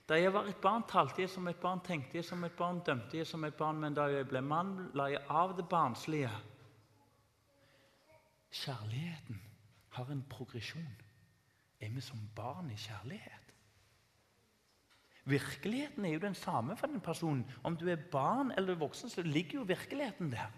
Da 0.07 0.17
jeg 0.19 0.33
var 0.33 0.45
et 0.45 0.61
barn, 0.61 0.83
talte 0.87 1.21
jeg 1.21 1.29
som 1.29 1.47
et 1.47 1.59
barn, 1.59 1.81
tenkte 1.81 2.17
jeg 2.17 2.25
som 2.25 2.43
et 2.43 2.55
barn, 2.55 2.83
dømte 2.85 3.17
jeg 3.17 3.25
som 3.27 3.43
et 3.43 3.55
barn, 3.57 3.79
men 3.79 3.93
da 3.93 4.05
jeg 4.11 4.27
ble 4.29 4.41
mann, 4.41 4.91
la 4.93 5.07
jeg 5.09 5.23
av 5.29 5.55
det 5.57 5.65
barnslige. 5.69 6.29
Kjærligheten 8.51 9.41
har 9.95 10.11
en 10.11 10.21
progresjon. 10.29 11.01
Er 11.81 11.89
vi 11.89 12.01
som 12.01 12.21
barn 12.35 12.69
i 12.69 12.77
kjærlighet? 12.77 13.41
Virkeligheten 15.25 16.05
er 16.05 16.13
jo 16.13 16.19
den 16.19 16.35
samme 16.37 16.77
for 16.77 16.87
den 16.87 17.01
personen. 17.01 17.45
Om 17.63 17.77
du 17.77 17.87
er 17.89 18.09
barn 18.11 18.51
eller 18.51 18.77
voksen, 18.77 19.09
så 19.09 19.21
ligger 19.21 19.59
jo 19.59 19.65
virkeligheten 19.65 20.31
der. 20.31 20.51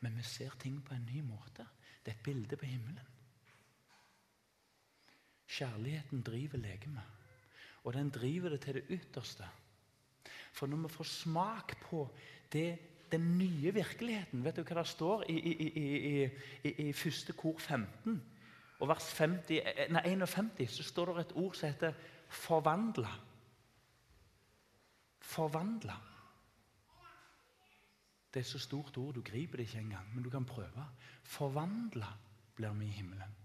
Men 0.00 0.16
vi 0.16 0.22
ser 0.22 0.50
ting 0.60 0.84
på 0.84 0.94
en 0.94 1.08
ny 1.08 1.22
måte. 1.22 1.64
Det 2.04 2.12
er 2.12 2.16
et 2.16 2.24
bilde 2.24 2.56
på 2.56 2.66
himmelen. 2.66 3.00
Kjærligheten 5.52 6.22
driver 6.22 6.58
legemet, 6.58 7.02
og 7.84 7.92
den 7.94 8.10
driver 8.10 8.48
det 8.48 8.60
til 8.60 8.74
det 8.74 8.84
ytterste. 8.88 9.48
For 10.52 10.66
når 10.66 10.76
vi 10.76 10.88
får 10.88 11.04
smak 11.04 11.76
på 11.80 12.08
det, 12.52 12.78
den 13.12 13.38
nye 13.38 13.74
virkeligheten 13.74 14.44
Vet 14.44 14.56
du 14.56 14.62
hva 14.62 14.80
det 14.80 14.88
står 14.88 15.24
i, 15.28 15.36
i, 15.36 15.66
i, 16.64 16.70
i 16.88 16.92
første 16.92 17.32
kor 17.32 17.58
15? 17.58 18.22
Og 18.80 18.88
vers 18.88 19.12
50, 19.14 19.60
nei, 19.94 20.02
51 20.10 20.70
så 20.72 20.82
står 20.82 21.12
det 21.12 21.26
et 21.26 21.36
ord 21.36 21.54
som 21.54 21.68
heter 21.68 21.92
'forvandla'. 22.28 23.18
Forvandla. 25.20 25.96
Det 28.34 28.40
er 28.40 28.48
så 28.48 28.58
stort 28.58 28.96
ord, 28.96 29.14
du 29.14 29.20
griper 29.20 29.60
det 29.60 29.68
ikke 29.68 29.78
engang, 29.78 30.14
men 30.14 30.24
du 30.24 30.30
kan 30.30 30.44
prøve. 30.44 30.86
Forvandla 31.22 32.08
blir 32.56 32.72
vi 32.78 32.86
i 32.86 32.96
himmelen. 32.96 33.38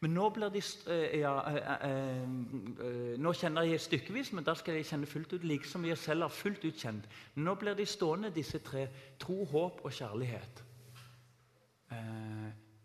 Men 0.00 0.12
nå 0.12 0.26
blir 0.30 0.52
de 0.52 0.60
eh, 0.92 1.20
ja, 1.22 1.32
eh, 1.48 1.88
eh, 1.88 3.14
Nå 3.18 3.32
kjenner 3.32 3.64
jeg 3.64 3.80
stykkevis, 3.80 4.32
men 4.36 4.44
da 4.44 4.52
skal 4.54 4.76
jeg 4.76 4.88
kjenne 4.90 5.08
fullt 5.08 5.32
ut, 5.32 5.46
liksom 5.48 5.86
jeg 5.88 5.98
selv 5.98 6.26
har 6.26 6.34
fullt 6.36 6.66
ut 6.68 6.82
kjent. 6.82 7.08
Nå 7.40 7.54
blir 7.56 7.74
de 7.78 7.86
stående, 7.88 8.30
disse 8.34 8.60
tre. 8.64 8.86
Tro, 9.18 9.44
håp 9.44 9.80
og 9.84 9.92
kjærlighet. 9.92 10.62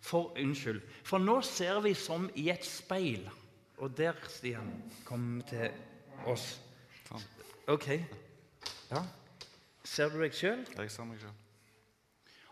For 0.01 0.32
unnskyld. 0.39 0.82
For 1.03 1.22
nå 1.22 1.41
ser 1.45 1.82
vi 1.84 1.93
som 1.93 2.30
i 2.39 2.47
et 2.49 2.65
speil. 2.65 3.28
Og 3.82 3.97
der, 3.97 4.17
Stian, 4.30 4.72
kom 5.05 5.41
til 5.49 5.67
oss. 6.26 6.61
OK. 7.67 7.88
Ja. 8.91 9.03
Ser 9.92 10.12
du 10.12 10.22
deg 10.22 10.36
sjøl? 10.36 10.62
Jeg 10.78 10.92
ser 10.94 11.08
meg 11.08 11.20
sjøl. 11.20 11.38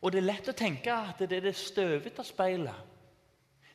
Og 0.04 0.12
det 0.12 0.20
er 0.20 0.28
lett 0.28 0.50
å 0.52 0.56
tenke 0.56 0.92
at 0.92 1.22
det 1.24 1.38
er 1.38 1.46
det 1.48 1.56
støvete 1.56 2.24
speilet. 2.28 2.96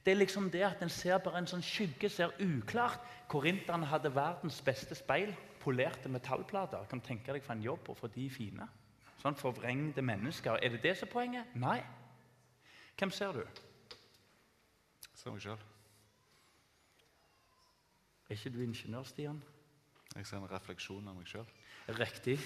Det 0.04 0.12
er 0.12 0.20
liksom 0.20 0.50
det 0.52 0.60
at 0.66 0.82
en 0.84 0.92
ser 0.92 1.20
bare 1.24 1.40
en 1.40 1.48
sånn 1.48 1.64
skygge, 1.64 2.10
ser 2.12 2.34
uklart. 2.44 3.00
Korinterne 3.32 3.88
hadde 3.88 4.12
verdens 4.12 4.58
beste 4.64 4.96
speil, 4.98 5.32
polerte 5.62 6.12
metallplater. 6.12 6.84
Kan 6.90 7.00
tenke 7.04 7.32
deg 7.32 7.44
for 7.44 7.56
en 7.56 7.64
jobb 7.64 7.88
å 7.88 7.96
få 7.96 8.10
de 8.12 8.26
fine? 8.32 8.68
Sånn 9.22 9.36
forvrengte 9.40 10.04
mennesker. 10.04 10.60
Er 10.60 10.76
det 10.76 10.82
det 10.84 10.96
som 10.98 11.08
er 11.08 11.12
poenget? 11.14 11.54
Nei. 11.56 11.78
Hvem 13.00 13.14
ser 13.16 13.32
du? 13.32 13.40
Jeg 15.08 15.22
ser 15.22 15.32
meg 15.32 15.44
sjøl. 15.46 15.64
Er 18.28 18.36
ikke 18.36 18.52
du 18.52 18.60
ingeniør, 18.64 19.08
Stian? 19.08 19.40
Jeg 20.14 20.28
ser 20.28 20.42
en 20.42 20.52
refleksjon 20.52 21.08
av 21.08 21.16
meg 21.16 21.32
sjøl. 21.32 21.48
Riktig. 21.96 22.36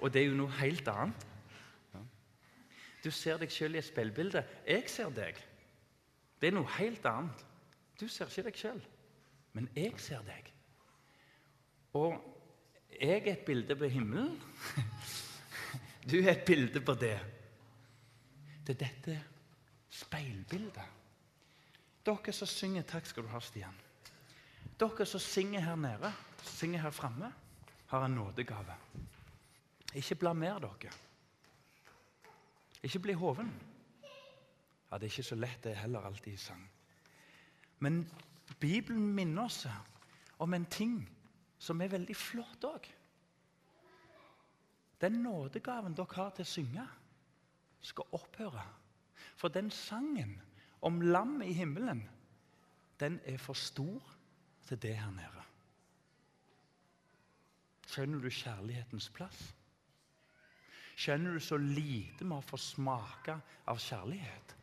Og 0.00 0.12
det 0.12 0.22
er 0.22 0.30
jo 0.30 0.38
noe 0.38 0.54
helt 0.60 0.88
annet. 0.92 1.26
Du 3.04 3.10
ser 3.14 3.38
deg 3.38 3.52
sjøl 3.52 3.76
i 3.76 3.80
et 3.80 3.86
speilbilde. 3.86 4.42
Jeg 4.66 4.88
ser 4.90 5.10
deg. 5.14 5.38
Det 6.38 6.50
er 6.50 6.56
noe 6.56 6.70
helt 6.78 7.06
annet. 7.06 7.44
Du 7.98 8.06
ser 8.10 8.30
ikke 8.30 8.46
deg 8.46 8.58
sjøl, 8.58 8.80
men 9.58 9.66
jeg 9.74 9.94
ser 10.02 10.22
deg. 10.26 10.52
Og 11.98 12.14
jeg 12.98 13.22
er 13.22 13.32
et 13.32 13.46
bilde 13.46 13.76
på 13.78 13.90
himmelen. 13.92 14.36
Du 16.08 16.14
er 16.22 16.30
et 16.30 16.44
bilde 16.46 16.80
på 16.80 16.94
det. 16.96 17.18
Det 18.64 18.72
er 18.72 18.78
dette 18.80 19.16
speilbildet. 19.92 20.86
Dere 22.06 22.32
som 22.32 22.48
synger 22.48 22.86
Takk 22.88 23.10
skal 23.10 23.26
du 23.26 23.28
ha, 23.28 23.40
Stian. 23.44 23.76
Dere 24.80 25.04
som 25.04 25.20
synger 25.20 25.66
her 25.66 25.76
nede, 25.76 26.12
synger 26.48 26.86
her 26.86 26.94
framme, 26.96 27.28
har 27.90 28.06
en 28.06 28.16
nådegave. 28.16 28.78
Ikke 29.94 30.14
blamer 30.14 30.58
dere. 30.58 30.92
Ikke 32.82 32.98
bli 32.98 33.12
hoven. 33.12 33.52
Ja, 34.90 34.98
Det 34.98 35.02
er 35.02 35.10
ikke 35.12 35.22
så 35.22 35.34
lett, 35.34 35.64
det 35.64 35.72
er 35.72 35.82
heller 35.82 36.00
alltid 36.00 36.32
i 36.32 36.36
sang. 36.36 36.70
Men 37.78 38.10
Bibelen 38.60 39.14
minner 39.14 39.44
oss 39.44 39.66
om 40.38 40.54
en 40.54 40.66
ting 40.66 41.08
som 41.58 41.80
er 41.80 41.88
veldig 41.92 42.16
flott 42.16 42.64
òg. 42.64 42.86
Den 45.00 45.12
nådegaven 45.22 45.94
dere 45.94 46.14
har 46.14 46.30
til 46.30 46.46
å 46.46 46.48
synge, 46.48 46.86
skal 47.80 48.04
opphøre. 48.12 48.64
For 49.36 49.48
den 49.48 49.70
sangen 49.70 50.40
om 50.82 51.00
lam 51.00 51.42
i 51.42 51.52
himmelen, 51.52 52.02
den 53.00 53.20
er 53.24 53.38
for 53.38 53.54
stor 53.54 54.02
til 54.66 54.82
det 54.82 54.96
her 54.98 55.10
nede. 55.10 55.44
Skjønner 57.88 58.20
du 58.20 58.28
kjærlighetens 58.30 59.08
plass? 59.14 59.54
Skjønner 60.98 61.36
du 61.36 61.42
så 61.42 61.56
lite 61.62 62.24
vi 62.24 62.34
har 62.34 62.46
fått 62.46 62.64
smake 62.64 63.36
av 63.70 63.78
kjærlighet? 63.78 64.54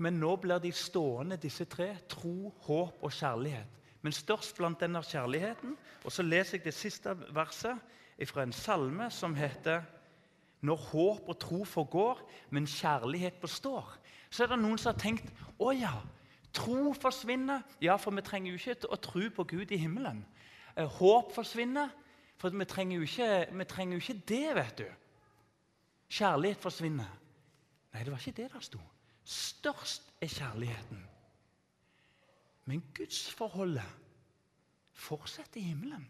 Men 0.00 0.16
nå 0.20 0.34
blir 0.40 0.60
de 0.60 0.72
stående, 0.76 1.38
disse 1.40 1.64
tre. 1.68 1.90
Tro, 2.08 2.52
håp 2.66 3.04
og 3.04 3.12
kjærlighet. 3.12 3.76
Men 4.04 4.14
størst 4.16 4.56
blant 4.58 4.80
denne 4.80 5.00
kjærligheten 5.02 5.72
Og 6.04 6.12
så 6.12 6.22
leser 6.22 6.58
jeg 6.58 6.66
det 6.66 6.74
siste 6.76 7.14
verset 7.34 7.80
fra 8.28 8.44
en 8.44 8.52
salme 8.54 9.08
som 9.10 9.34
heter 9.34 9.82
Når 10.60 10.76
håp 10.90 11.28
og 11.28 11.38
tro 11.40 11.64
forgår, 11.64 12.20
men 12.50 12.66
kjærlighet 12.66 13.40
består. 13.40 13.98
Så 14.30 14.44
er 14.44 14.54
det 14.54 14.58
noen 14.62 14.78
som 14.78 14.94
har 14.94 15.00
tenkt 15.00 15.28
å 15.58 15.72
ja, 15.76 15.92
tro 16.52 16.94
forsvinner. 16.96 17.60
Ja, 17.80 17.96
for 18.00 18.14
vi 18.16 18.24
trenger 18.24 18.52
jo 18.52 18.56
ikke 18.56 18.88
å 18.88 18.96
tro 18.96 19.28
på 19.36 19.44
Gud 19.44 19.70
i 19.70 19.80
himmelen. 19.80 20.24
Eh, 20.76 20.88
Håp 20.98 21.34
forsvinner, 21.34 21.92
for 22.36 22.50
vi 22.50 22.64
trenger, 22.64 22.96
jo 22.96 23.02
ikke, 23.02 23.64
trenger 23.64 23.96
jo 23.96 24.00
ikke 24.00 24.22
det, 24.28 24.54
vet 24.54 24.78
du. 24.78 24.86
Kjærlighet 26.08 26.60
forsvinner. 26.62 27.08
Nei, 27.92 28.04
det 28.04 28.12
var 28.12 28.18
ikke 28.18 28.42
det 28.42 28.50
der 28.52 28.60
sto. 28.60 28.80
Størst 29.24 30.12
er 30.20 30.28
kjærligheten. 30.30 31.00
Men 32.66 32.84
gudsforholdet 32.94 33.88
fortsetter 34.92 35.60
i 35.60 35.64
himmelen. 35.70 36.06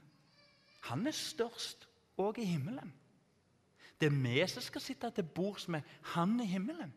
Han 0.88 1.06
er 1.06 1.14
størst 1.16 1.88
òg 2.18 2.38
i 2.40 2.44
himmelen. 2.44 2.92
Det 4.00 4.10
er 4.10 4.18
vi 4.22 4.42
som 4.48 4.62
skal 4.62 4.80
sitte 4.80 5.10
til 5.10 5.24
bords 5.24 5.68
med 5.68 5.82
Han 6.12 6.40
i 6.40 6.46
himmelen. 6.46 6.92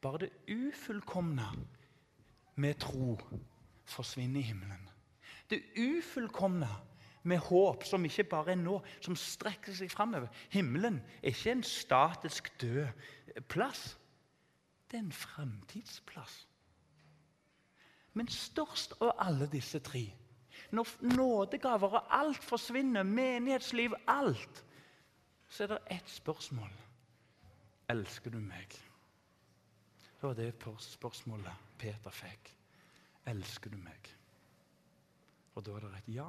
Bare 0.00 0.18
det 0.18 0.30
ufullkomne 0.48 1.46
med 2.56 2.74
tro 2.80 3.18
forsvinner 3.84 4.40
i 4.40 4.48
himmelen. 4.50 4.88
Det 5.50 5.62
ufullkomne 5.76 6.68
med 7.22 7.38
håp, 7.38 7.84
som 7.84 8.04
ikke 8.04 8.24
bare 8.24 8.54
er 8.54 8.60
nå, 8.60 8.78
som 9.04 9.16
strekker 9.18 9.74
seg 9.76 9.90
framover. 9.92 10.30
Himmelen 10.52 11.00
er 11.20 11.34
ikke 11.34 11.52
en 11.52 11.66
statisk 11.66 12.52
død 12.60 13.42
plass. 13.48 13.98
Det 14.90 14.98
er 14.98 15.04
en 15.04 15.12
fremtidsplass. 15.12 16.46
Men 18.18 18.30
størst 18.32 18.96
av 19.00 19.12
alle 19.22 19.46
disse 19.50 19.78
tre, 19.86 20.08
når 20.74 20.88
nådegaver 21.14 21.98
og 22.00 22.14
alt 22.14 22.44
forsvinner, 22.44 23.06
menighetsliv, 23.06 23.94
alt, 24.08 24.64
så 25.50 25.64
er 25.64 25.74
det 25.74 25.80
ett 25.98 26.10
spørsmål. 26.10 26.70
Elsker 27.90 28.30
du 28.30 28.38
meg? 28.38 28.70
Det 30.20 30.28
var 30.28 30.34
det 30.38 30.52
spørsmålet 30.84 31.68
Peter 31.78 32.12
fikk. 32.14 32.52
Elsker 33.26 33.70
du 33.70 33.78
meg? 33.80 34.10
Og 35.54 35.64
da 35.66 35.74
er 35.76 35.86
det 35.86 36.02
et 36.02 36.14
ja, 36.20 36.28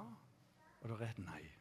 og 0.81 0.89
det 0.89 1.01
er 1.05 1.09
et 1.09 1.25
nei. 1.25 1.60